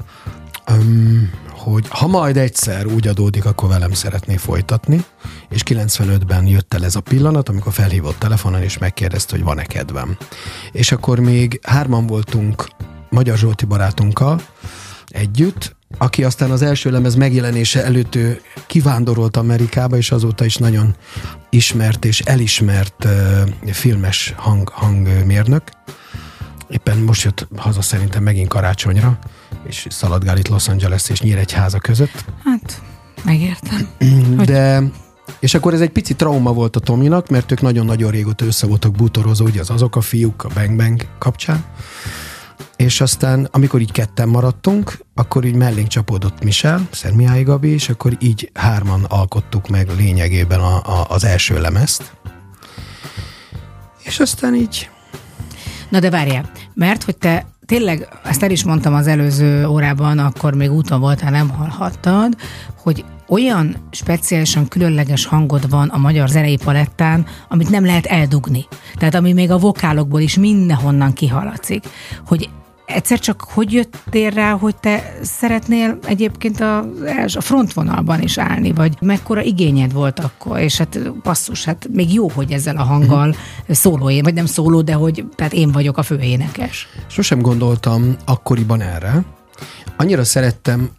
öm, 0.66 1.30
hogy 1.50 1.86
ha 1.88 2.06
majd 2.06 2.36
egyszer 2.36 2.86
úgy 2.86 3.06
adódik, 3.08 3.44
akkor 3.44 3.68
velem 3.68 3.92
szeretné 3.92 4.36
folytatni, 4.36 5.04
és 5.48 5.62
95-ben 5.64 6.46
jött 6.46 6.74
el 6.74 6.84
ez 6.84 6.96
a 6.96 7.00
pillanat, 7.00 7.48
amikor 7.48 7.72
felhívott 7.72 8.18
telefonon, 8.18 8.62
és 8.62 8.78
megkérdezte, 8.78 9.36
hogy 9.36 9.44
van-e 9.44 9.62
kedvem. 9.64 10.16
És 10.72 10.92
akkor 10.92 11.18
még 11.18 11.60
hárman 11.62 12.06
voltunk 12.06 12.64
Magyar 13.14 13.38
Zsolti 13.38 13.64
barátunkkal 13.64 14.40
együtt, 15.08 15.76
aki 15.98 16.24
aztán 16.24 16.50
az 16.50 16.62
első 16.62 16.90
lemez 16.90 17.14
megjelenése 17.14 17.84
előtt 17.84 18.14
ő 18.14 18.40
kivándorolt 18.66 19.36
Amerikába, 19.36 19.96
és 19.96 20.10
azóta 20.10 20.44
is 20.44 20.56
nagyon 20.56 20.94
ismert 21.50 22.04
és 22.04 22.20
elismert 22.20 23.04
uh, 23.04 23.70
filmes 23.72 24.34
hang, 24.36 24.68
hangmérnök. 24.68 25.62
Éppen 26.68 26.98
most 26.98 27.22
jött 27.22 27.48
haza 27.56 27.82
szerintem 27.82 28.22
megint 28.22 28.48
karácsonyra, 28.48 29.18
és 29.66 29.86
szaladgál 29.90 30.38
itt 30.38 30.48
Los 30.48 30.68
Angeles 30.68 31.08
és 31.08 31.20
Nyíregyháza 31.20 31.78
között. 31.78 32.24
Hát, 32.44 32.82
megértem. 33.24 33.88
De 34.44 34.82
és 35.38 35.54
akkor 35.54 35.74
ez 35.74 35.80
egy 35.80 35.90
pici 35.90 36.14
trauma 36.14 36.52
volt 36.52 36.76
a 36.76 36.80
Tominak, 36.80 37.28
mert 37.28 37.52
ők 37.52 37.60
nagyon-nagyon 37.60 38.10
régóta 38.10 38.44
össze 38.44 38.66
voltak 38.66 38.92
bútorozó, 38.92 39.44
ugye 39.44 39.60
az 39.60 39.70
azok 39.70 39.96
a 39.96 40.00
fiúk 40.00 40.44
a 40.44 40.48
Bang 40.54 40.76
Bang 40.76 41.00
kapcsán. 41.18 41.64
És 42.76 43.00
aztán, 43.00 43.48
amikor 43.50 43.80
így 43.80 43.92
ketten 43.92 44.28
maradtunk, 44.28 44.98
akkor 45.14 45.44
így 45.44 45.54
mellénk 45.54 45.88
csapódott 45.88 46.42
Michel, 46.42 46.88
Szermiái 46.90 47.42
Gabi, 47.42 47.68
és 47.68 47.88
akkor 47.88 48.16
így 48.18 48.50
hárman 48.54 49.04
alkottuk 49.04 49.68
meg 49.68 49.88
lényegében 49.96 50.60
a, 50.60 50.76
a, 50.76 51.06
az 51.08 51.24
első 51.24 51.60
lemezt. 51.60 52.12
És 54.02 54.20
aztán 54.20 54.54
így 54.54 54.88
Na 55.88 56.00
de 56.00 56.10
várjál, 56.10 56.50
mert 56.74 57.02
hogy 57.02 57.16
te 57.16 57.46
tényleg, 57.66 58.08
ezt 58.24 58.42
el 58.42 58.50
is 58.50 58.64
mondtam 58.64 58.94
az 58.94 59.06
előző 59.06 59.66
órában, 59.66 60.18
akkor 60.18 60.54
még 60.54 60.70
úton 60.70 61.00
voltál, 61.00 61.30
nem 61.30 61.48
hallhattad, 61.48 62.36
hogy 62.82 63.04
olyan 63.28 63.76
speciálisan 63.90 64.68
különleges 64.68 65.26
hangod 65.26 65.70
van 65.70 65.88
a 65.88 65.98
magyar 65.98 66.28
zenei 66.28 66.56
palettán, 66.56 67.26
amit 67.48 67.70
nem 67.70 67.84
lehet 67.84 68.06
eldugni. 68.06 68.66
Tehát 68.96 69.14
ami 69.14 69.32
még 69.32 69.50
a 69.50 69.58
vokálokból 69.58 70.20
is 70.20 70.38
mindenhonnan 70.38 71.12
kihaladszik. 71.12 71.84
Hogy 72.26 72.50
egyszer 72.86 73.18
csak 73.18 73.40
hogy 73.40 73.72
jöttél 73.72 74.30
rá, 74.30 74.50
hogy 74.50 74.76
te 74.76 75.16
szeretnél 75.22 75.98
egyébként 76.06 76.60
a, 76.60 76.78
a 77.34 77.40
frontvonalban 77.40 78.20
is 78.20 78.38
állni, 78.38 78.72
vagy 78.72 78.96
mekkora 79.00 79.42
igényed 79.42 79.92
volt 79.92 80.20
akkor, 80.20 80.58
és 80.58 80.78
hát 80.78 81.20
basszus, 81.22 81.64
hát 81.64 81.88
még 81.92 82.12
jó, 82.12 82.28
hogy 82.28 82.52
ezzel 82.52 82.76
a 82.76 82.82
hanggal 82.82 83.34
szóló 83.68 84.10
én, 84.10 84.22
vagy 84.22 84.34
nem 84.34 84.46
szóló, 84.46 84.82
de 84.82 84.94
hogy 84.94 85.24
tehát 85.34 85.52
én 85.52 85.72
vagyok 85.72 85.98
a 85.98 86.02
főénekes. 86.02 86.88
Sosem 87.06 87.40
gondoltam 87.40 88.16
akkoriban 88.24 88.80
erre. 88.80 89.24
Annyira 89.96 90.24
szerettem 90.24 90.90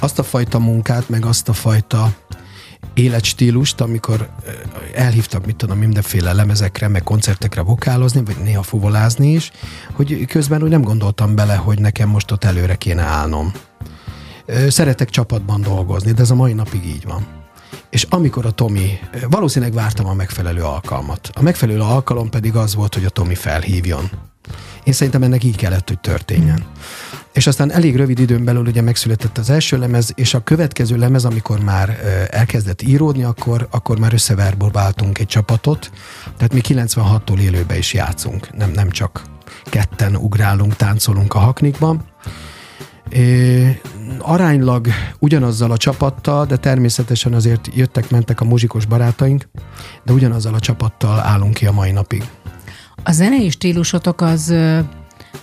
azt 0.00 0.18
a 0.18 0.22
fajta 0.22 0.58
munkát, 0.58 1.08
meg 1.08 1.24
azt 1.24 1.48
a 1.48 1.52
fajta 1.52 2.12
életstílust, 2.94 3.80
amikor 3.80 4.28
ö, 4.46 4.50
elhívtak, 4.94 5.46
mit 5.46 5.56
tudom, 5.56 5.78
mindenféle 5.78 6.32
lemezekre, 6.32 6.88
meg 6.88 7.02
koncertekre 7.02 7.60
vokálozni, 7.60 8.24
vagy 8.24 8.36
néha 8.42 8.62
fuvolázni 8.62 9.32
is, 9.32 9.50
hogy 9.92 10.26
közben 10.26 10.62
úgy 10.62 10.70
nem 10.70 10.82
gondoltam 10.82 11.34
bele, 11.34 11.54
hogy 11.54 11.78
nekem 11.80 12.08
most 12.08 12.30
ott 12.30 12.44
előre 12.44 12.74
kéne 12.74 13.02
állnom. 13.02 13.52
Ö, 14.46 14.68
Szeretek 14.68 15.10
csapatban 15.10 15.60
dolgozni, 15.62 16.12
de 16.12 16.22
ez 16.22 16.30
a 16.30 16.34
mai 16.34 16.52
napig 16.52 16.86
így 16.86 17.04
van. 17.04 17.26
És 17.90 18.02
amikor 18.02 18.46
a 18.46 18.50
Tomi, 18.50 18.98
valószínűleg 19.28 19.74
vártam 19.74 20.06
a 20.06 20.14
megfelelő 20.14 20.62
alkalmat. 20.62 21.30
A 21.34 21.42
megfelelő 21.42 21.80
alkalom 21.80 22.30
pedig 22.30 22.56
az 22.56 22.74
volt, 22.74 22.94
hogy 22.94 23.04
a 23.04 23.08
Tomi 23.10 23.34
felhívjon. 23.34 24.10
Én 24.84 24.92
szerintem 24.92 25.22
ennek 25.22 25.44
így 25.44 25.56
kellett, 25.56 25.88
hogy 25.88 26.00
történjen. 26.00 26.64
És 27.32 27.46
aztán 27.46 27.72
elég 27.72 27.96
rövid 27.96 28.18
időn 28.18 28.44
belül 28.44 28.66
ugye 28.66 28.82
megszületett 28.82 29.38
az 29.38 29.50
első 29.50 29.78
lemez, 29.78 30.12
és 30.14 30.34
a 30.34 30.42
következő 30.42 30.96
lemez, 30.96 31.24
amikor 31.24 31.60
már 31.60 31.98
elkezdett 32.30 32.82
íródni, 32.82 33.22
akkor, 33.22 33.66
akkor 33.70 33.98
már 33.98 34.12
összeverbáltunk 34.12 35.18
egy 35.18 35.26
csapatot, 35.26 35.90
tehát 36.36 36.52
mi 36.52 36.60
96-tól 36.68 37.38
élőbe 37.38 37.78
is 37.78 37.92
játszunk, 37.92 38.56
nem, 38.56 38.70
nem 38.70 38.90
csak 38.90 39.22
ketten 39.64 40.16
ugrálunk, 40.16 40.76
táncolunk 40.76 41.34
a 41.34 41.38
haknikban. 41.38 42.02
É, 43.08 43.80
aránylag 44.18 44.86
ugyanazzal 45.18 45.70
a 45.70 45.76
csapattal, 45.76 46.46
de 46.46 46.56
természetesen 46.56 47.32
azért 47.32 47.68
jöttek-mentek 47.74 48.40
a 48.40 48.44
muzsikos 48.44 48.86
barátaink, 48.86 49.48
de 50.04 50.12
ugyanazzal 50.12 50.54
a 50.54 50.60
csapattal 50.60 51.18
állunk 51.18 51.54
ki 51.54 51.66
a 51.66 51.72
mai 51.72 51.90
napig. 51.90 52.24
A 53.02 53.12
zenei 53.12 53.50
stílusotok 53.50 54.20
az, 54.20 54.54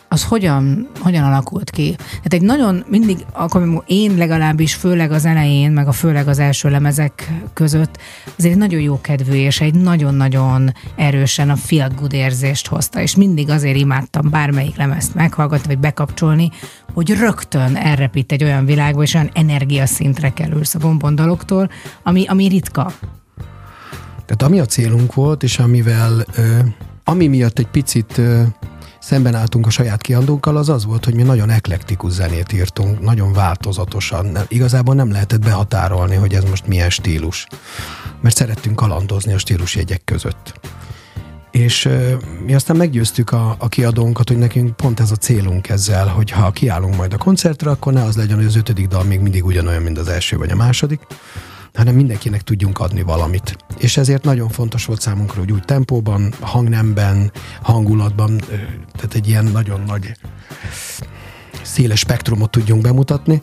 az 0.08 0.24
hogyan, 0.24 0.88
hogyan 1.00 1.24
alakult 1.24 1.70
ki? 1.70 1.96
Tehát 1.96 2.34
egy 2.34 2.42
nagyon 2.42 2.84
mindig, 2.88 3.26
akkor 3.32 3.84
én 3.86 4.16
legalábbis, 4.18 4.74
főleg 4.74 5.12
az 5.12 5.26
elején, 5.26 5.72
meg 5.72 5.88
a 5.88 5.92
főleg 5.92 6.28
az 6.28 6.40
első 6.40 6.70
lemezek 6.70 7.32
között, 7.54 7.98
azért 8.38 8.54
egy 8.54 8.60
nagyon 8.60 8.82
jó 8.82 9.02
kedvű, 9.02 9.36
és 9.36 9.62
egy 9.62 9.74
nagyon-nagyon 9.74 10.74
erősen 10.96 11.50
a 11.50 11.56
feel 11.56 11.90
good 11.96 12.14
érzést 12.14 12.68
hozta, 12.68 13.02
és 13.02 13.16
mindig 13.16 13.50
azért 13.50 13.78
imádtam 13.78 14.30
bármelyik 14.30 14.76
lemezt 14.76 15.14
meghallgatni, 15.14 15.68
vagy 15.68 15.80
bekapcsolni, 15.80 16.52
hogy 16.94 17.10
rögtön 17.10 17.76
elrepít 17.76 18.32
egy 18.32 18.44
olyan 18.44 18.66
világba, 18.66 19.04
és 19.04 19.14
olyan 19.14 19.30
energiaszintre 19.34 20.30
kerülsz 20.30 20.76
a 20.76 20.80
bombondaloktól, 20.80 21.70
ami, 22.04 22.26
ami 22.28 22.48
ritka. 22.48 22.94
Tehát 24.26 24.44
ami 24.44 24.60
a 24.60 24.66
célunk 24.66 25.14
volt, 25.14 25.44
és 25.44 25.60
amivel, 25.60 26.26
ami 27.04 27.28
miatt 27.28 27.60
egy 27.60 27.68
picit 27.68 28.22
szemben 29.08 29.36
álltunk 29.36 29.66
a 29.66 29.70
saját 29.70 30.02
kiadónkkal, 30.02 30.58
az 30.58 30.70
az 30.70 30.86
volt, 30.86 31.06
hogy 31.06 31.14
mi 31.14 31.22
nagyon 31.24 31.50
eklektikus 31.50 32.12
zenét 32.12 32.54
írtunk, 32.54 33.00
nagyon 33.00 33.34
változatosan. 33.34 34.38
Igazából 34.48 34.96
nem 34.96 35.12
lehetett 35.12 35.40
behatárolni, 35.40 36.16
hogy 36.16 36.34
ez 36.34 36.44
most 36.44 36.68
milyen 36.68 36.90
stílus. 36.90 37.48
Mert 38.22 38.36
szerettünk 38.36 38.76
kalandozni 38.76 39.34
a 39.34 39.38
stílusjegyek 39.38 40.02
között. 40.06 40.60
És 41.52 41.86
ö, 41.86 42.14
mi 42.46 42.56
aztán 42.56 42.76
meggyőztük 42.76 43.32
a, 43.32 43.56
a 43.60 43.68
kiadónkat, 43.68 44.28
hogy 44.28 44.38
nekünk 44.38 44.76
pont 44.76 45.00
ez 45.00 45.12
a 45.12 45.16
célunk 45.16 45.70
ezzel, 45.70 46.08
hogy 46.08 46.32
ha 46.32 46.52
kiállunk 46.52 46.96
majd 46.96 47.14
a 47.14 47.18
koncertre, 47.18 47.70
akkor 47.70 47.94
ne 47.94 48.04
az 48.04 48.16
legyen, 48.16 48.36
hogy 48.36 48.46
az 48.46 48.56
ötödik 48.56 48.88
dal 48.88 49.04
még 49.04 49.20
mindig 49.20 49.46
ugyanolyan, 49.46 49.82
mint 49.82 49.98
az 49.98 50.08
első 50.08 50.38
vagy 50.38 50.52
a 50.52 50.56
második, 50.56 51.00
hanem 51.78 51.96
mindenkinek 51.96 52.42
tudjunk 52.42 52.80
adni 52.80 53.02
valamit. 53.02 53.58
És 53.78 53.98
ezért 53.98 54.24
nagyon 54.24 54.50
fontos 54.50 54.86
volt 54.86 55.02
számunkra, 55.02 55.40
hogy 55.40 55.52
úgy 55.52 55.64
tempóban, 55.64 56.34
hangnemben, 56.40 57.32
hangulatban, 57.62 58.38
tehát 58.96 59.14
egy 59.14 59.28
ilyen 59.28 59.46
nagyon 59.46 59.82
nagy 59.88 60.12
széles 61.62 62.00
spektrumot 62.00 62.52
tudjunk 62.52 62.82
bemutatni, 62.82 63.42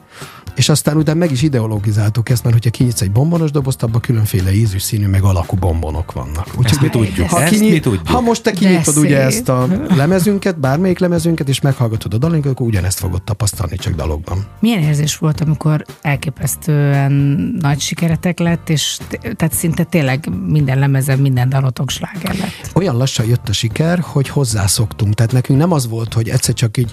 És 0.54 0.68
aztán 0.68 0.96
utána 0.96 1.18
meg 1.18 1.30
is 1.30 1.42
ideologizáltuk 1.42 2.28
ezt, 2.28 2.42
mert 2.42 2.54
hogyha 2.54 2.70
kinyitsz 2.70 3.00
egy 3.00 3.10
bombonos 3.10 3.50
dobozt, 3.50 3.82
abban 3.82 4.00
különféle 4.00 4.52
ízű, 4.52 4.78
színű, 4.78 5.06
meg 5.06 5.22
alakú 5.22 5.56
bombonok 5.56 6.12
vannak. 6.12 6.48
Ezt 6.62 6.80
mi 6.80 6.88
tudjuk. 6.88 7.28
Ha, 7.28 7.44
kinyit, 7.44 7.72
mi 7.72 7.80
tudjuk. 7.80 8.08
ha 8.08 8.20
most 8.20 8.42
te 8.42 8.50
kinyitod 8.50 8.96
ugye 8.96 9.20
ezt 9.20 9.48
a 9.48 9.66
lemezünket, 9.88 10.58
bármelyik 10.60 10.98
lemezünket, 10.98 11.48
és 11.48 11.60
meghallgatod 11.60 12.14
a 12.14 12.18
dalunkat, 12.18 12.52
akkor 12.52 12.66
ugyanezt 12.66 12.98
fogod 12.98 13.22
tapasztalni, 13.22 13.76
csak 13.76 13.94
dalokban. 13.94 14.46
Milyen 14.60 14.82
érzés 14.82 15.16
volt, 15.16 15.40
amikor 15.40 15.84
elképesztően 16.02 17.12
nagy 17.60 17.80
sikeretek 17.80 18.38
lett, 18.38 18.68
és 18.68 18.98
tehát 19.36 19.54
szinte 19.54 19.84
tényleg 19.84 20.28
minden 20.46 20.78
lemezen, 20.78 21.18
minden 21.18 21.48
dalotok 21.48 21.90
sláger 21.90 22.34
lett. 22.38 22.70
olyan 22.74 22.96
lassan 22.96 23.26
jött 23.26 23.48
a 23.48 23.52
siker, 23.52 23.98
hogy 23.98 24.28
hozzászoktunk. 24.28 25.14
Tehát 25.14 25.32
nekünk 25.32 25.58
nem 25.58 25.72
az 25.72 25.88
volt, 25.88 26.12
hogy 26.12 26.28
egyszer 26.28 26.54
csak 26.54 26.76
így 26.76 26.92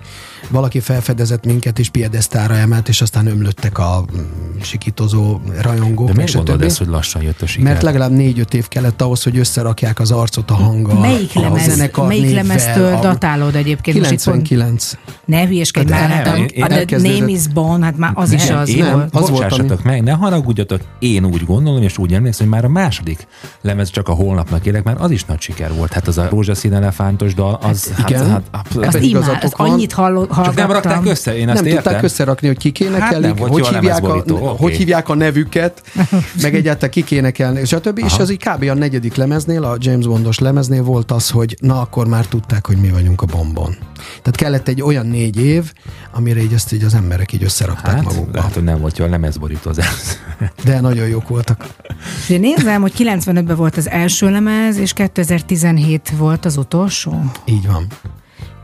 valaki 0.50 0.80
felfedezett 0.80 1.46
minket, 1.46 1.80
és 1.80 1.90
piedesztára 1.90 2.56
emelt, 2.56 2.90
és 2.90 3.02
aztán 3.02 3.28
ömlöttek 3.52 3.78
a 3.78 4.06
sikítozó 4.62 5.40
rajongók. 5.62 6.08
De 6.08 6.14
miért 6.14 6.34
gondolod 6.34 6.62
ezt, 6.62 6.78
hogy 6.78 6.88
lassan 6.88 7.22
jött 7.22 7.42
a 7.42 7.46
siker? 7.46 7.64
Mert 7.66 7.82
legalább 7.82 8.12
négy-öt 8.12 8.54
év 8.54 8.68
kellett 8.68 9.02
ahhoz, 9.02 9.24
hogy 9.24 9.38
összerakják 9.38 10.00
az 10.00 10.12
arcot 10.12 10.52
a 10.52 10.54
hanggal. 10.54 11.00
Melyik, 11.00 11.32
a 11.34 11.40
lemez, 11.40 11.64
zenekar 11.70 12.08
melyik 12.08 12.24
névvel, 12.24 12.42
lemeztől 12.44 12.94
a- 12.96 13.00
datálod 13.02 13.56
egyébként? 13.56 13.98
Most 14.00 14.12
itt 14.12 14.24
pont- 14.24 14.42
99. 14.48 14.92
Ne 15.26 15.46
hülyeskedj 15.48 15.92
Hát 15.92 16.02
már, 16.02 16.10
hát 16.10 16.28
a, 16.28 16.38
én 16.38 16.64
a 16.64 16.68
The 16.68 16.78
elkezdődött- 16.78 17.20
Name 17.20 17.32
is 17.32 17.48
Bone, 17.48 17.86
hát 17.86 17.98
már 17.98 18.12
az 18.14 18.32
is 18.32 18.48
Nem, 18.48 18.58
az 18.58 18.70
én 18.70 18.84
nem, 18.84 18.92
volt. 18.94 19.16
az 19.16 19.20
volt, 19.30 19.32
Bocsássatok 19.32 19.84
meg, 19.84 20.04
ne 20.04 20.12
haragudjatok, 20.12 20.82
én 21.00 21.26
úgy 21.26 21.46
gondolom, 21.46 21.82
és 21.82 21.98
úgy 21.98 22.14
emlékszem, 22.14 22.46
hogy 22.48 22.56
már 22.56 22.66
a 22.66 22.70
második 22.70 23.28
lemez 23.62 23.90
csak 23.90 24.08
a 24.08 24.14
holnapnak 24.14 24.66
élek, 24.66 24.84
már 24.84 24.96
az 25.00 25.12
is 25.12 25.26
nagy 25.26 25.42
siker 25.42 25.74
volt. 25.74 25.94
Hát 25.94 26.08
az 26.08 26.18
a 26.18 26.28
rózsaszín 26.30 26.74
elefántos 26.74 27.34
dal, 27.34 27.60
az 27.62 27.92
Hát 27.94 28.10
igen. 28.10 28.30
Hát, 28.30 28.42
hát, 28.52 28.68
igazatok 28.74 29.04
imád, 29.04 29.44
azt 29.44 29.58
van. 29.58 29.70
annyit 29.70 29.94
halló, 29.94 30.26
csak 30.26 30.36
nem 30.36 30.44
hallgattam. 30.46 30.72
rakták 30.74 31.06
össze, 31.06 31.38
én 31.38 31.50
azt 31.50 31.58
nem 31.58 31.66
értem. 31.66 31.84
tudták 31.84 32.04
összerakni, 32.04 32.48
hogy 32.48 32.58
kik 32.58 32.80
énekelik, 32.80 33.04
Hát 33.04 33.20
nem 33.20 33.36
hogy, 33.50 33.62
a 33.62 33.74
hívják 33.74 34.04
a, 34.04 34.16
oké. 34.16 34.34
hogy 34.58 34.76
hívják 34.76 35.10
a 35.10 35.16
nevüket, 35.16 35.82
meg 36.42 36.56
egyáltalán 36.56 36.90
kik 36.90 37.12
énekelni, 37.12 37.66
stb. 37.66 37.98
És 38.06 38.18
az 38.18 38.32
így 38.32 38.44
kb. 38.44 38.64
a 38.64 38.74
negyedik 38.74 39.16
lemeznél, 39.16 39.64
a 39.64 39.76
James 39.80 40.06
Bondos 40.06 40.40
lemeznél 40.40 40.84
volt 40.84 41.12
az, 41.12 41.30
hogy 41.30 41.56
na 41.60 41.82
akkor 41.82 42.08
már 42.08 42.26
tudták, 42.26 42.68
hogy 42.68 42.78
mi 42.78 42.90
vagyunk 42.90 43.22
a 43.22 43.26
bombon. 43.26 43.76
Tehát 44.08 44.36
kellett 44.36 44.68
egy 44.68 44.82
olyan 44.82 45.06
négy 45.06 45.40
év, 45.42 45.74
amire 46.12 46.42
így 46.42 46.54
ezt 46.54 46.74
így 46.74 46.84
az 46.84 46.94
emberek 46.94 47.34
így 47.34 47.44
összerakták 47.44 47.96
Hát, 47.96 48.04
magukba. 48.04 48.38
lehet, 48.38 48.54
hogy 48.54 48.64
nem 48.64 48.80
volt 48.80 48.98
jó 48.98 49.06
a 49.06 49.10
lemezborító 49.10 49.70
az 49.70 49.80
előző. 49.80 50.16
De 50.66 50.80
nagyon 50.80 51.08
jók 51.08 51.28
voltak. 51.28 51.66
Én 52.30 52.40
nézem, 52.40 52.82
hogy 52.82 52.94
95-ben 52.98 53.56
volt 53.56 53.78
az 53.78 53.90
első 53.90 54.30
lemez, 54.30 54.78
és 54.78 54.94
2017 54.94 56.12
volt 56.18 56.46
az 56.46 56.58
utolsó. 56.58 57.32
Így 57.46 57.68
van. 57.68 57.88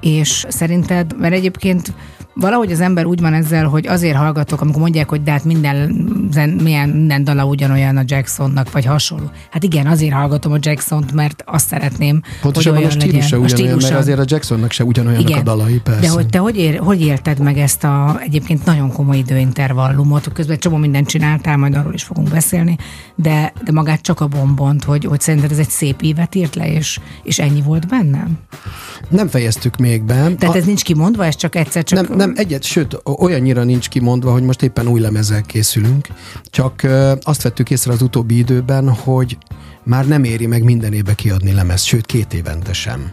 És 0.02 0.46
szerinted, 0.50 1.20
mert 1.20 1.34
egyébként 1.34 1.94
valahogy 2.40 2.72
az 2.72 2.80
ember 2.80 3.06
úgy 3.06 3.22
van 3.22 3.34
ezzel, 3.34 3.66
hogy 3.66 3.88
azért 3.88 4.16
hallgatok, 4.16 4.62
amikor 4.62 4.82
mondják, 4.82 5.10
hogy 5.10 5.24
de 5.24 5.32
hát 5.32 5.44
minden, 5.44 6.08
zen, 6.32 6.50
milyen, 6.50 6.90
minden 6.90 7.24
dala 7.24 7.46
ugyanolyan 7.46 7.98
a 7.98 8.04
Jacksonnak, 8.06 8.72
vagy 8.72 8.86
hasonló. 8.86 9.32
Hát 9.52 9.64
igen, 9.64 9.88
azért 9.88 10.14
hallgatom 10.14 10.52
a 10.52 10.58
Jacksont, 10.60 11.12
mert 11.12 11.44
azt 11.46 11.68
szeretném, 11.68 12.22
Pontosabban 12.42 12.82
hogy 12.82 12.92
a 12.92 12.96
olyan 12.96 13.00
stílusa 13.00 13.38
legyen. 13.38 13.56
ugyanolyan, 13.56 13.78
mert 13.82 13.96
azért 13.96 14.20
a 14.20 14.24
Jacksonnak 14.26 14.72
se 14.72 14.84
ugyanolyanak 14.84 15.36
a 15.36 15.42
dalai, 15.42 15.80
persze. 15.80 16.00
De 16.02 16.10
hogy 16.10 16.28
te 16.28 16.38
hogy, 16.38 16.58
ér, 16.58 16.78
hogy 16.78 17.02
élted 17.02 17.40
meg 17.40 17.58
ezt 17.58 17.84
a 17.84 18.20
egyébként 18.24 18.66
nagyon 18.66 18.92
komoly 18.92 19.18
időintervallumot, 19.18 20.32
közben 20.34 20.58
csomó 20.58 20.78
mindent 20.78 21.08
csináltál, 21.08 21.58
majd 21.58 21.76
arról 21.76 21.94
is 21.94 22.04
fogunk 22.04 22.30
beszélni, 22.30 22.78
de, 23.16 23.54
de 23.64 23.72
magát 23.72 24.02
csak 24.02 24.20
a 24.20 24.28
bombont, 24.28 24.84
hogy, 24.84 25.06
hogy 25.06 25.22
szerinted 25.22 25.52
ez 25.52 25.58
egy 25.58 25.70
szép 25.70 26.02
évet 26.02 26.36
írt 26.36 26.56
le, 26.56 26.72
és, 26.72 27.00
és 27.24 27.40
ennyi 27.40 27.62
volt 27.62 27.88
bennem? 27.88 28.38
Nem 29.10 29.28
fejeztük 29.28 29.78
még 29.78 30.04
be. 30.04 30.14
Tehát 30.14 30.56
A- 30.56 30.58
ez 30.58 30.66
nincs 30.66 30.84
kimondva, 30.84 31.26
ez 31.26 31.36
csak 31.36 31.56
egyszer 31.56 31.84
csak... 31.84 32.08
Nem, 32.08 32.18
nem 32.18 32.27
egyet, 32.36 32.64
sőt, 32.64 33.02
olyannyira 33.04 33.64
nincs 33.64 33.90
kimondva, 33.90 34.32
hogy 34.32 34.44
most 34.44 34.62
éppen 34.62 34.88
új 34.88 35.00
lemezzel 35.00 35.42
készülünk, 35.42 36.08
csak 36.44 36.88
azt 37.22 37.42
vettük 37.42 37.70
észre 37.70 37.92
az 37.94 38.02
utóbbi 38.02 38.38
időben, 38.38 38.90
hogy 38.90 39.38
már 39.84 40.08
nem 40.08 40.24
éri 40.24 40.46
meg 40.46 40.64
minden 40.64 40.94
évbe 40.94 41.14
kiadni 41.14 41.54
lemez, 41.54 41.82
sőt 41.82 42.06
két 42.06 42.34
évente 42.34 42.74
sem. 42.74 43.12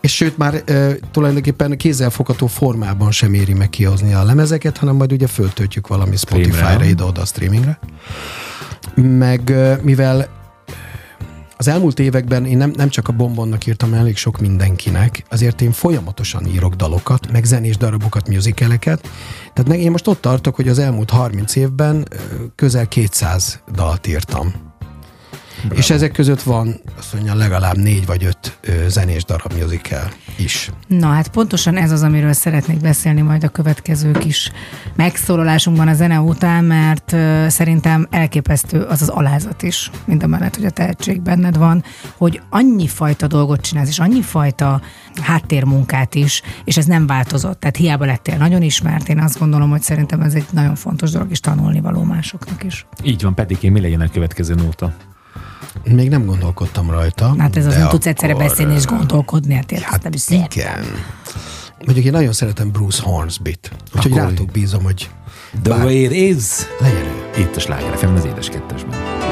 És 0.00 0.14
sőt, 0.14 0.38
már 0.38 0.62
ö, 0.64 0.92
tulajdonképpen 1.10 1.76
kézzelfogható 1.76 2.46
formában 2.46 3.10
sem 3.10 3.34
éri 3.34 3.52
meg 3.52 3.70
kihozni 3.70 4.12
a 4.14 4.24
lemezeket, 4.24 4.76
hanem 4.76 4.96
majd 4.96 5.12
ugye 5.12 5.26
föltöltjük 5.26 5.86
valami 5.86 6.16
Spotify-ra, 6.16 6.84
ide-oda 6.84 7.20
a 7.20 7.24
streamingre. 7.24 7.78
Meg 8.94 9.54
mivel 9.82 10.28
az 11.62 11.68
elmúlt 11.68 11.98
években 11.98 12.46
én 12.46 12.56
nem, 12.56 12.72
nem 12.76 12.88
csak 12.88 13.08
a 13.08 13.12
Bombonnak 13.12 13.66
írtam 13.66 13.94
elég 13.94 14.16
sok 14.16 14.40
mindenkinek, 14.40 15.24
azért 15.30 15.60
én 15.60 15.72
folyamatosan 15.72 16.46
írok 16.46 16.74
dalokat, 16.74 17.32
meg 17.32 17.44
zenés 17.44 17.76
darabokat, 17.76 18.28
musicaleket. 18.28 19.08
Tehát 19.52 19.80
én 19.80 19.90
most 19.90 20.06
ott 20.06 20.20
tartok, 20.20 20.54
hogy 20.54 20.68
az 20.68 20.78
elmúlt 20.78 21.10
30 21.10 21.56
évben 21.56 22.08
közel 22.54 22.88
200 22.88 23.62
dalt 23.72 24.06
írtam. 24.06 24.71
Bravo. 25.62 25.80
És 25.80 25.90
ezek 25.90 26.12
között 26.12 26.42
van, 26.42 26.80
azt 26.98 27.14
mondja, 27.14 27.34
legalább 27.34 27.76
négy 27.76 28.06
vagy 28.06 28.24
öt 28.24 28.58
zenés 28.88 29.24
darab 29.24 29.52
musical 29.60 30.08
is. 30.38 30.70
Na 30.86 31.06
hát 31.06 31.28
pontosan 31.28 31.76
ez 31.76 31.90
az, 31.90 32.02
amiről 32.02 32.32
szeretnék 32.32 32.80
beszélni 32.80 33.20
majd 33.20 33.44
a 33.44 33.48
következő 33.48 34.10
kis 34.10 34.52
megszólalásunkban 34.96 35.88
a 35.88 35.94
zene 35.94 36.20
után, 36.20 36.64
mert 36.64 37.16
szerintem 37.50 38.06
elképesztő 38.10 38.80
az 38.80 39.02
az 39.02 39.08
alázat 39.08 39.62
is, 39.62 39.90
mind 40.04 40.22
a 40.22 40.26
mellett, 40.26 40.56
hogy 40.56 40.64
a 40.64 40.70
tehetség 40.70 41.20
benned 41.20 41.56
van, 41.56 41.84
hogy 42.16 42.40
annyi 42.50 42.86
fajta 42.86 43.26
dolgot 43.26 43.60
csinálsz, 43.60 43.88
és 43.88 43.98
annyi 43.98 44.22
fajta 44.22 44.80
háttérmunkát 45.20 46.14
is, 46.14 46.42
és 46.64 46.76
ez 46.76 46.84
nem 46.84 47.06
változott. 47.06 47.60
Tehát 47.60 47.76
hiába 47.76 48.04
lettél 48.04 48.36
nagyon 48.36 48.62
ismert, 48.62 49.08
én 49.08 49.18
azt 49.18 49.38
gondolom, 49.38 49.70
hogy 49.70 49.82
szerintem 49.82 50.20
ez 50.20 50.34
egy 50.34 50.46
nagyon 50.50 50.74
fontos 50.74 51.10
dolog, 51.10 51.30
és 51.30 51.40
tanulni 51.40 51.80
való 51.80 52.02
másoknak 52.02 52.64
is. 52.64 52.86
Így 53.02 53.22
van, 53.22 53.34
pedig 53.34 53.58
én 53.60 53.72
mi 53.72 53.80
legyen 53.80 54.00
a 54.00 54.08
következő 54.08 54.54
nóta? 54.54 54.92
Még 55.84 56.08
nem 56.08 56.24
gondolkodtam 56.24 56.90
rajta. 56.90 57.34
Hát 57.38 57.56
ez 57.56 57.66
az 57.66 57.72
de 57.72 57.78
nem 57.78 57.88
tudsz 57.88 58.06
egyszerre 58.06 58.32
akkor, 58.32 58.44
beszélni 58.46 58.74
és 58.74 58.84
gondolkodni, 58.86 59.54
hát 59.54 59.72
érted, 59.72 59.88
Hát 59.88 60.02
nem 60.02 60.12
is 60.12 60.28
igen. 60.28 60.84
Mondjuk 61.84 62.06
én 62.06 62.12
nagyon 62.12 62.32
szeretem 62.32 62.70
Bruce 62.70 63.02
Hornsby-t. 63.02 63.70
Úgyhogy 63.96 64.12
Akkor- 64.12 64.24
rátok 64.28 64.50
bízom, 64.50 64.82
hogy 64.82 65.10
The 65.62 65.74
Bár- 65.74 65.84
way 65.84 66.02
it 66.02 66.12
is. 66.12 66.44
legyen 66.80 67.04
ő. 67.04 67.40
Itt 67.40 67.56
a 67.56 67.60
Sláger 67.60 67.96
FM, 67.96 68.14
az 68.14 68.24
édes 68.24 68.48
kettesben. 68.48 69.30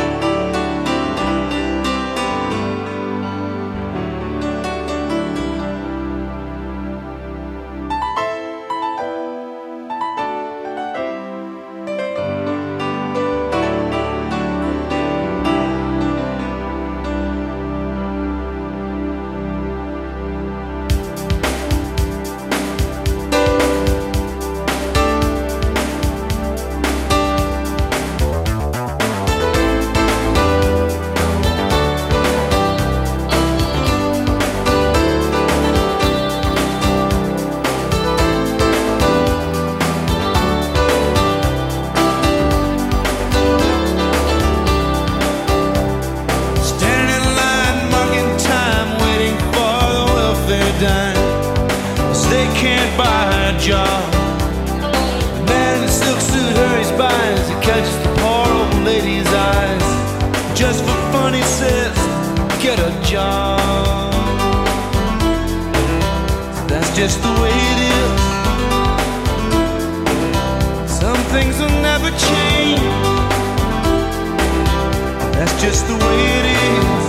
Just 75.61 75.86
the 75.86 75.92
way 75.92 76.18
it 76.38 76.46
is. 76.46 77.04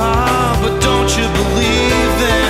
Ah, 0.00 0.58
but 0.62 0.80
don't 0.80 1.10
you 1.18 1.26
believe 1.38 2.12
them? 2.24 2.47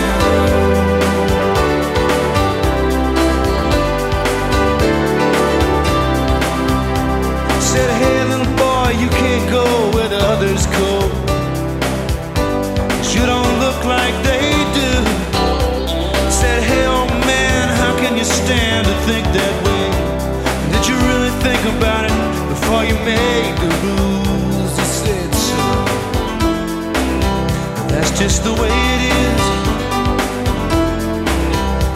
Just 28.29 28.45
the 28.45 28.53
way 28.53 28.69
it 28.95 29.03
is. 29.25 29.43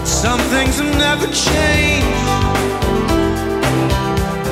Some 0.09 0.41
things 0.53 0.81
will 0.81 0.97
never 1.09 1.27
change. 1.27 2.17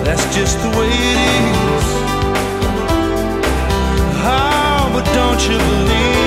That's 0.04 0.26
just 0.36 0.58
the 0.60 0.68
way 0.78 0.90
it 1.12 1.18
is. 1.38 1.86
Oh, 4.22 4.90
but 4.92 5.06
don't 5.14 5.40
you 5.48 5.56
believe 5.56 6.19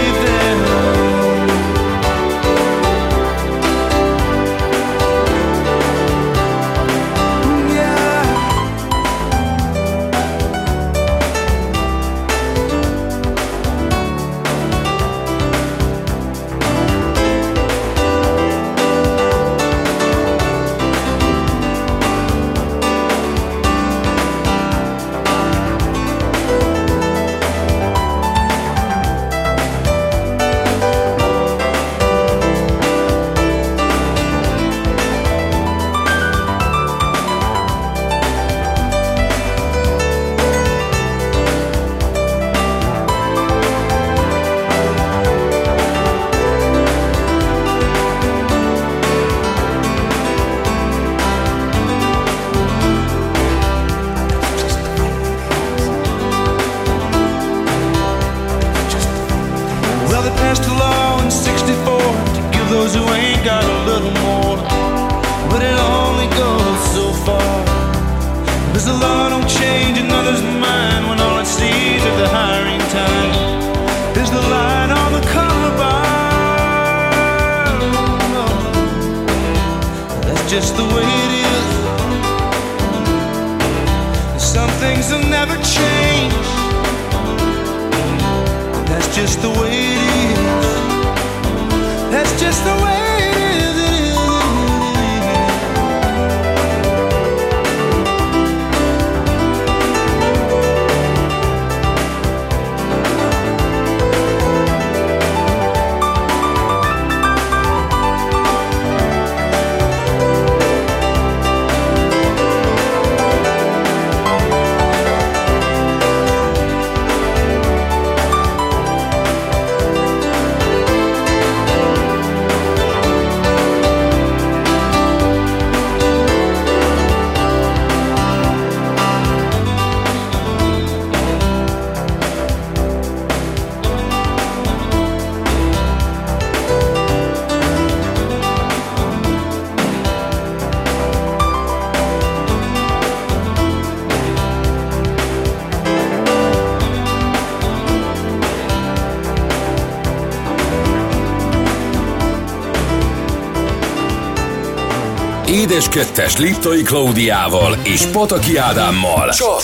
Édes 155.74 155.90
Kettes 155.90 156.38
Liptai 156.38 156.82
Klaudiával 156.82 157.78
és 157.84 158.06
Pataki 158.06 158.58
Ádámmal 158.58 159.30
csak 159.30 159.62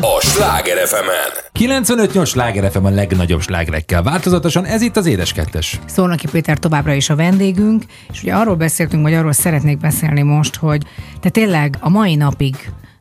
a 0.00 0.20
Sláger 0.20 0.86
fm 0.86 1.08
95-8 1.58 2.26
sláger 2.26 2.70
FM 2.70 2.84
a 2.84 2.90
legnagyobb 2.90 3.40
slágerekkel. 3.40 4.02
Változatosan 4.02 4.64
ez 4.64 4.82
itt 4.82 4.96
az 4.96 5.06
Édes 5.06 5.32
Kettes. 5.32 5.78
Szolnoki 5.86 6.26
Péter 6.30 6.58
továbbra 6.58 6.92
is 6.92 7.10
a 7.10 7.16
vendégünk, 7.16 7.82
és 8.12 8.22
ugye 8.22 8.34
arról 8.34 8.54
beszéltünk, 8.54 9.02
vagy 9.02 9.14
arról 9.14 9.32
szeretnék 9.32 9.78
beszélni 9.78 10.22
most, 10.22 10.56
hogy 10.56 10.82
te 11.20 11.28
tényleg 11.28 11.76
a 11.80 11.88
mai 11.88 12.14
napig 12.14 12.56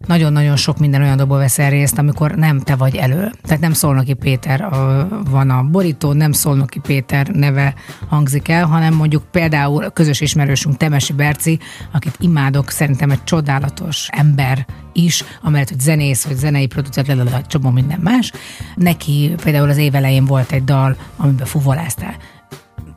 nagyon-nagyon 0.07 0.55
sok 0.55 0.77
minden 0.77 1.01
olyan 1.01 1.17
dobból 1.17 1.37
veszel 1.37 1.69
részt, 1.69 1.97
amikor 1.97 2.35
nem 2.35 2.59
te 2.59 2.75
vagy 2.75 2.95
elő. 2.95 3.31
Tehát 3.43 3.59
nem 3.59 3.73
Szolnoki 3.73 4.13
Péter 4.13 4.61
a, 4.61 5.07
van 5.29 5.49
a 5.49 5.63
borító, 5.63 6.13
nem 6.13 6.31
Szolnoki 6.31 6.79
Péter 6.79 7.27
neve 7.27 7.73
hangzik 8.07 8.47
el, 8.47 8.65
hanem 8.65 8.93
mondjuk 8.93 9.23
például 9.31 9.89
közös 9.89 10.21
ismerősünk 10.21 10.77
Temesi 10.77 11.13
Berci, 11.13 11.59
akit 11.91 12.15
imádok, 12.19 12.69
szerintem 12.69 13.11
egy 13.11 13.23
csodálatos 13.23 14.07
ember 14.11 14.65
is, 14.93 15.23
amellett, 15.41 15.69
hogy 15.69 15.79
zenész, 15.79 16.25
hogy 16.25 16.35
zenei 16.37 16.67
producer, 16.67 17.09
egy 17.09 17.47
csomó 17.47 17.69
minden 17.69 17.99
más. 17.99 18.31
Neki 18.75 19.35
például 19.43 19.69
az 19.69 19.77
év 19.77 19.95
elején 19.95 20.25
volt 20.25 20.51
egy 20.51 20.63
dal, 20.63 20.95
amiben 21.17 21.45
fuvoláztál 21.45 22.15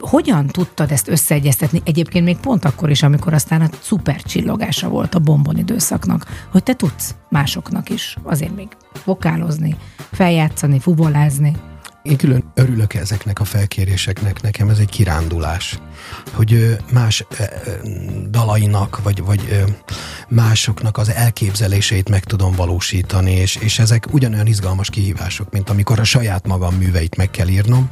hogyan 0.05 0.47
tudtad 0.47 0.91
ezt 0.91 1.09
összeegyeztetni? 1.09 1.83
Egyébként 1.85 2.25
még 2.25 2.37
pont 2.37 2.65
akkor 2.65 2.91
is, 2.91 3.03
amikor 3.03 3.35
aztán 3.35 3.61
a 3.61 3.69
szuper 3.81 4.23
csillogása 4.23 4.89
volt 4.89 5.15
a 5.15 5.19
bombon 5.19 5.59
időszaknak, 5.59 6.47
hogy 6.51 6.63
te 6.63 6.75
tudsz 6.75 7.15
másoknak 7.31 7.91
is 7.91 8.17
azért 8.23 8.57
még 8.57 8.69
vokálozni, 9.05 9.77
feljátszani, 10.13 10.79
fubolázni. 10.79 11.57
Én 12.03 12.17
külön 12.17 12.45
örülök 12.55 12.95
ezeknek 12.95 13.41
a 13.41 13.45
felkéréseknek, 13.45 14.43
nekem 14.43 14.69
ez 14.69 14.79
egy 14.79 14.89
kirándulás, 14.91 15.79
hogy 16.33 16.77
más 16.93 17.27
dalainak, 18.31 19.03
vagy, 19.03 19.23
vagy 19.25 19.65
másoknak 20.29 20.99
az 20.99 21.09
elképzeléseit 21.09 22.09
meg 22.09 22.25
tudom 22.25 22.53
valósítani, 22.53 23.33
és, 23.33 23.57
és 23.57 23.79
ezek 23.79 24.07
ugyanolyan 24.13 24.47
izgalmas 24.47 24.91
kihívások, 24.91 25.51
mint 25.51 25.71
amikor 25.71 25.99
a 25.99 26.05
saját 26.05 26.47
magam 26.47 26.75
műveit 26.75 27.17
meg 27.17 27.31
kell 27.31 27.49
írnom. 27.49 27.91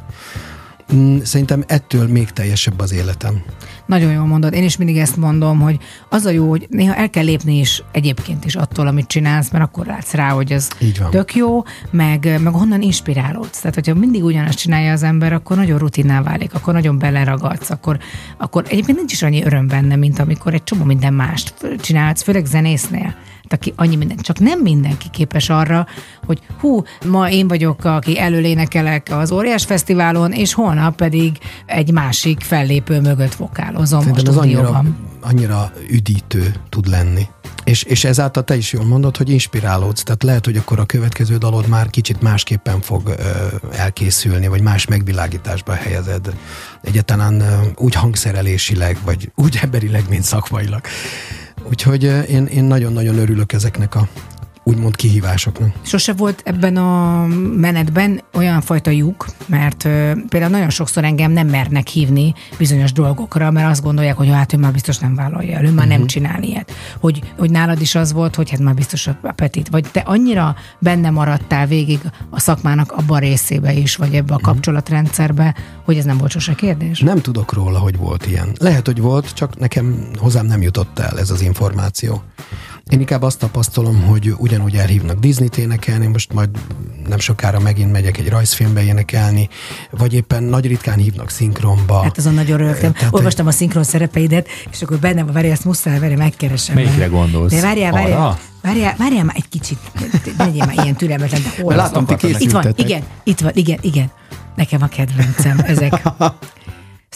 Mm, 0.93 1.17
Szerintem 1.23 1.63
ettől 1.67 2.07
még 2.07 2.29
teljesebb 2.29 2.79
az 2.79 2.93
életem. 2.93 3.43
Nagyon 3.85 4.11
jól 4.11 4.25
mondod. 4.25 4.53
Én 4.53 4.63
is 4.63 4.77
mindig 4.77 4.97
ezt 4.97 5.17
mondom, 5.17 5.59
hogy 5.59 5.77
az 6.09 6.25
a 6.25 6.29
jó, 6.29 6.49
hogy 6.49 6.67
néha 6.69 6.95
el 6.95 7.09
kell 7.09 7.23
lépni 7.23 7.59
is 7.59 7.83
egyébként 7.91 8.45
is 8.45 8.55
attól, 8.55 8.87
amit 8.87 9.07
csinálsz, 9.07 9.51
mert 9.51 9.63
akkor 9.63 9.85
látsz 9.85 10.13
rá, 10.13 10.29
hogy 10.29 10.51
ez 10.51 10.67
tök 11.09 11.35
jó, 11.35 11.63
meg, 11.91 12.39
meg 12.43 12.53
honnan 12.53 12.81
inspirálódsz. 12.81 13.59
Tehát, 13.59 13.75
hogyha 13.75 13.93
mindig 13.93 14.23
ugyanazt 14.23 14.57
csinálja 14.57 14.91
az 14.91 15.03
ember, 15.03 15.33
akkor 15.33 15.57
nagyon 15.57 15.77
rutinná 15.77 16.21
válik, 16.21 16.53
akkor 16.53 16.73
nagyon 16.73 16.97
beleragadsz, 16.99 17.69
akkor, 17.69 17.97
akkor 18.37 18.63
egyébként 18.67 18.97
nincs 18.97 19.11
is 19.11 19.23
annyi 19.23 19.43
öröm 19.43 19.67
benne, 19.67 19.95
mint 19.95 20.19
amikor 20.19 20.53
egy 20.53 20.63
csomó 20.63 20.83
minden 20.83 21.13
mást 21.13 21.53
csinálsz, 21.81 22.21
főleg 22.23 22.45
zenésznél. 22.45 23.15
Aki 23.49 23.73
annyi 23.75 23.95
minden, 23.95 24.17
csak 24.17 24.39
nem 24.39 24.59
mindenki 24.59 25.09
képes 25.11 25.49
arra, 25.49 25.87
hogy 26.25 26.39
hú, 26.59 26.83
ma 27.05 27.29
én 27.29 27.47
vagyok, 27.47 27.85
aki 27.85 28.19
előlénekelek 28.19 29.07
az 29.11 29.31
Óriás 29.31 29.65
Fesztiválon, 29.65 30.31
és 30.31 30.53
holnap 30.53 30.82
pedig 30.89 31.37
egy 31.65 31.91
másik 31.91 32.41
fellépő 32.41 33.01
mögött 33.01 33.35
vokálozom 33.35 33.99
a 33.99 34.03
Szerintem 34.03 34.37
annyira, 34.37 34.59
stúdióban. 34.59 34.97
annyira 35.21 35.71
üdítő 35.89 36.55
tud 36.69 36.87
lenni. 36.87 37.27
És, 37.63 37.83
és 37.83 38.03
ezáltal 38.03 38.43
te 38.43 38.55
is 38.55 38.73
jól 38.73 38.85
mondod, 38.85 39.17
hogy 39.17 39.29
inspirálódsz. 39.29 40.03
Tehát 40.03 40.23
lehet, 40.23 40.45
hogy 40.45 40.57
akkor 40.57 40.79
a 40.79 40.85
következő 40.85 41.37
dalod 41.37 41.67
már 41.67 41.89
kicsit 41.89 42.21
másképpen 42.21 42.81
fog 42.81 43.07
ö, 43.07 43.13
elkészülni, 43.71 44.47
vagy 44.47 44.61
más 44.61 44.85
megvilágításba 44.85 45.73
helyezed. 45.73 46.33
Egyáltalán 46.81 47.39
ö, 47.41 47.55
úgy 47.75 47.93
hangszerelésileg, 47.93 48.97
vagy 49.05 49.31
úgy 49.35 49.59
emberileg, 49.61 50.03
mint 50.09 50.23
szakmailag. 50.23 50.81
Úgyhogy 51.69 52.03
én, 52.29 52.45
én 52.45 52.63
nagyon-nagyon 52.63 53.17
örülök 53.17 53.53
ezeknek 53.53 53.95
a 53.95 54.07
úgymond 54.63 54.95
kihívásoknak. 54.95 55.69
Sose 55.81 56.13
volt 56.13 56.41
ebben 56.45 56.77
a 56.77 57.25
menetben 57.57 58.21
olyan 58.33 58.61
fajta 58.61 58.89
lyuk, 58.91 59.25
mert 59.45 59.85
ö, 59.85 60.11
például 60.29 60.51
nagyon 60.51 60.69
sokszor 60.69 61.03
engem 61.03 61.31
nem 61.31 61.47
mernek 61.47 61.87
hívni 61.87 62.33
bizonyos 62.57 62.91
dolgokra, 62.91 63.51
mert 63.51 63.69
azt 63.69 63.83
gondolják, 63.83 64.17
hogy 64.17 64.29
hát 64.29 64.53
ő 64.53 64.57
már 64.57 64.71
biztos 64.71 64.97
nem 64.97 65.15
vállalja 65.15 65.57
el, 65.57 65.63
ő 65.63 65.71
már 65.71 65.73
Mhm. 65.73 65.77
uh-huh. 65.77 65.97
nem 65.97 66.07
csinál 66.07 66.43
ilyet. 66.43 66.71
Hogy, 66.99 67.33
hogy 67.37 67.51
nálad 67.51 67.81
is 67.81 67.95
az 67.95 68.13
volt, 68.13 68.35
hogy 68.35 68.49
hát 68.49 68.59
már 68.59 68.73
biztos 68.73 69.07
a 69.07 69.17
Petit, 69.35 69.69
vagy 69.69 69.85
te 69.91 69.99
annyira 69.99 70.55
benne 70.79 71.09
maradtál 71.09 71.67
végig 71.67 71.99
a 72.29 72.39
szakmának 72.39 72.91
abban 72.91 73.19
részébe 73.19 73.73
is, 73.73 73.95
vagy 73.95 74.13
ebbe 74.15 74.33
a 74.33 74.37
Mhm. 74.37 74.45
kapcsolatrendszerbe, 74.45 75.55
hogy 75.85 75.97
ez 75.97 76.05
nem 76.05 76.17
volt 76.17 76.31
sose 76.31 76.53
kérdés? 76.53 76.99
Nem 76.99 77.21
tudok 77.21 77.53
róla, 77.53 77.79
hogy 77.79 77.97
volt 77.97 78.25
ilyen. 78.27 78.47
Lehet, 78.59 78.85
hogy 78.85 78.99
volt, 79.01 79.33
csak 79.33 79.59
nekem 79.59 80.07
hozzám 80.19 80.45
nem 80.45 80.61
jutott 80.61 80.99
el 80.99 81.19
ez 81.19 81.29
az 81.29 81.41
információ. 81.41 82.23
Én 82.89 82.99
inkább 82.99 83.21
azt 83.21 83.39
tapasztalom, 83.39 84.01
hogy 84.01 84.33
ugyanúgy 84.37 84.75
elhívnak 84.75 85.19
Disney-t 85.19 85.57
énekelni, 85.57 86.07
most 86.07 86.33
majd 86.33 86.49
nem 87.07 87.19
sokára 87.19 87.59
megint 87.59 87.91
megyek 87.91 88.17
egy 88.17 88.29
rajzfilmbe 88.29 88.83
énekelni, 88.83 89.49
vagy 89.89 90.13
éppen 90.13 90.43
nagy 90.43 90.67
ritkán 90.67 90.97
hívnak 90.97 91.29
szinkronba. 91.29 92.03
Hát 92.03 92.17
azon 92.17 92.33
nagyon 92.33 92.57
rögtem. 92.57 92.93
Olvastam 93.09 93.47
a 93.47 93.51
szinkron 93.51 93.83
szerepeidet, 93.83 94.47
és 94.71 94.81
akkor 94.81 94.97
bennem, 94.97 95.25
várj, 95.25 95.49
ezt 95.49 95.65
muszáj, 95.65 95.99
várj, 95.99 96.15
megkeresem. 96.15 96.75
Melyikre 96.75 97.05
gondolsz? 97.05 97.51
De 97.51 97.61
várjál, 97.61 97.91
várjál, 97.91 98.17
Arra? 98.17 98.39
várjál, 98.61 98.95
várjál 98.97 99.23
már 99.23 99.35
egy 99.35 99.49
kicsit, 99.49 99.77
legyél 100.37 100.65
már 100.65 100.83
ilyen 100.83 100.95
türelmetlen. 100.95 101.41
de 101.41 101.61
hol 101.61 101.75
látom, 101.75 102.05
ti 102.05 102.35
Itt 102.37 102.51
van, 102.51 102.73
igen, 102.75 103.03
itt 103.23 103.39
van, 103.39 103.51
igen, 103.55 103.77
igen. 103.81 104.11
Nekem 104.55 104.81
a 104.81 104.87
kedvencem 104.87 105.59
ezek. 105.65 106.01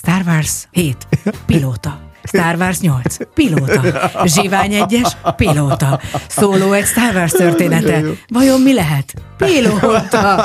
Star 0.02 0.22
Wars 0.26 0.68
7, 0.72 1.08
pilóta. 1.46 2.00
Star 2.28 2.56
Wars 2.60 2.80
8, 2.80 3.16
pilóta. 3.34 3.82
Zsivány 4.26 4.72
1-es, 4.74 5.12
pilóta. 5.36 6.00
Szóló 6.28 6.72
egy 6.74 6.86
Star 6.86 7.16
Wars 7.16 7.32
története. 7.32 8.02
Vajon 8.28 8.62
mi 8.62 8.74
lehet? 8.74 9.14
Pilóta. 9.38 10.36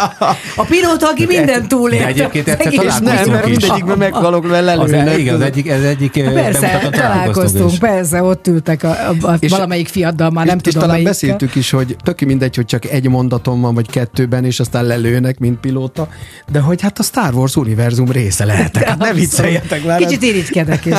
A 0.57 0.65
pilóta, 0.69 1.09
aki 1.09 1.27
mindent 1.27 1.69
túlélt. 1.69 2.03
De 2.03 2.09
egyébként 2.09 2.49
egyszer 2.49 2.73
találkoztunk 2.73 3.15
nem, 3.25 3.31
mert 3.31 3.47
is. 3.47 3.51
mindegyikben 3.59 3.99
meghalok, 3.99 4.49
mert 4.49 4.69
Az, 4.69 4.91
lelőnek. 4.91 5.19
igen, 5.19 5.35
az 5.35 5.41
egyik, 5.41 5.69
ez 5.69 5.83
egyik 5.83 6.11
Persze, 6.13 6.89
találkoztunk, 6.91 7.79
persze, 7.79 8.23
ott 8.23 8.47
ültek 8.47 8.83
a, 8.83 8.89
a, 8.89 9.27
a 9.27 9.37
És- 9.39 9.51
valamelyik 9.51 9.89
fiaddal, 9.89 10.31
már 10.31 10.47
nem 10.47 10.57
és, 10.57 10.63
tudom 10.63 10.69
és 10.83 10.87
talán 10.87 10.89
melyikkel. 10.89 11.13
beszéltük 11.13 11.55
is, 11.55 11.71
hogy 11.71 11.97
töki 12.05 12.25
mindegy, 12.25 12.57
hogy 12.57 12.65
csak 12.65 12.85
egy 12.85 13.09
mondatom 13.09 13.61
van, 13.61 13.75
vagy 13.75 13.91
kettőben, 13.91 14.45
és 14.45 14.61
aztán 14.61 14.85
lelőnek, 14.85 15.39
mint 15.39 15.61
pilóta, 15.61 16.09
de 16.53 16.59
hogy 16.61 16.81
hát 16.83 16.99
a 16.99 17.03
Star 17.03 17.35
Wars 17.35 17.57
univerzum 17.57 18.11
része 18.11 18.45
lehetek. 18.45 18.89
Hát 18.89 18.99
ne 18.99 19.13
vicceljetek 19.13 19.85
már. 19.85 19.99
Kicsit 19.99 20.23
irigykedek 20.23 20.85
is. 20.87 20.95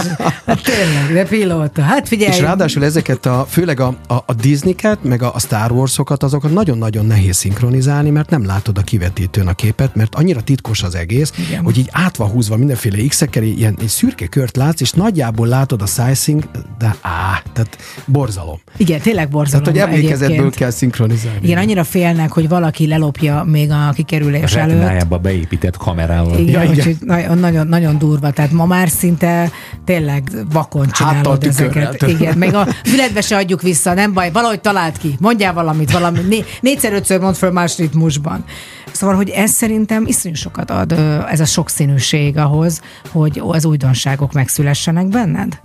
Hát 0.46 0.62
tényleg, 0.76 1.14
de 1.14 1.26
pilóta. 1.30 1.82
Hát 1.82 2.08
figyelj. 2.08 2.32
És 2.32 2.40
ráadásul 2.40 2.84
ezeket 2.84 3.26
a, 3.26 3.46
főleg 3.50 3.80
a, 3.80 3.96
a, 4.08 4.14
a 4.14 4.34
Disney-ket, 4.42 5.04
meg 5.04 5.22
a, 5.22 5.34
a 5.34 5.40
Star 5.40 5.72
Wars-okat, 5.72 6.24
azokat 6.24 6.54
nagyon-nagyon 6.54 7.06
nehéz 7.06 7.36
szinkronizálni, 7.36 8.10
mert 8.10 8.30
nem 8.30 8.46
látod 8.46 8.78
a 8.78 8.82
kivetítőn 8.82 9.48
a 9.48 9.54
képet, 9.54 9.96
mert 9.96 10.16
annyira 10.16 10.42
titkos 10.42 10.84
az 10.84 10.96
egész, 10.96 11.32
Igen. 11.48 11.64
Hogy 11.64 11.78
így 11.78 11.90
át 11.92 12.16
van 12.16 12.30
húzva 12.30 12.58
mindenféle 12.58 13.08
x-ekkel, 13.08 13.44
ilyen 13.44 13.78
egy 13.82 13.88
szürke 13.88 14.28
kört 14.28 14.56
látsz, 14.58 14.82
és 14.82 14.92
nagyjából 14.92 15.48
látod 15.48 15.82
a 15.82 15.86
sizing, 15.86 16.44
de 16.78 16.96
á, 17.02 17.42
tehát 17.54 17.78
borzalom. 18.06 18.60
Igen, 18.78 19.00
tényleg 19.02 19.30
borzalom 19.30 19.64
Tehát, 19.74 19.80
hogy 19.82 19.94
emlékezetből 19.96 20.28
egyébként. 20.30 20.56
kell 20.56 20.70
szinkronizálni. 20.70 21.40
Igen, 21.42 21.58
annyira 21.58 21.84
félnek, 21.84 22.32
hogy 22.32 22.48
valaki 22.50 22.88
lelopja 22.88 23.44
még 23.48 23.72
a 23.72 23.92
kikerülés 23.96 24.54
előtt. 24.56 24.76
Retinájába 24.78 25.18
beépített 25.18 25.78
kamerával. 25.78 26.40
Igen, 26.40 26.54
Ja, 26.54 26.64
igen. 26.64 26.76
úgyhogy 26.76 26.96
nagyon, 27.00 27.38
nagyon, 27.38 27.68
nagyon 27.68 27.98
durva. 27.98 28.32
Tehát 28.32 28.52
ma 28.52 28.66
már 28.66 28.90
szinte 28.90 29.52
tényleg 29.86 30.30
vakon 30.64 30.90
csinálod 30.90 31.40
tükörrel. 31.40 31.88
ezeket. 31.88 32.10
Igen, 32.10 32.38
még 32.38 32.54
a 32.54 32.68
füledbe 32.84 33.22
se 33.22 33.36
adjuk 33.36 33.62
vissza, 33.62 33.94
nem 33.94 34.14
baj, 34.14 34.32
valahogy 34.32 34.62
talált 34.62 34.98
ki. 34.98 35.16
Mondjál 35.20 35.54
valamit, 35.54 35.92
valami, 35.92 36.20
né, 36.20 36.44
négyszer-ötször 36.62 37.20
mond 37.20 37.36
föl 37.36 37.52
más 37.52 37.78
ritmusban. 37.78 38.46
Szóval, 38.92 39.16
hogy 39.16 39.30
ez 39.30 39.52
szerintem 39.52 40.06
iszonyú 40.06 40.36
sokat 40.36 40.70
ad, 40.70 40.92
ez 41.30 41.40
a 41.40 41.46
sokszínűség 41.46 42.38
ahhoz, 42.38 42.82
hogy 43.12 43.42
az 43.46 43.66
újdonságok 43.66 44.34
megszülessenek 44.34 45.08
benned. 45.08 45.60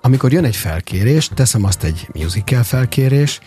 amikor 0.00 0.32
jön 0.32 0.44
egy 0.44 0.56
felkérés, 0.56 1.30
teszem 1.34 1.64
azt 1.64 1.82
egy 1.82 2.08
musical 2.12 2.62
felkérés, 2.62 3.40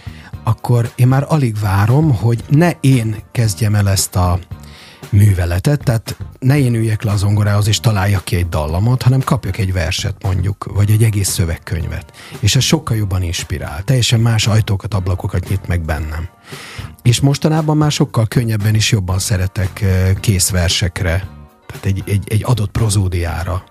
akkor 0.44 0.92
én 0.96 1.08
már 1.08 1.26
alig 1.28 1.56
várom, 1.60 2.16
hogy 2.16 2.44
ne 2.50 2.72
én 2.80 3.16
kezdjem 3.32 3.76
el 3.76 3.90
ezt 3.90 4.16
a 4.16 4.40
műveletet, 5.10 5.84
tehát 5.84 6.18
ne 6.40 6.60
én 6.60 6.76
üljek 6.76 7.04
le 7.04 7.12
az 7.12 7.20
zongorához 7.20 7.68
és 7.68 7.80
találjak 7.80 8.24
ki 8.24 8.36
egy 8.36 8.50
dallamot, 8.50 9.02
hanem 9.02 9.22
kapjak 9.22 9.58
egy 9.58 9.74
verset 9.74 10.24
mondjuk, 10.24 10.70
vagy 10.74 10.92
egy 10.92 11.04
egész 11.04 11.30
szövegkönyvet. 11.30 12.12
És 12.40 12.56
ez 12.56 12.64
sokkal 12.64 12.98
jobban 12.98 13.24
inspirál. 13.24 13.84
Teljesen 13.84 14.20
más 14.20 14.48
ajtókat, 14.48 14.94
ablakokat 14.94 15.50
nyit 15.50 15.68
meg 15.68 15.82
bennem. 15.82 16.28
És 17.02 17.20
mostanában 17.20 17.78
már 17.78 17.92
sokkal 17.92 18.28
könnyebben 18.28 18.76
és 18.76 18.92
jobban 18.92 19.20
szeretek 19.20 19.82
eh, 19.82 20.14
kész 20.20 20.50
versekre, 20.50 21.28
tehát 21.68 21.86
egy, 21.86 22.04
egy, 22.06 22.24
egy 22.28 22.44
adott 22.46 22.72
prozódiára 22.72 23.64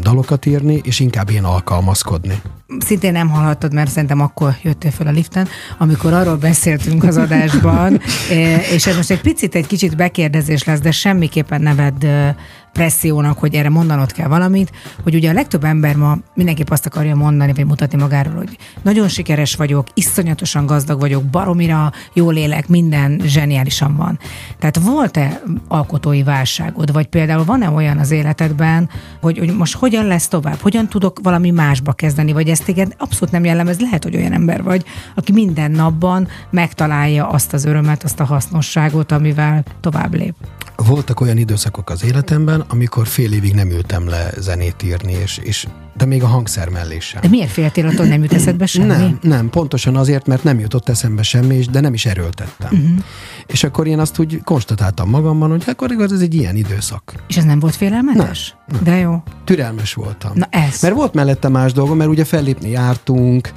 dalokat 0.00 0.46
írni, 0.46 0.80
és 0.84 1.00
inkább 1.00 1.30
én 1.30 1.44
alkalmazkodni. 1.44 2.40
szintén 2.78 3.12
nem 3.12 3.28
hallhattad, 3.28 3.72
mert 3.72 3.90
szerintem 3.90 4.20
akkor 4.20 4.56
jöttél 4.62 4.90
fel 4.90 5.06
a 5.06 5.10
liften, 5.10 5.48
amikor 5.78 6.12
arról 6.12 6.36
beszéltünk 6.36 7.04
az 7.04 7.16
adásban, 7.16 8.00
és 8.74 8.86
ez 8.86 8.96
most 8.96 9.10
egy 9.10 9.20
picit, 9.20 9.54
egy 9.54 9.66
kicsit 9.66 9.96
bekérdezés 9.96 10.64
lesz, 10.64 10.80
de 10.80 10.90
semmiképpen 10.90 11.60
ne 11.60 11.74
vedd 11.74 12.04
eh, 12.04 12.34
pressziónak, 12.72 13.38
hogy 13.38 13.54
erre 13.54 13.68
mondanod 13.68 14.12
kell 14.12 14.28
valamit, 14.28 14.72
hogy 15.02 15.14
ugye 15.14 15.30
a 15.30 15.32
legtöbb 15.32 15.64
ember 15.64 15.96
ma 15.96 16.16
mindenképp 16.34 16.70
azt 16.70 16.86
akarja 16.86 17.14
mondani, 17.14 17.52
vagy 17.52 17.66
mutatni 17.66 17.98
magáról, 17.98 18.34
hogy 18.34 18.58
nagyon 18.82 19.08
sikeres 19.08 19.54
vagyok, 19.54 19.86
iszonyatosan 19.94 20.66
gazdag 20.66 21.00
vagyok, 21.00 21.24
baromira 21.24 21.92
jól 22.12 22.36
élek, 22.36 22.68
minden 22.68 23.20
zseniálisan 23.24 23.96
van. 23.96 24.18
Tehát 24.58 24.78
volt-e 24.78 25.42
alkotói 25.68 26.22
válságod, 26.22 26.92
vagy 26.92 27.06
például 27.06 27.44
van-e 27.44 27.70
olyan 27.70 27.98
az 27.98 28.10
életedben, 28.10 28.88
hogy, 29.20 29.38
hogy 29.38 29.56
most 29.56 29.74
hogyan 29.74 30.06
lesz 30.06 30.28
tovább, 30.28 30.58
hogyan 30.60 30.88
tudok 30.88 31.18
valami 31.22 31.50
másba 31.50 31.92
kezdeni, 31.92 32.32
vagy 32.32 32.48
ezt 32.48 32.64
téged 32.64 32.94
abszolút 32.98 33.30
nem 33.30 33.44
jellemez, 33.44 33.80
lehet, 33.80 34.02
hogy 34.02 34.16
olyan 34.16 34.32
ember 34.32 34.62
vagy, 34.62 34.84
aki 35.14 35.32
minden 35.32 35.70
napban 35.70 36.28
megtalálja 36.50 37.28
azt 37.28 37.52
az 37.52 37.64
örömet, 37.64 38.02
azt 38.02 38.20
a 38.20 38.24
hasznosságot, 38.24 39.12
amivel 39.12 39.64
tovább 39.80 40.14
lép. 40.14 40.34
Voltak 40.76 41.20
olyan 41.20 41.36
időszakok 41.36 41.90
az 41.90 42.04
életemben, 42.04 42.60
amikor 42.60 43.06
fél 43.06 43.32
évig 43.32 43.54
nem 43.54 43.70
ültem 43.70 44.08
le 44.08 44.30
zenét 44.38 44.82
írni, 44.82 45.12
és, 45.12 45.38
és 45.38 45.66
de 45.96 46.04
még 46.04 46.22
a 46.22 46.26
hangszer 46.26 46.68
mellé 46.68 46.98
sem. 46.98 47.20
De 47.20 47.28
miért 47.28 47.50
féltél 47.50 47.86
attól, 47.86 48.06
nem 48.06 48.22
jut 48.22 48.32
eszedbe 48.32 48.66
semmi? 48.66 48.86
Nem, 48.86 49.18
nem, 49.22 49.50
pontosan 49.50 49.96
azért, 49.96 50.26
mert 50.26 50.44
nem 50.44 50.58
jutott 50.58 50.88
eszembe 50.88 51.22
semmi, 51.22 51.54
és, 51.54 51.66
de 51.66 51.80
nem 51.80 51.94
is 51.94 52.06
erőltettem. 52.06 52.70
Uh-huh. 52.72 52.98
És 53.46 53.64
akkor 53.64 53.86
én 53.86 53.98
azt 53.98 54.18
úgy 54.18 54.40
konstatáltam 54.44 55.08
magamban, 55.08 55.50
hogy 55.50 55.64
akkor 55.66 55.90
igaz, 55.90 56.12
ez 56.12 56.20
egy 56.20 56.34
ilyen 56.34 56.56
időszak. 56.56 57.12
És 57.28 57.36
ez 57.36 57.44
nem 57.44 57.58
volt 57.60 57.74
félelmetes? 57.74 58.56
De 58.82 58.96
jó. 58.96 59.22
Türelmes 59.44 59.94
voltam. 59.94 60.32
Na 60.34 60.46
ez. 60.50 60.82
Mert 60.82 60.94
volt 60.94 61.14
mellette 61.14 61.48
más 61.48 61.72
dolgom, 61.72 61.96
mert 61.96 62.10
ugye 62.10 62.24
fellépni 62.24 62.70
jártunk, 62.70 63.52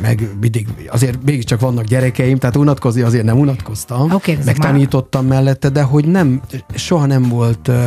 meg 0.00 0.28
mindig, 0.40 0.68
azért 0.88 1.24
mégiscsak 1.24 1.60
vannak 1.60 1.84
gyerekeim, 1.84 2.38
tehát 2.38 2.56
unatkozni 2.56 3.00
azért 3.00 3.24
nem 3.24 3.38
unatkoztam, 3.38 4.10
Oké, 4.10 4.32
ez 4.32 4.44
meg 4.44 4.58
már- 4.58 5.26
mellette, 5.28 5.68
de 5.68 5.82
hogy 5.82 6.04
nem, 6.04 6.40
soha 6.74 7.06
nem 7.06 7.22
volt 7.22 7.68
ö, 7.68 7.86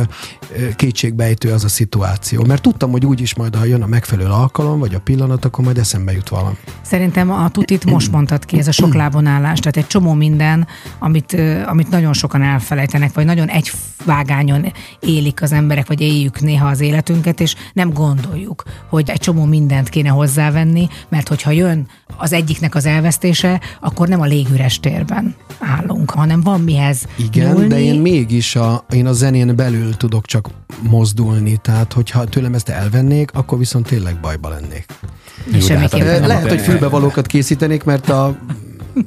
kétségbejtő 0.76 1.52
az 1.52 1.64
a 1.64 1.68
szituáció, 1.68 2.44
mert 2.44 2.62
tudtam, 2.62 2.90
hogy 2.90 3.06
úgyis 3.06 3.34
majd, 3.34 3.56
ha 3.56 3.64
jön 3.64 3.82
a 3.82 3.86
megfelelő 3.92 4.30
alkalom, 4.30 4.78
vagy 4.78 4.94
a 4.94 5.00
pillanat, 5.00 5.44
akkor 5.44 5.64
majd 5.64 5.78
eszembe 5.78 6.12
jut 6.12 6.28
valami. 6.28 6.56
Szerintem 6.82 7.30
a 7.30 7.48
tutit 7.48 7.84
most 7.84 8.12
mondtad 8.12 8.44
ki, 8.44 8.58
ez 8.58 8.68
a 8.68 8.72
sok 8.72 8.94
lábon 8.94 9.26
állás, 9.26 9.58
tehát 9.58 9.76
egy 9.76 9.86
csomó 9.86 10.12
minden, 10.12 10.66
amit, 10.98 11.36
amit 11.66 11.90
nagyon 11.90 12.12
sokan 12.12 12.42
elfelejtenek, 12.42 13.14
vagy 13.14 13.24
nagyon 13.24 13.48
egy 13.48 13.72
vágányon 14.04 14.72
élik 15.00 15.42
az 15.42 15.52
emberek, 15.52 15.86
vagy 15.86 16.00
éljük 16.00 16.40
néha 16.40 16.68
az 16.68 16.80
életünket, 16.80 17.40
és 17.40 17.54
nem 17.72 17.92
gondoljuk, 17.92 18.62
hogy 18.88 19.10
egy 19.10 19.20
csomó 19.20 19.44
mindent 19.44 19.88
kéne 19.88 20.08
hozzávenni, 20.08 20.88
mert 21.08 21.28
hogyha 21.28 21.50
jön 21.50 21.86
az 22.16 22.32
egyiknek 22.32 22.74
az 22.74 22.86
elvesztése, 22.86 23.60
akkor 23.80 24.08
nem 24.08 24.20
a 24.20 24.24
légüres 24.24 24.80
térben 24.80 25.34
állunk, 25.58 26.10
hanem 26.10 26.40
van 26.40 26.60
mihez 26.60 27.06
Igen, 27.16 27.52
nyúlni. 27.52 27.66
de 27.68 27.80
én 27.80 28.00
mégis 28.00 28.56
a, 28.56 28.84
én 28.90 29.06
a 29.06 29.12
zenén 29.12 29.56
belül 29.56 29.96
tudok 29.96 30.26
csak 30.26 30.48
mozdulni, 30.82 31.56
tehát 31.56 31.92
hogyha 31.92 32.24
tőlem 32.24 32.54
ezt 32.54 32.68
elvennék, 32.68 33.30
akkor 33.32 33.58
viszont 33.58 33.81
tényleg 33.82 34.20
bajba 34.20 34.48
lennék. 34.48 34.84
Nem. 35.68 36.26
Lehet, 36.26 36.48
hogy 36.48 36.60
fülbevalókat 36.60 37.26
készítenék, 37.26 37.84
mert 37.84 38.08
a 38.08 38.36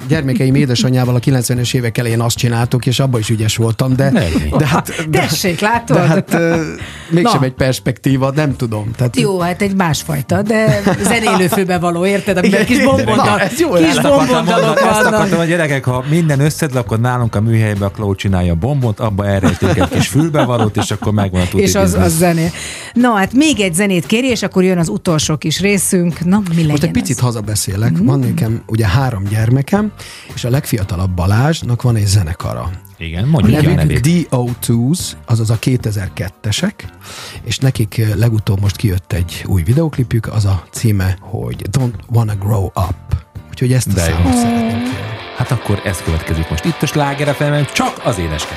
gyermekeim 0.08 0.56
édesanyjával 0.56 1.16
a 1.16 1.20
90-es 1.20 1.76
évek 1.76 1.98
elején 1.98 2.22
azt 2.22 2.38
csináltuk, 2.38 2.86
és 2.86 3.00
abban 3.00 3.20
is 3.20 3.30
ügyes 3.30 3.56
voltam, 3.56 3.96
de, 3.96 4.12
Legyen. 4.12 4.58
de 4.58 4.66
hát, 4.66 5.10
de, 5.10 5.20
Tessék, 5.20 5.60
látod? 5.60 5.98
de 5.98 6.04
hát 6.04 6.34
ö, 6.34 6.62
mégsem 7.10 7.40
Na. 7.40 7.46
egy 7.46 7.54
perspektíva, 7.54 8.32
nem 8.36 8.56
tudom. 8.56 8.92
Tehát, 8.98 9.20
Jó, 9.20 9.40
hát 9.40 9.62
egy 9.62 9.76
másfajta, 9.76 10.42
de 10.42 10.82
zenélő 11.02 11.48
főbe 11.48 11.80
való, 11.80 12.06
érted? 12.06 12.38
Amiben 12.38 12.66
kis 12.66 12.84
bombondal, 12.84 13.40
kis 13.48 14.02
bombondalok 14.02 14.80
Azt 14.90 15.06
akartam, 15.06 15.38
hogy 15.38 15.48
gyerekek, 15.48 15.84
ha 15.86 16.04
minden 16.10 16.40
összedül, 16.40 16.78
akkor 16.78 17.00
nálunk 17.00 17.36
a 17.36 17.42
műhelyben 17.42 17.88
a 17.88 17.92
Claude 17.92 18.18
csinálja 18.18 18.52
a 18.52 18.56
bombot, 18.56 19.00
abba 19.00 19.26
elrejtünk 19.26 19.78
egy 19.78 19.90
kis 19.90 20.08
fülbevalót, 20.08 20.78
és 20.78 20.92
akkor 20.92 21.14
megvan 21.14 21.42
a 21.42 21.58
és 21.58 21.76
az, 21.76 21.94
az 21.94 22.18
zené. 22.18 22.52
Na 22.94 23.14
hát 23.14 23.34
még 23.34 23.60
egy 23.60 23.74
zenét 23.74 24.06
kéri, 24.06 24.28
és 24.28 24.44
akkor 24.44 24.64
jön 24.64 24.78
az 24.78 24.90
utolsó 24.90 25.38
kis 25.38 25.60
részünk. 25.60 26.26
Na, 26.26 26.42
mi 26.50 26.56
legyen 26.56 26.70
Most 26.70 26.84
egy 26.84 26.92
picit 26.92 27.20
hazabeszélek. 27.20 28.02
Mm. 28.02 28.06
Van 28.06 28.20
nekem 28.20 28.62
ugye 28.66 28.88
három 28.88 29.24
gyermekem, 29.76 29.92
és 30.34 30.44
a 30.44 30.50
legfiatalabb 30.50 31.12
Balázsnak 31.12 31.82
van 31.82 31.96
egy 31.96 32.06
zenekara. 32.06 32.72
Igen, 32.98 33.28
mondjuk 33.28 33.56
A 33.56 33.58
a 33.58 33.62
nevük 33.62 33.76
nevét. 33.76 34.28
DO2s, 34.32 35.00
azaz 35.26 35.50
a 35.50 35.60
2002-esek, 35.60 36.74
és 37.44 37.58
nekik 37.58 37.98
eh, 37.98 38.16
legutóbb 38.16 38.62
most 38.62 38.76
kijött 38.76 39.14
egy 39.14 39.44
új 39.48 39.64
videoklipjük, 39.64 40.28
az 40.28 40.46
a 40.46 40.64
címe, 40.72 41.18
hogy 41.20 41.62
Don't 41.72 41.96
Wanna 42.10 42.36
Grow 42.36 42.66
Up. 42.66 43.24
Úgyhogy 43.50 43.74
ezt 43.74 43.88
a 43.88 43.94
De 43.94 44.10
jó. 44.10 44.16
számot 44.16 44.34
szeretném 44.34 44.84
kérni. 44.84 45.14
Hát 45.38 45.52
akkor 45.52 45.82
ez 45.86 46.02
következik 46.02 46.50
most 46.50 46.66
itt 46.66 46.82
a 46.82 46.86
Sláger 46.86 47.72
csak 47.72 48.02
az 48.04 48.18
édes. 48.18 48.48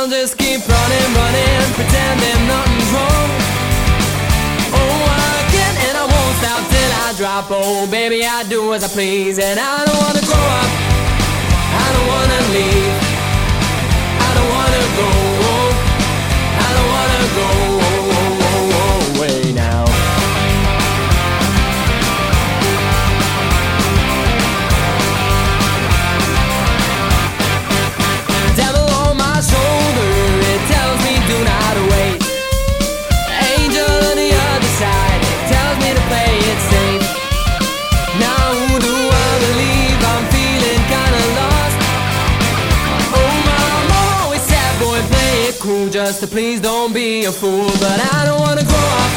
I'll 0.00 0.08
just 0.08 0.38
keep 0.38 0.66
running, 0.66 1.08
running, 1.12 1.74
pretending 1.76 2.46
nothing's 2.48 2.90
wrong. 2.90 3.30
Oh, 4.72 5.04
I 5.12 5.44
can 5.52 5.74
and 5.88 5.94
I 5.94 6.04
won't 6.08 6.36
stop 6.40 6.62
till 6.72 6.92
I 7.04 7.12
drop. 7.18 7.46
Oh, 7.50 7.86
baby, 7.86 8.24
I 8.24 8.42
do 8.44 8.72
as 8.72 8.82
I 8.82 8.88
please, 8.88 9.38
and 9.38 9.60
I 9.60 9.84
don't 9.84 10.00
wanna 10.00 10.24
grow 10.24 10.46
up. 10.60 10.70
I 11.84 11.86
don't 11.92 12.08
wanna 12.14 12.40
leave. 12.56 12.96
I 14.24 14.30
don't 14.36 14.50
wanna 14.56 14.84
go. 14.96 15.08
I 16.64 16.68
don't 16.76 16.90
wanna 16.96 17.20
go 17.36 17.79
just 46.10 46.22
to 46.22 46.26
please 46.26 46.60
don't 46.60 46.92
be 46.92 47.24
a 47.26 47.30
fool. 47.30 47.70
But 47.78 48.00
I 48.12 48.24
don't 48.26 48.40
wanna 48.40 48.64
grow 48.64 48.88
up, 49.02 49.12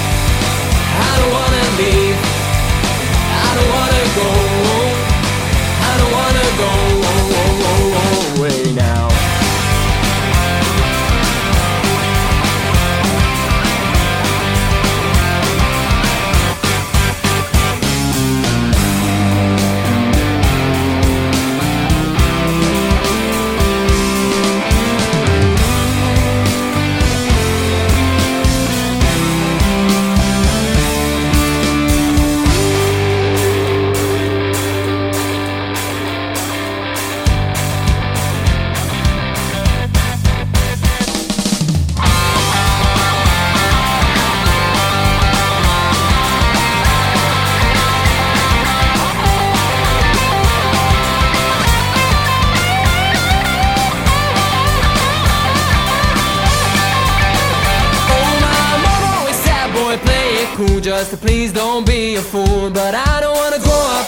I 1.10 1.14
don't 1.20 1.34
wanna 1.38 1.66
leave, 1.80 2.18
I 3.46 3.50
don't 3.58 3.72
wanna 3.78 4.04
go, 4.20 4.30
I 5.90 5.94
don't 5.98 6.14
wanna 6.20 6.48
go 6.62 6.93
just 61.00 61.10
to 61.10 61.18
please 61.18 61.52
don't 61.52 61.88
be 61.88 62.16
a 62.18 62.22
fool. 62.22 62.70
But 62.70 62.94
I 62.94 63.20
don't 63.20 63.36
wanna 63.36 63.58
grow 63.58 63.84
up, 63.98 64.08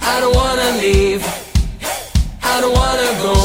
I 0.00 0.20
don't 0.20 0.34
wanna 0.42 0.70
leave, 0.84 1.22
I 2.52 2.60
don't 2.60 2.74
wanna 2.82 3.10
go, 3.26 3.41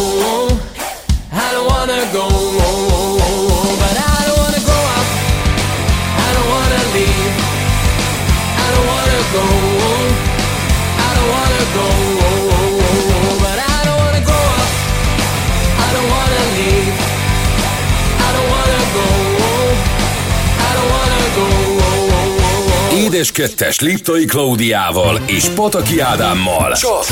Édes 23.18 23.32
kettes 23.32 23.80
Liptai 23.80 24.26
Klaudiával 24.26 25.20
és 25.26 25.46
Pataki 25.46 26.00
Ádámmal. 26.00 26.74
Csak 26.74 27.06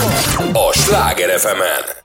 a 0.53 0.73
Sláger 0.73 1.39
FM-en. 1.39 1.95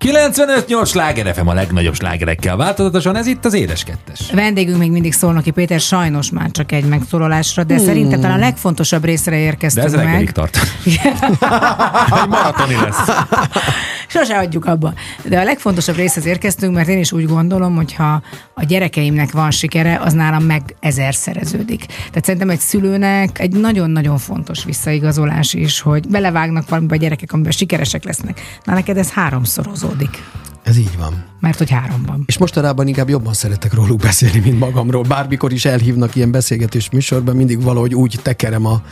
95-8 0.66 0.86
Sláger 0.88 1.34
FM 1.34 1.46
a 1.46 1.54
legnagyobb 1.54 1.94
slágerekkel 1.94 2.56
változatosan, 2.56 3.16
ez 3.16 3.26
itt 3.26 3.44
az 3.44 3.54
édes 3.54 3.84
kettes. 3.84 4.20
Vendégünk 4.32 4.78
még 4.78 4.90
mindig 4.90 5.12
Szolnoki 5.12 5.50
Péter, 5.50 5.80
sajnos 5.80 6.30
már 6.30 6.50
csak 6.50 6.72
egy 6.72 6.84
megszólalásra, 6.84 7.64
de 7.64 7.78
szerintem 7.78 8.20
talán 8.20 8.36
a 8.36 8.40
legfontosabb 8.40 9.04
részre 9.04 9.30
De 9.30 9.38
érkeztünk 9.38 9.86
ez 9.86 9.94
reggelig 9.94 10.16
meg. 10.24 10.32
tart. 10.32 10.58
Egy 12.22 12.28
maratoni 12.28 12.74
lesz. 12.74 13.08
Sose 14.12 14.38
adjuk 14.38 14.64
abba. 14.64 14.94
De 15.24 15.38
a 15.40 15.44
legfontosabb 15.44 15.96
részhez 15.96 16.26
érkeztünk, 16.26 16.74
mert 16.74 16.88
én 16.88 16.98
is 16.98 17.12
úgy 17.12 17.26
gondolom, 17.26 17.76
hogy 17.76 17.94
ha 17.94 18.22
a 18.54 18.64
gyerekeimnek 18.64 19.32
van 19.32 19.50
sikere, 19.50 20.00
az 20.04 20.12
nálam 20.12 20.42
meg 20.42 20.62
ezer 20.80 21.14
szereződik. 21.14 21.86
Tehát 21.86 22.24
szerintem 22.24 22.50
egy 22.50 22.58
szülőnek 22.58 23.38
egy 23.38 23.52
nagyon-nagyon 23.92 24.18
fontos 24.18 24.64
visszaigazolás 24.64 25.54
is, 25.54 25.80
hogy 25.80 26.08
belevágnak 26.08 26.68
valamibe 26.68 26.94
a 26.94 26.98
gyerekek, 26.98 27.32
amiben 27.32 27.52
sikeresek 27.52 28.04
lesznek. 28.04 28.40
Na 28.64 28.72
neked 28.74 28.96
ez 28.96 29.10
háromszorozódik, 29.10 30.22
Ez 30.62 30.76
így 30.78 30.96
van. 30.98 31.24
mert 31.40 31.58
hogy 31.58 31.70
háromban. 31.70 32.22
És 32.26 32.38
mostanában 32.38 32.86
inkább 32.86 33.08
jobban 33.08 33.32
szeretek 33.32 33.74
róluk 33.74 34.00
beszélni, 34.00 34.38
mint 34.38 34.58
magamról. 34.58 35.02
Bármikor 35.02 35.52
is 35.52 35.64
elhívnak 35.64 36.14
ilyen 36.16 36.30
beszélgetés 36.30 36.90
műsorban, 36.90 37.36
mindig 37.36 37.62
valahogy 37.62 37.94
úgy 37.94 38.18
tekerem 38.22 38.66
a, 38.66 38.82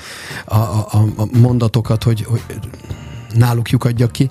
a, 0.45 0.55
a, 0.57 1.05
a 1.17 1.27
mondatokat, 1.39 2.03
hogy, 2.03 2.25
hogy 2.25 2.43
náluk 3.35 3.69
lyukadjak 3.71 4.13
ki. 4.13 4.31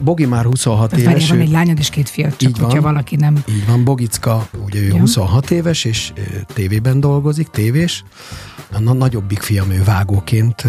Bogi 0.00 0.24
már 0.26 0.44
26 0.44 0.90
Tehát 0.90 1.06
éves. 1.06 1.28
van 1.28 1.38
ő- 1.38 1.40
egy 1.40 1.50
lányod 1.50 1.78
és 1.78 1.90
két 1.90 2.08
fiad, 2.08 2.36
csak 2.36 2.50
Így 2.50 2.58
hogyha 2.58 2.80
van. 2.80 2.82
valaki 2.92 3.16
nem... 3.16 3.42
Így 3.48 3.66
van, 3.66 3.84
Bogicka, 3.84 4.48
ugye 4.64 4.80
ő 4.80 4.86
Ja. 4.86 4.94
ja. 4.94 5.00
26 5.00 5.50
éves, 5.50 5.84
és 5.84 6.12
tévében 6.54 7.00
dolgozik, 7.00 7.48
tévés. 7.48 8.04
A 8.72 8.78
na- 8.80 8.92
nagyobbik 8.92 9.40
fiam, 9.40 9.70
ő 9.70 9.82
vágóként 9.84 10.64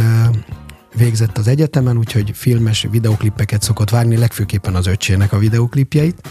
végzett 0.96 1.38
az 1.38 1.48
egyetemen, 1.48 1.98
úgyhogy 1.98 2.32
filmes 2.36 2.88
videoklippeket 2.92 3.62
szokott 3.62 3.90
vágni, 3.90 4.18
legfőképpen 4.18 4.76
az 4.76 4.88
öcsének 4.88 5.34
a 5.34 5.38
videoklipjeit, 5.38 6.28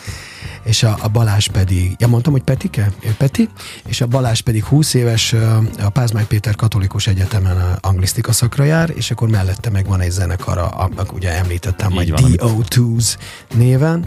és 0.62 0.82
a, 0.82 0.96
a 1.02 1.08
Balázs 1.08 1.46
pedig, 1.48 1.94
ja 1.98 2.08
mondtam, 2.08 2.32
hogy 2.32 2.42
Petike? 2.42 2.92
Ő 3.04 3.14
Peti, 3.18 3.48
és 3.86 4.00
a 4.00 4.06
Balázs 4.06 4.40
pedig 4.40 4.64
20 4.64 4.94
éves, 4.94 5.32
a 5.78 5.88
Pázmány 5.88 6.26
Péter 6.26 6.54
Katolikus 6.56 7.06
Egyetemen 7.06 7.56
a 7.56 7.78
anglisztika 7.80 8.32
szakra 8.32 8.64
jár, 8.64 8.92
és 8.94 9.10
akkor 9.10 9.28
mellette 9.28 9.70
meg 9.70 9.86
van 9.86 10.00
egy 10.00 10.10
zenekar, 10.10 10.58
a, 10.58 10.64
a, 10.96 11.06
ugye 11.12 11.32
említettem, 11.36 11.92
amit- 11.96 12.40
DO2s 12.42 13.16
néven, 13.54 14.06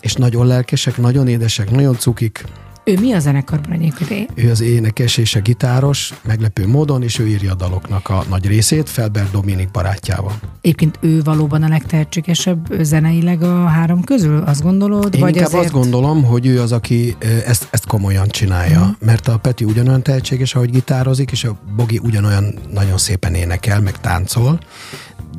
és 0.00 0.12
nagyon 0.14 0.46
lelkesek, 0.46 0.96
nagyon 0.96 1.28
édesek, 1.28 1.70
nagyon 1.70 1.96
cukik. 1.98 2.44
Ő 2.88 2.98
mi 3.00 3.12
a 3.12 3.18
zenekarban 3.18 3.72
egyébként? 3.72 4.30
Ő 4.34 4.50
az 4.50 4.60
énekes 4.60 5.16
és 5.16 5.34
a 5.34 5.40
gitáros, 5.40 6.12
meglepő 6.26 6.66
módon, 6.66 7.02
és 7.02 7.18
ő 7.18 7.26
írja 7.28 7.52
a 7.52 7.54
daloknak 7.54 8.08
a 8.08 8.24
nagy 8.28 8.46
részét, 8.46 8.88
Felber 8.90 9.30
Dominik 9.30 9.70
barátjával. 9.70 10.32
Egyébként 10.60 10.98
ő 11.00 11.22
valóban 11.22 11.62
a 11.62 11.68
legtehetségesebb 11.68 12.66
zeneileg 12.80 13.42
a 13.42 13.64
három 13.66 14.04
közül, 14.04 14.42
azt 14.42 14.62
gondolod? 14.62 15.14
Én 15.14 15.20
vagy 15.20 15.34
inkább 15.34 15.46
azért... 15.46 15.64
azt 15.64 15.72
gondolom, 15.72 16.24
hogy 16.24 16.46
ő 16.46 16.60
az, 16.60 16.72
aki 16.72 17.16
ezt, 17.46 17.68
ezt 17.70 17.86
komolyan 17.86 18.28
csinálja, 18.28 18.80
Mhm. 18.80 18.90
mert 19.06 19.28
a 19.28 19.36
Peti 19.38 19.64
ugyanolyan 19.64 20.02
tehetséges, 20.02 20.54
ahogy 20.54 20.70
gitározik, 20.70 21.30
és 21.30 21.44
a 21.44 21.56
Bogi 21.76 21.98
ugyanolyan 22.02 22.54
nagyon 22.72 22.98
szépen 22.98 23.34
énekel, 23.34 23.80
meg 23.80 24.00
táncol, 24.00 24.58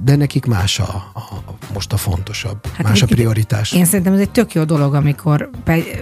de 0.03 0.15
nekik 0.15 0.45
más 0.45 0.79
a, 0.79 1.11
a, 1.13 1.21
most 1.73 1.93
a 1.93 1.97
fontosabb, 1.97 2.67
hát 2.73 2.87
más 2.87 3.01
a 3.01 3.05
prioritás. 3.05 3.71
Én 3.73 3.85
szerintem 3.85 4.13
ez 4.13 4.19
egy 4.19 4.29
tök 4.29 4.53
jó 4.53 4.63
dolog, 4.63 4.93
amikor 4.93 5.49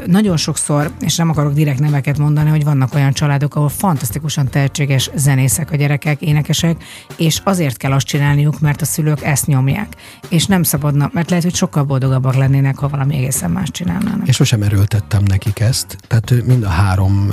nagyon 0.06 0.38
sokszor, 0.38 0.92
és 1.00 1.16
nem 1.16 1.30
akarok 1.30 1.54
direkt 1.54 1.80
neveket 1.80 2.18
mondani, 2.18 2.50
hogy 2.50 2.64
vannak 2.64 2.94
olyan 2.94 3.14
családok, 3.14 3.56
ahol 3.56 3.70
fantasztikusan 3.70 4.50
tehetséges 4.50 5.10
zenészek 5.16 5.72
a 5.72 5.76
gyerekek, 5.76 6.22
énekesek, 6.22 6.84
és 7.18 7.42
azért 7.44 7.78
kell 7.78 7.92
azt 7.92 8.06
csinálniuk, 8.06 8.60
mert 8.60 8.82
a 8.82 8.86
szülők 8.86 9.24
ezt 9.24 9.48
nyomják. 9.48 9.96
És 10.30 10.46
nem 10.46 10.64
szabadna, 10.64 11.10
mert 11.14 11.30
lehet, 11.30 11.44
hogy 11.44 11.56
sokkal 11.56 11.84
boldogabbak 11.84 12.36
lennének, 12.36 12.78
ha 12.78 12.88
valami 12.88 13.16
egészen 13.16 13.52
más 13.52 13.72
csinálnának. 13.72 14.28
Én 14.28 14.34
sosem 14.34 14.62
erőltettem 14.62 15.24
nekik 15.24 15.60
ezt, 15.60 15.98
tehát 16.08 16.46
mind 16.46 16.64
a 16.64 16.70
három 16.70 17.32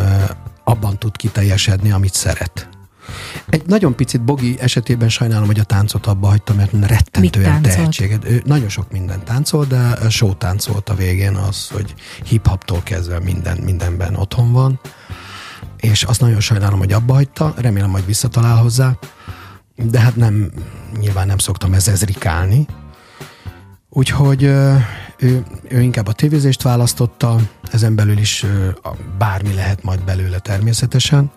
abban 0.64 0.98
tud 0.98 1.16
kiteljesedni, 1.16 1.90
amit 1.90 2.14
szeret. 2.14 2.71
Egy 3.48 3.62
nagyon 3.66 3.94
picit 3.94 4.24
Bogi 4.24 4.56
esetében 4.60 5.08
sajnálom, 5.08 5.46
hogy 5.46 5.58
a 5.58 5.64
táncot 5.64 6.06
abba 6.06 6.28
hagyta, 6.28 6.54
mert 6.54 6.72
rettentően 6.72 7.44
táncolt? 7.44 7.74
tehetséget. 7.74 8.24
Ő 8.24 8.42
nagyon 8.46 8.68
sok 8.68 8.92
mindent 8.92 9.24
táncol, 9.24 9.64
de 9.64 9.78
a 9.78 10.08
show 10.08 10.34
táncolt 10.34 10.88
a 10.88 10.94
végén 10.94 11.34
az, 11.34 11.68
hogy 11.68 11.94
hip-hoptól 12.24 12.82
kezdve 12.82 13.18
minden, 13.18 13.58
mindenben 13.58 14.16
otthon 14.16 14.52
van. 14.52 14.80
És 15.76 16.02
azt 16.02 16.20
nagyon 16.20 16.40
sajnálom, 16.40 16.78
hogy 16.78 16.92
abba 16.92 17.14
hagyta, 17.14 17.54
remélem, 17.56 17.90
hogy 17.90 18.06
visszatalál 18.06 18.56
hozzá, 18.56 18.98
de 19.76 20.00
hát 20.00 20.16
nem, 20.16 20.52
nyilván 21.00 21.26
nem 21.26 21.38
szoktam 21.38 21.72
ezzel 21.72 21.96
zrikálni. 21.96 22.66
Úgyhogy 23.88 24.42
ő, 24.42 25.44
ő 25.68 25.80
inkább 25.80 26.06
a 26.06 26.12
tévézést 26.12 26.62
választotta, 26.62 27.40
ezen 27.72 27.94
belül 27.94 28.18
is 28.18 28.46
bármi 29.18 29.54
lehet 29.54 29.82
majd 29.82 30.04
belőle 30.04 30.38
természetesen. 30.38 31.30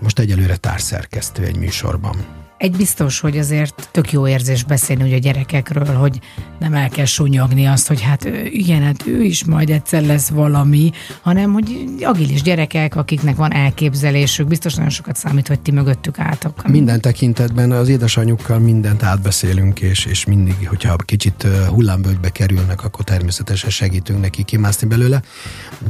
Most 0.00 0.18
egyelőre 0.18 0.56
társszerkesztő 0.56 1.44
egy 1.44 1.56
műsorban. 1.56 2.44
Egy 2.58 2.76
biztos, 2.76 3.20
hogy 3.20 3.38
azért 3.38 3.88
tök 3.92 4.12
jó 4.12 4.28
érzés 4.28 4.64
beszélni 4.64 5.02
ugye 5.02 5.16
a 5.16 5.18
gyerekekről, 5.18 5.94
hogy 5.94 6.20
nem 6.58 6.74
el 6.74 6.88
kell 6.88 7.04
sunyogni 7.04 7.66
azt, 7.66 7.88
hogy 7.88 8.00
hát 8.00 8.24
ő, 8.24 8.44
igen, 8.44 8.82
hát 8.82 9.06
ő 9.06 9.22
is 9.22 9.44
majd 9.44 9.70
egyszer 9.70 10.02
lesz 10.02 10.28
valami, 10.28 10.90
hanem 11.20 11.52
hogy 11.52 11.86
agilis 12.00 12.42
gyerekek, 12.42 12.96
akiknek 12.96 13.36
van 13.36 13.52
elképzelésük, 13.52 14.48
biztos 14.48 14.74
nagyon 14.74 14.90
sokat 14.90 15.16
számít, 15.16 15.48
hogy 15.48 15.60
ti 15.60 15.70
mögöttük 15.70 16.18
álltok. 16.18 16.68
Minden 16.68 17.00
tekintetben 17.00 17.72
az 17.72 17.88
édesanyjukkal 17.88 18.58
mindent 18.58 19.02
átbeszélünk, 19.02 19.80
és, 19.80 20.04
és 20.04 20.24
mindig, 20.24 20.68
hogyha 20.68 20.96
kicsit 20.96 21.46
hullámvölgybe 21.68 22.28
kerülnek, 22.28 22.84
akkor 22.84 23.04
természetesen 23.04 23.70
segítünk 23.70 24.20
neki 24.20 24.42
kimászni 24.42 24.88
belőle, 24.88 25.22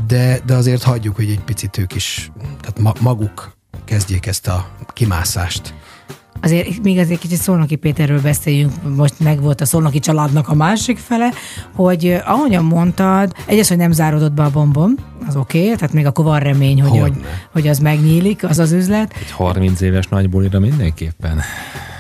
de, 0.07 0.41
de 0.47 0.55
azért 0.55 0.83
hagyjuk, 0.83 1.17
hogy 1.17 1.31
egy 1.31 1.41
picit 1.41 1.79
ők 1.79 1.95
is, 1.95 2.31
tehát 2.61 2.79
ma, 2.79 2.93
maguk 3.01 3.56
kezdjék 3.85 4.27
ezt 4.27 4.49
a 4.49 4.69
kimászást. 4.93 5.75
Azért 6.43 6.83
még 6.83 6.99
azért 6.99 7.21
kicsit 7.21 7.39
Szolnoki 7.39 7.77
Péterről 7.77 8.21
beszéljünk, 8.21 8.73
most 8.97 9.21
meg 9.21 9.41
volt 9.41 9.61
a 9.61 9.65
Szolnoki 9.65 9.99
családnak 9.99 10.49
a 10.49 10.55
másik 10.55 10.99
fele, 10.99 11.31
hogy 11.75 12.07
eh, 12.07 12.31
ahogyan 12.31 12.65
mondtad, 12.65 13.33
egyrészt, 13.47 13.69
hogy 13.69 13.79
nem 13.79 13.93
záródott 13.93 14.33
be 14.33 14.43
a 14.43 14.51
bombom, 14.51 14.95
az 15.27 15.37
oké, 15.37 15.63
okay, 15.63 15.75
tehát 15.75 15.93
még 15.93 16.07
akkor 16.07 16.25
van 16.25 16.39
remény, 16.39 16.83
hogy, 16.83 17.01
hogy, 17.01 17.25
hogy 17.53 17.69
az 17.69 17.79
megnyílik, 17.79 18.45
az 18.45 18.59
az 18.59 18.73
üzlet. 18.73 19.15
Egy 19.21 19.31
30 19.31 19.81
éves 19.81 20.07
nagy 20.07 20.29
bulira 20.29 20.59
mindenképpen 20.59 21.41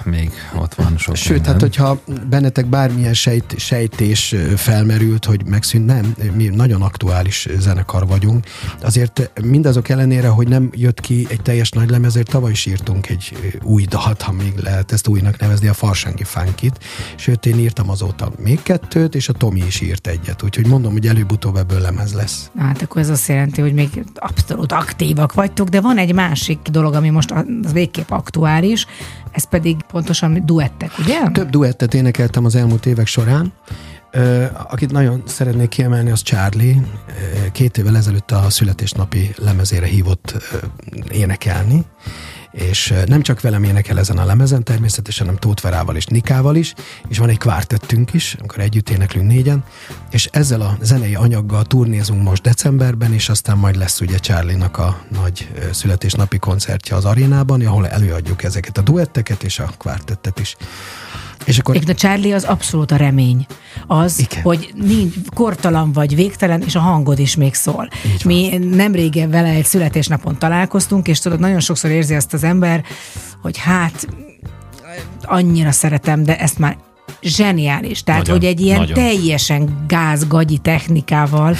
még 0.07 0.31
ott 0.55 0.75
van 0.75 0.97
sok 0.97 1.17
Sőt, 1.17 1.33
minden. 1.33 1.53
hát 1.53 1.61
hogyha 1.61 2.01
bennetek 2.29 2.67
bármilyen 2.67 3.15
sejt, 3.15 3.55
sejtés 3.59 4.35
felmerült, 4.57 5.25
hogy 5.25 5.47
megszűnt, 5.47 5.87
nem, 5.87 6.15
mi 6.35 6.45
nagyon 6.45 6.83
aktuális 6.83 7.49
zenekar 7.59 8.07
vagyunk. 8.07 8.47
Azért 8.83 9.31
mindazok 9.43 9.89
ellenére, 9.89 10.29
hogy 10.29 10.49
nem 10.49 10.71
jött 10.73 11.01
ki 11.01 11.27
egy 11.31 11.43
teljes 11.43 11.71
nagy 11.71 11.91
lemezért, 11.91 12.31
tavaly 12.31 12.51
is 12.51 12.67
írtunk 12.67 13.09
egy 13.09 13.59
új 13.63 13.85
dalt, 13.85 14.23
ha 14.23 14.33
még 14.33 14.53
lehet 14.63 14.93
ezt 14.93 15.09
újnak 15.09 15.39
nevezni, 15.39 15.69
a 15.69 15.75
Farsangi 15.75 16.25
Funkit. 16.25 16.85
Sőt, 17.17 17.47
én 17.47 17.59
írtam 17.59 17.91
azóta 17.91 18.33
még 18.39 18.63
kettőt, 18.63 19.15
és 19.15 19.29
a 19.29 19.33
Tomi 19.33 19.63
is 19.67 19.81
írt 19.81 20.07
egyet. 20.07 20.43
Úgyhogy 20.43 20.67
mondom, 20.67 20.93
hogy 20.93 21.07
előbb-utóbb 21.07 21.57
ebből 21.57 21.81
lemez 21.81 22.13
lesz. 22.13 22.51
Na, 22.55 22.63
Hát 22.63 22.83
akkor 22.83 23.01
ez 23.01 23.09
azt 23.09 23.29
jelenti, 23.29 23.61
hogy 23.61 23.73
még 23.73 24.05
abszolút 24.15 24.73
aktívak 24.73 25.35
vagytok, 25.35 25.69
de 25.69 25.81
van 25.81 25.99
egy 25.99 26.15
másik 26.15 26.59
dolog, 26.71 26.95
ami 26.95 27.11
most 27.11 27.31
az 27.31 27.73
végképp 27.73 28.11
aktuális, 28.11 28.87
ez 29.31 29.49
pedig 29.49 29.77
pontosan 29.97 30.47
duettek, 30.47 30.99
ugye? 30.99 31.21
Több 31.33 31.51
duettet 31.51 31.95
énekeltem 31.95 32.45
az 32.45 32.55
elmúlt 32.55 32.87
évek 32.87 33.07
során. 33.07 33.53
Akit 34.69 34.93
nagyon 34.93 35.23
szeretnék 35.27 35.69
kiemelni, 35.69 36.11
az 36.11 36.23
Charlie. 36.23 36.83
Két 37.53 37.79
évvel 37.79 37.97
ezelőtt 37.97 38.31
a 38.31 38.51
születésnapi 38.51 39.35
lemezére 39.37 39.87
hívott 39.87 40.35
énekelni, 41.11 41.85
és 42.57 42.95
nem 43.07 43.23
csak 43.23 43.41
velem 43.41 43.65
énekel 43.65 43.99
ezen 43.99 44.19
a 44.19 44.25
lemezen, 44.25 44.65
természetesen, 44.65 45.27
hanem 45.27 45.41
Tóth 45.41 45.63
Verával 45.63 45.97
és 45.97 46.07
Nikával 46.07 46.57
is, 46.57 46.75
és 47.09 47.19
van 47.19 47.29
egy 47.29 47.39
kvártettünk 47.39 48.13
is, 48.13 48.37
amikor 48.39 48.61
együtt 48.61 48.91
éneklünk 48.91 49.27
négyen, 49.27 49.65
és 50.11 50.29
ezzel 50.33 50.61
a 50.61 50.77
zenei 50.81 51.15
anyaggal 51.15 51.65
turnézunk 51.65 52.23
most 52.23 52.43
decemberben, 52.43 53.13
és 53.13 53.29
aztán 53.29 53.57
majd 53.57 53.77
lesz 53.77 54.01
ugye 54.01 54.19
Charlie-nak 54.19 54.79
a 54.79 55.01
nagy 55.09 55.51
születésnapi 55.73 56.39
koncertje 56.39 56.97
az 56.97 57.05
arénában, 57.05 57.67
ahol 57.67 57.89
előadjuk 57.89 58.43
ezeket 58.43 58.79
a 58.79 58.83
duetteket 58.83 59.43
és 59.43 59.59
a 59.59 59.73
kvártettet 59.79 60.39
is. 60.39 60.57
És 61.47 61.59
akkor 61.59 61.75
Egyébként 61.75 61.99
a 61.99 62.01
Charlie 62.07 62.35
az 62.35 62.45
abszolút 62.45 62.91
a 62.91 62.97
remény. 62.97 63.47
Az, 63.87 64.19
Igen. 64.19 64.43
hogy 64.43 64.73
nincs, 64.75 65.15
kortalan 65.35 65.93
vagy, 65.93 66.15
végtelen, 66.15 66.63
és 66.63 66.75
a 66.75 66.81
hangod 66.81 67.19
is 67.19 67.37
még 67.37 67.55
szól. 67.55 67.89
Mi 68.25 68.57
nem 68.57 68.93
régen 68.93 69.31
vele 69.31 69.49
egy 69.49 69.65
születésnapon 69.65 70.39
találkoztunk, 70.39 71.09
és 71.09 71.19
tudod, 71.19 71.41
nagyon 71.41 71.61
sokszor 71.61 71.91
érzi 71.91 72.15
azt 72.15 72.33
az 72.33 72.45
ember, 72.45 72.85
hogy 73.43 73.59
hát 73.59 74.07
annyira 75.23 75.71
szeretem, 75.71 76.23
de 76.23 76.39
ezt 76.39 76.59
már 76.59 76.77
zseniális. 77.23 78.03
Tehát, 78.03 78.21
Nagyon, 78.21 78.37
hogy 78.37 78.47
egy 78.47 78.61
ilyen 78.61 78.79
nagyon. 78.79 78.95
teljesen 78.95 79.85
gázgagyi 79.89 80.59
technikával 80.59 81.57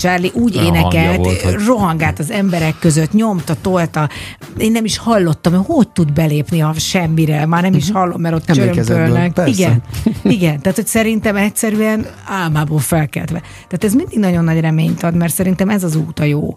Charlie 0.00 0.30
úgy 0.34 0.56
hangja 0.56 0.78
énekelt, 0.78 1.16
volt, 1.16 1.40
hogy- 1.40 1.54
rohangált 1.66 2.18
az 2.18 2.30
emberek 2.30 2.74
között, 2.78 3.12
nyomta, 3.12 3.54
tolta. 3.60 4.08
Én 4.56 4.72
nem 4.72 4.84
is 4.84 4.98
hallottam, 4.98 5.52
hogy 5.52 5.64
hogy 5.66 5.88
tud 5.88 6.12
belépni 6.12 6.62
a 6.62 6.72
semmire. 6.76 7.46
Már 7.46 7.62
nem 7.62 7.74
is 7.74 7.90
hallom, 7.90 8.20
mert 8.20 8.34
ott 8.34 8.46
Mhm. 8.48 8.56
Csörömpölnek. 8.58 9.40
Igen, 9.48 9.82
igen, 10.22 10.60
tehát 10.60 10.76
hogy 10.76 10.86
szerintem 10.86 11.36
egyszerűen 11.36 12.06
álmából 12.26 12.78
felkeltve. 12.78 13.40
Tehát 13.40 13.84
ez 13.84 13.94
mindig 13.94 14.18
nagyon 14.18 14.44
nagy 14.44 14.60
reményt 14.60 15.02
ad, 15.02 15.14
mert 15.14 15.32
szerintem 15.34 15.68
ez 15.68 15.84
az 15.84 15.94
út 15.96 16.18
a 16.18 16.24
jó. 16.24 16.54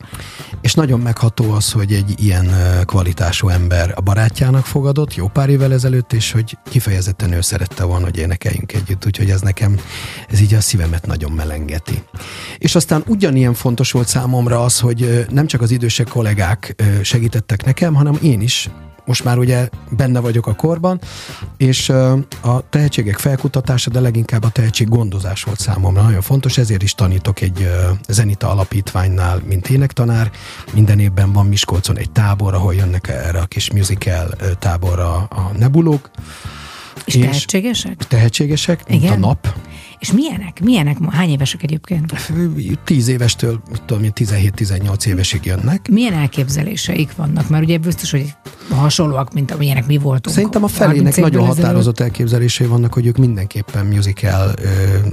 És 0.61 0.74
nagyon 0.74 0.99
megható 0.99 1.52
az, 1.52 1.72
hogy 1.72 1.91
egy 1.94 2.14
ilyen 2.24 2.49
kvalitású 2.86 3.48
ember 3.49 3.91
a 3.95 4.02
barátjának 4.02 4.65
fogadott 4.65 5.15
jó 5.15 5.28
pár 5.28 5.49
évvel 5.49 5.74
ezelőtt, 5.74 6.14
és 6.14 6.32
hogy 6.32 6.57
kifejezetten 6.70 7.32
ő 7.32 7.41
szerette 7.41 7.84
volna, 7.84 8.06
hogy 8.06 8.18
énekeljünk 8.18 8.74
együtt, 8.74 9.06
úgyhogy 9.06 9.30
ez 9.30 9.41
nekem, 9.41 9.80
ez 10.30 10.41
így 10.41 10.53
a 10.53 10.61
szívemet 10.61 11.06
nagyon 11.07 11.32
melengeti. 11.32 12.03
És 12.57 12.76
aztán 12.76 13.03
ugyanilyen 13.34 13.61
fontos 13.61 13.91
volt 13.91 14.07
számomra 14.07 14.64
az, 14.64 14.80
hogy 14.80 15.26
nem 15.30 15.47
csak 15.47 15.61
az 15.61 15.72
idősek 15.72 16.07
kollégák 16.07 16.76
segítettek 17.01 17.65
nekem, 17.65 17.93
hanem 17.93 18.18
én 18.22 18.41
is 18.41 18.69
most 19.05 19.23
már 19.23 19.38
ugye 19.38 19.69
benne 19.89 20.19
vagyok 20.19 20.47
a 20.47 20.53
korban, 20.53 20.99
és 21.57 21.89
a 22.41 22.69
tehetségek 22.69 23.18
felkutatása, 23.18 23.89
de 23.89 23.99
leginkább 23.99 24.43
a 24.43 24.49
tehetség 24.49 24.89
gondozás 24.89 25.43
volt 25.43 25.60
számomra 25.60 26.01
nagyon 26.01 26.22
fontos, 26.22 26.57
ezért 26.57 26.84
is 26.84 26.95
tanítok 26.95 27.41
egy 27.41 27.69
Zenita 28.07 28.49
alapítványnál, 28.49 29.41
mint 29.45 29.69
énektanár. 29.69 30.31
Minden 30.73 30.99
évben 30.99 31.31
van 31.31 31.45
Miskolcon 31.45 31.97
egy 31.97 32.11
tábor, 32.11 32.53
ahol 32.53 32.73
jönnek 32.73 33.07
erre 33.07 33.39
a 33.39 33.45
kis 33.45 33.72
musical 33.72 34.27
táborra 34.60 35.14
a 35.15 35.51
nebulók. 35.57 36.10
És, 37.05 37.15
és 37.15 37.22
tehetségesek? 37.22 37.95
tehetségesek, 38.07 38.88
mint 38.88 39.03
Igen? 39.03 39.14
a 39.14 39.27
nap. 39.27 39.55
És 40.03 40.11
milyenek? 40.11 40.59
Milyenek? 40.63 40.97
Hány 41.09 41.30
évesek 41.30 41.63
egyébként? 41.63 42.13
Tíz 42.84 43.07
évestől, 43.07 43.61
tudom 43.85 44.03
én, 44.03 44.11
17-18 44.15 45.05
évesig 45.05 45.45
jönnek. 45.45 45.88
Milyen 45.89 46.13
elképzeléseik 46.13 47.15
vannak? 47.15 47.49
Mert 47.49 47.63
ugye 47.63 47.77
biztos, 47.77 48.11
hogy 48.11 48.34
hasonlóak, 48.69 49.34
mint 49.34 49.51
amilyenek 49.51 49.85
mi 49.85 49.97
voltunk. 49.97 50.35
Szerintem 50.35 50.63
a 50.63 50.69
30 50.77 50.93
felének 50.93 51.15
nagyon 51.15 51.45
határozott 51.45 51.99
elképzelései 51.99 52.67
vannak, 52.67 52.93
hogy 52.93 53.05
ők 53.05 53.17
mindenképpen 53.17 53.85
musical 53.85 54.53
ö, 54.57 54.67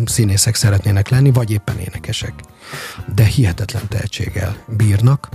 színészek 0.04 0.54
szeretnének 0.54 1.08
lenni, 1.08 1.30
vagy 1.32 1.50
éppen 1.50 1.78
énekesek. 1.78 2.32
De 3.14 3.24
hihetetlen 3.24 3.82
tehetséggel 3.88 4.56
bírnak. 4.76 5.28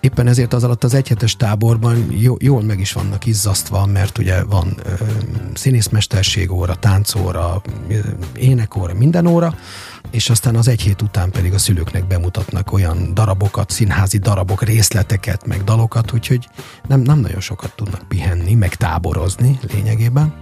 Éppen 0.00 0.26
ezért 0.26 0.52
az 0.52 0.64
alatt 0.64 0.84
az 0.84 0.94
egyhetes 0.94 1.36
táborban 1.36 2.06
jó, 2.10 2.36
jól 2.38 2.62
meg 2.62 2.80
is 2.80 2.92
vannak 2.92 3.26
izzasztva, 3.26 3.86
mert 3.86 4.18
ugye 4.18 4.44
van 4.44 4.76
ö, 4.84 5.04
színészmesterség 5.54 6.52
óra, 6.52 6.74
táncóra, 6.74 7.62
ö, 7.88 7.98
énekóra, 8.36 8.94
minden 8.94 9.26
óra, 9.26 9.54
és 10.10 10.30
aztán 10.30 10.56
az 10.56 10.68
egy 10.68 10.80
hét 10.80 11.02
után 11.02 11.30
pedig 11.30 11.52
a 11.52 11.58
szülőknek 11.58 12.06
bemutatnak 12.06 12.72
olyan 12.72 13.14
darabokat, 13.14 13.70
színházi 13.70 14.18
darabok, 14.18 14.62
részleteket, 14.62 15.46
meg 15.46 15.64
dalokat, 15.64 16.12
úgyhogy 16.12 16.48
nem, 16.86 17.00
nem 17.00 17.18
nagyon 17.18 17.40
sokat 17.40 17.72
tudnak 17.76 18.08
pihenni, 18.08 18.54
meg 18.54 18.74
táborozni 18.74 19.58
lényegében. 19.72 20.34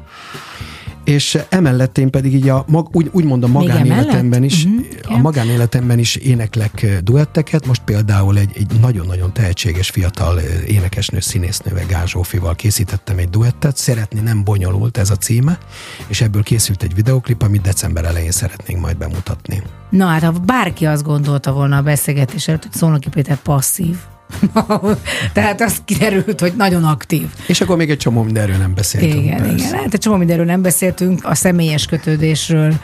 És 1.09 1.39
emellett 1.48 1.98
én 1.98 2.10
pedig 2.10 2.35
így 2.35 2.48
a, 2.48 2.64
mag, 2.66 2.89
úgy, 2.93 3.09
úgymond 3.12 3.43
a 3.43 3.47
Még 3.47 3.56
magánéletemben 3.56 4.43
is, 4.43 4.64
Mhm, 4.64 4.76
a 5.02 5.16
magánéletemben 5.16 5.98
is 5.98 6.16
éneklek 6.16 7.01
duetteket. 7.02 7.66
Most 7.66 7.82
például 7.85 8.39
egy, 8.39 8.51
egy 8.55 8.80
nagyon-nagyon 8.80 9.32
tehetséges 9.32 9.90
fiatal 9.90 10.39
énekesnő, 10.66 11.20
színésznővel, 11.20 11.86
Gál 11.86 12.06
Zsófival 12.06 12.55
készítettem 12.55 13.18
egy 13.18 13.28
duettet. 13.28 13.76
Szeretni 13.76 14.20
nem 14.20 14.44
bonyolult 14.44 14.98
ez 14.98 15.10
a 15.10 15.16
címe, 15.16 15.59
és 16.06 16.20
ebből 16.20 16.43
készült 16.43 16.82
egy 16.82 16.94
videoklip, 16.94 17.43
amit 17.43 17.60
december 17.60 18.05
elején 18.05 18.30
szeretnénk 18.30 18.80
majd 18.80 18.97
bemutatni. 18.97 19.62
Na 19.90 20.06
hát, 20.06 20.22
ha 20.22 20.30
bárki 20.32 20.86
azt 20.86 21.02
gondolta 21.02 21.52
volna 21.52 21.76
a 21.76 21.82
beszélgetés 21.82 22.48
előtt, 22.48 22.62
hogy 22.62 22.72
Szónoki 22.72 23.09
Péter 23.09 23.36
passzív, 23.36 23.97
tehát 25.32 25.60
az 25.60 25.82
kiderült, 25.84 26.40
hogy 26.40 26.52
nagyon 26.56 26.84
aktív. 26.84 27.26
És 27.46 27.60
akkor 27.60 27.76
még 27.76 27.90
egy 27.90 27.96
csomó 27.96 28.22
mindenről 28.22 28.56
nem 28.56 28.74
beszéltünk. 28.74 29.24
Igen, 29.24 29.36
persze. 29.36 29.55
igen. 29.55 29.78
Hát 29.78 29.94
egy 29.94 30.00
csomó 30.00 30.16
mindenről 30.16 30.44
nem 30.44 30.62
beszéltünk, 30.62 31.24
a 31.24 31.34
személyes 31.34 31.86
kötődésről 31.86 32.74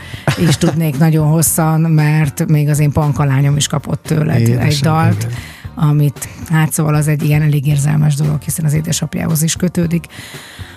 is 0.41 0.57
tudnék 0.57 0.99
nagyon 0.99 1.29
hosszan, 1.29 1.81
mert 1.81 2.47
még 2.47 2.69
az 2.69 2.79
én 2.79 2.93
pankalányom 2.93 3.57
is 3.57 3.67
kapott 3.67 4.03
tőled 4.03 4.41
Édesem, 4.41 4.61
egy 4.61 4.79
dalt, 4.83 5.23
igen. 5.23 5.37
amit, 5.75 6.29
hát 6.51 6.73
szóval 6.73 6.95
az 6.95 7.09
egy 7.09 7.23
igen 7.23 7.43
elég 7.43 7.67
érzelmes 7.67 8.15
dolog, 8.15 8.43
hiszen 8.43 8.65
az 8.65 8.73
édesapjához 8.73 9.43
is 9.43 9.57
kötődik. 9.57 10.07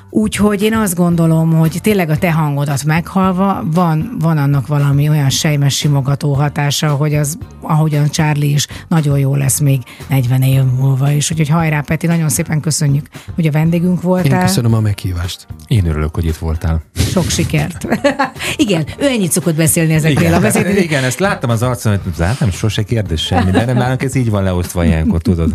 Úgyhogy 0.10 0.62
én 0.62 0.74
azt 0.74 0.96
gondolom, 0.96 1.54
hogy 1.54 1.80
tényleg 1.82 2.10
a 2.10 2.18
te 2.18 2.32
hangodat 2.32 2.84
meghalva 2.84 3.64
van, 3.74 4.16
van 4.20 4.38
annak 4.38 4.68
valami 4.68 5.10
olyan 5.10 5.30
sejmes 5.30 5.76
simogató 5.76 6.34
hatása, 6.34 6.90
hogy 6.90 7.14
az, 7.16 7.38
ahogyan 7.62 8.10
Charlie 8.10 8.50
is, 8.50 8.68
nagyon 8.88 9.20
jó 9.20 9.36
lesz 9.36 9.60
még 9.60 9.82
40 10.10 10.42
év 10.42 10.62
múlva 10.80 11.12
is. 11.12 11.32
Úgyhogy 11.32 11.50
hajrá, 11.50 11.82
Peti, 11.82 12.08
nagyon 12.08 12.30
szépen 12.30 12.60
köszönjük, 12.60 13.06
hogy 13.36 13.48
a 13.48 13.52
vendégünk 13.52 13.94
Én 13.96 14.10
voltál. 14.10 14.42
köszönöm 14.42 14.74
a 14.74 14.80
meghívást. 14.80 15.48
Én 15.68 15.86
örülök, 15.86 16.16
hogy 16.16 16.26
itt 16.26 16.36
voltál. 16.38 16.82
Sok 16.96 17.30
sikert. 17.30 17.88
igen, 18.56 18.86
ő 18.98 19.06
ennyit 19.06 19.32
szokott 19.32 19.56
beszélni 19.56 19.94
ezekről 19.94 20.24
a 20.26 20.28
Igen, 20.28 20.42
beszédről. 20.42 20.78
igen, 20.78 21.04
ezt 21.04 21.20
láttam 21.20 21.50
az 21.50 21.62
arcon, 21.64 22.00
hogy 22.04 22.14
láttam, 22.18 22.52
sose 22.52 22.84
kérdés 22.84 23.22
semmi, 23.22 23.52
de 23.52 23.66
nem 23.66 23.78
nálunk 23.78 24.04
ez 24.04 24.16
így 24.16 24.30
van 24.30 24.44
leosztva 24.44 24.86
ilyenkor, 24.86 25.22
tudod. 25.22 25.50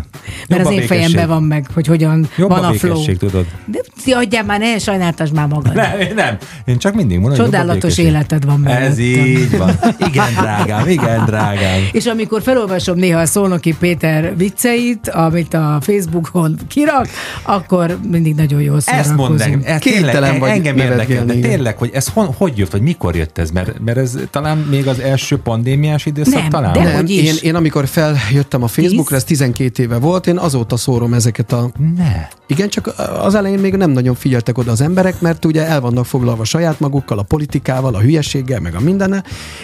Mert 0.47 0.61
Jobb 0.61 0.73
az 0.73 0.79
én 0.79 0.87
fejemben 0.87 1.27
van 1.27 1.43
meg, 1.43 1.67
hogy 1.73 1.87
hogyan 1.87 2.27
Jobb 2.37 2.49
van 2.49 2.63
a 2.63 2.67
a 2.67 2.73
flow. 2.73 2.91
békesség, 2.93 3.17
tudod. 3.17 3.45
De 3.65 3.79
ti 4.03 4.11
adjál 4.11 4.42
már, 4.45 4.59
ne 4.59 4.77
sajnáltasd 4.79 5.33
már 5.33 5.47
magad. 5.47 5.73
Nem, 5.73 5.99
én 5.99 6.13
nem. 6.15 6.37
Én 6.65 6.77
csak 6.77 6.93
mindig 6.93 7.19
mondom, 7.19 7.45
Csodálatos 7.45 7.97
életed 7.97 8.45
van 8.45 8.67
Ez 8.67 8.97
mellettem. 8.97 9.25
így 9.25 9.57
van. 9.57 9.79
Igen, 10.09 10.33
drágám, 10.39 10.87
igen, 10.87 11.25
drágám. 11.25 11.79
És 11.91 12.05
amikor 12.05 12.41
felolvasom 12.41 12.97
néha 12.97 13.19
a 13.19 13.25
Szolnoki 13.25 13.75
Péter 13.79 14.37
vicceit, 14.37 15.09
amit 15.09 15.53
a 15.53 15.77
Facebookon 15.81 16.57
kirak, 16.67 17.07
akkor 17.43 17.97
mindig 18.11 18.35
nagyon 18.35 18.61
jól 18.61 18.77
Ezt 18.85 19.15
mondd 19.15 19.37
nekem, 19.37 19.61
szórakozunk. 19.61 19.65
ez 19.65 19.79
tényleg, 19.81 20.39
vagy 20.39 20.49
engem 20.49 20.77
érdekel, 20.77 21.25
de 21.25 21.33
tényleg, 21.33 21.77
hogy 21.77 21.89
ez 21.93 22.07
hon, 22.07 22.25
hogy 22.37 22.57
jött, 22.57 22.71
vagy 22.71 22.81
mikor 22.81 23.15
jött 23.15 23.37
ez, 23.37 23.49
mert, 23.51 23.79
mert 23.85 23.97
ez 23.97 24.17
talán 24.31 24.57
még 24.57 24.87
az 24.87 24.99
első 24.99 25.37
pandémiás 25.37 26.05
időszak 26.05 26.33
Nem, 26.41 26.49
talán? 26.49 26.73
de 26.73 26.83
Nem, 26.83 27.05
én, 27.07 27.35
én 27.41 27.55
amikor 27.55 27.87
feljöttem 27.87 28.63
a 28.63 28.67
Facebookra, 28.67 29.15
ez 29.15 29.23
12 29.23 29.83
éve 29.83 29.97
volt, 29.97 30.27
én 30.27 30.37
azóta 30.37 30.77
szórom 30.77 31.13
ezeket 31.13 31.51
a... 31.51 31.71
Ne. 31.97 32.27
Igen, 32.47 32.69
csak 32.69 32.93
az 33.21 33.35
elején 33.35 33.59
még 33.59 33.73
nem 33.75 33.89
nagyon 33.91 34.15
figyeltek 34.33 34.57
oda 34.57 34.71
az 34.71 34.81
emberek, 34.81 35.21
mert 35.21 35.45
ugye 35.45 35.67
el 35.67 35.81
vannak 35.81 36.05
foglalva 36.05 36.43
saját 36.43 36.79
magukkal, 36.79 37.19
a 37.19 37.21
politikával, 37.21 37.95
a 37.95 37.99
hülyességgel, 37.99 38.59
meg 38.59 38.75
a 38.75 38.79
mindenne. 38.79 39.23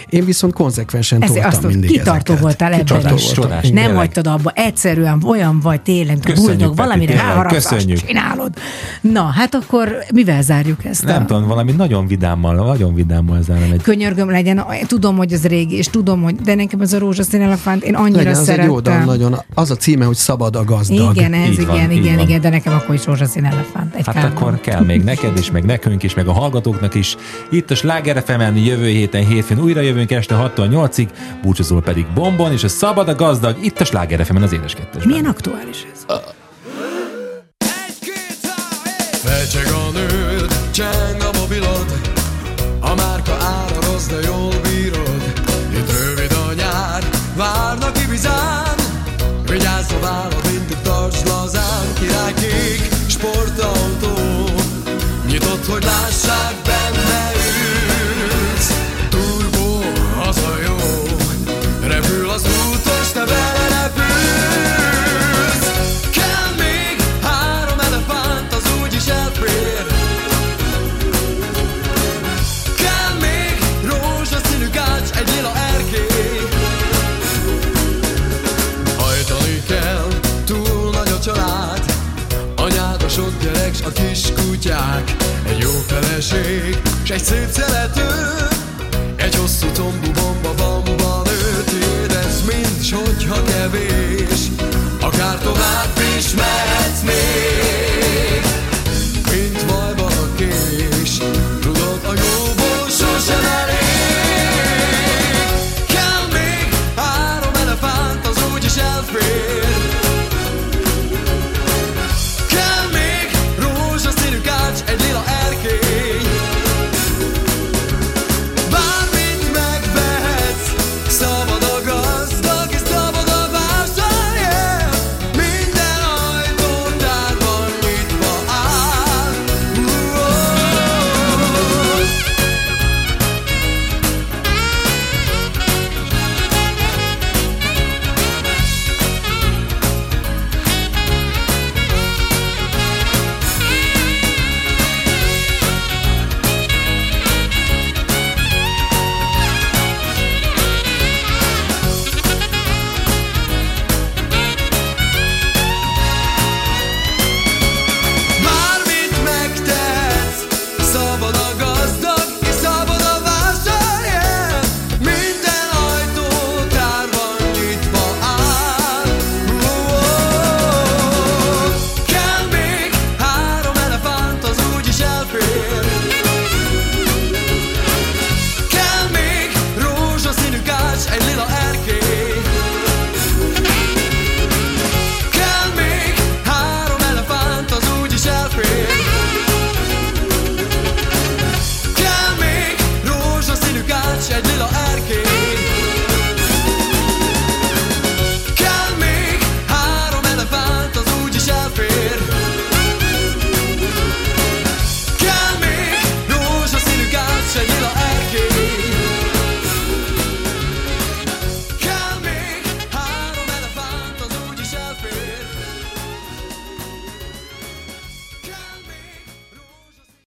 Én 0.09 0.25
viszont 0.25 0.53
konzekvensen 0.53 1.21
Ezért 1.23 1.41
toltam 1.41 1.59
azt 1.59 1.67
mindig 1.67 1.89
kitartó 1.89 2.11
ezeket. 2.33 2.39
voltál 2.39 2.73
ebben 2.73 2.85
Kitartó 2.85 3.15
is. 3.15 3.33
voltam. 3.35 3.57
Nem 3.61 3.71
Tényleg. 3.73 3.95
hagytad 3.95 4.27
abba, 4.27 4.51
egyszerűen 4.55 5.23
olyan 5.25 5.59
vagy 5.59 5.81
tényleg, 5.81 6.17
buldog, 6.35 6.75
valamire 6.75 7.13
ráharapsz, 7.13 7.75
csinálod. 8.05 8.53
Na, 9.01 9.23
hát 9.23 9.55
akkor 9.55 9.95
mivel 10.13 10.41
zárjuk 10.41 10.85
ezt? 10.85 11.03
Nem 11.05 11.21
a... 11.21 11.25
tudom, 11.25 11.47
valami 11.47 11.71
nagyon 11.71 12.07
vidámmal, 12.07 12.55
nagyon 12.55 12.93
vidámmal 12.93 13.41
zárom 13.41 13.71
egy 13.71 13.81
könyörgöm 13.81 14.29
legyen, 14.29 14.65
tudom, 14.87 15.17
hogy 15.17 15.33
ez 15.33 15.45
régi, 15.45 15.75
és 15.75 15.87
tudom, 15.87 16.21
hogy 16.21 16.35
de 16.35 16.55
nekem 16.55 16.81
ez 16.81 16.93
a 16.93 16.99
rózsaszín 16.99 17.41
elefánt, 17.41 17.83
én 17.83 17.95
annyira 17.95 18.17
Legyen, 18.17 18.31
az 18.31 18.39
egy 18.39 18.45
szerettem. 18.45 18.69
jó 18.69 18.79
dal, 18.79 19.03
nagyon. 19.03 19.35
Az 19.53 19.71
a 19.71 19.75
címe, 19.75 20.05
hogy 20.05 20.15
Szabad 20.15 20.55
a 20.55 20.63
gazdag. 20.63 21.15
Igen, 21.15 21.33
ez, 21.33 21.47
Így 21.49 21.65
van, 21.65 21.75
igen, 21.75 21.91
így 21.91 21.97
igen, 21.97 22.15
van. 22.15 22.27
igen, 22.27 22.41
de 22.41 22.49
nekem 22.49 22.73
akkor 22.73 22.95
is 22.95 23.05
rózsaszín 23.05 23.45
elefánt. 23.45 23.95
Egy 23.95 24.05
Hát 24.05 24.15
kárban. 24.15 24.31
akkor 24.41 24.58
kell 24.59 24.83
még 24.83 25.03
neked 25.03 25.37
is, 25.37 25.51
meg 25.51 25.65
nekünk 25.65 26.03
is, 26.03 26.13
meg 26.13 26.27
a 26.27 26.31
hallgatóknak 26.31 26.95
is. 26.95 27.15
Itt 27.49 27.71
a 27.71 27.75
Sláger 27.75 28.23
fm 28.25 28.55
jövő 28.55 28.87
héten 28.87 29.25
hétfőn 29.25 29.59
újra 29.59 29.81
jövünk 29.81 30.11
este 30.11 30.51
6-tól 30.55 30.69
8-ig, 30.71 31.07
búcsúzól 31.41 31.81
pedig 31.81 32.05
Bombon, 32.13 32.51
és 32.51 32.63
a 32.63 32.67
Szabad 32.67 33.09
a 33.09 33.15
Gazdag 33.15 33.57
itt 33.63 33.79
a 33.79 33.85
Sláger 33.85 34.25
fm 34.25 34.35
az 34.35 34.53
édes 34.53 34.73
kettesben. 34.73 35.07
Milyen 35.07 35.25
aktuális 35.25 35.85
ez? 35.93 36.05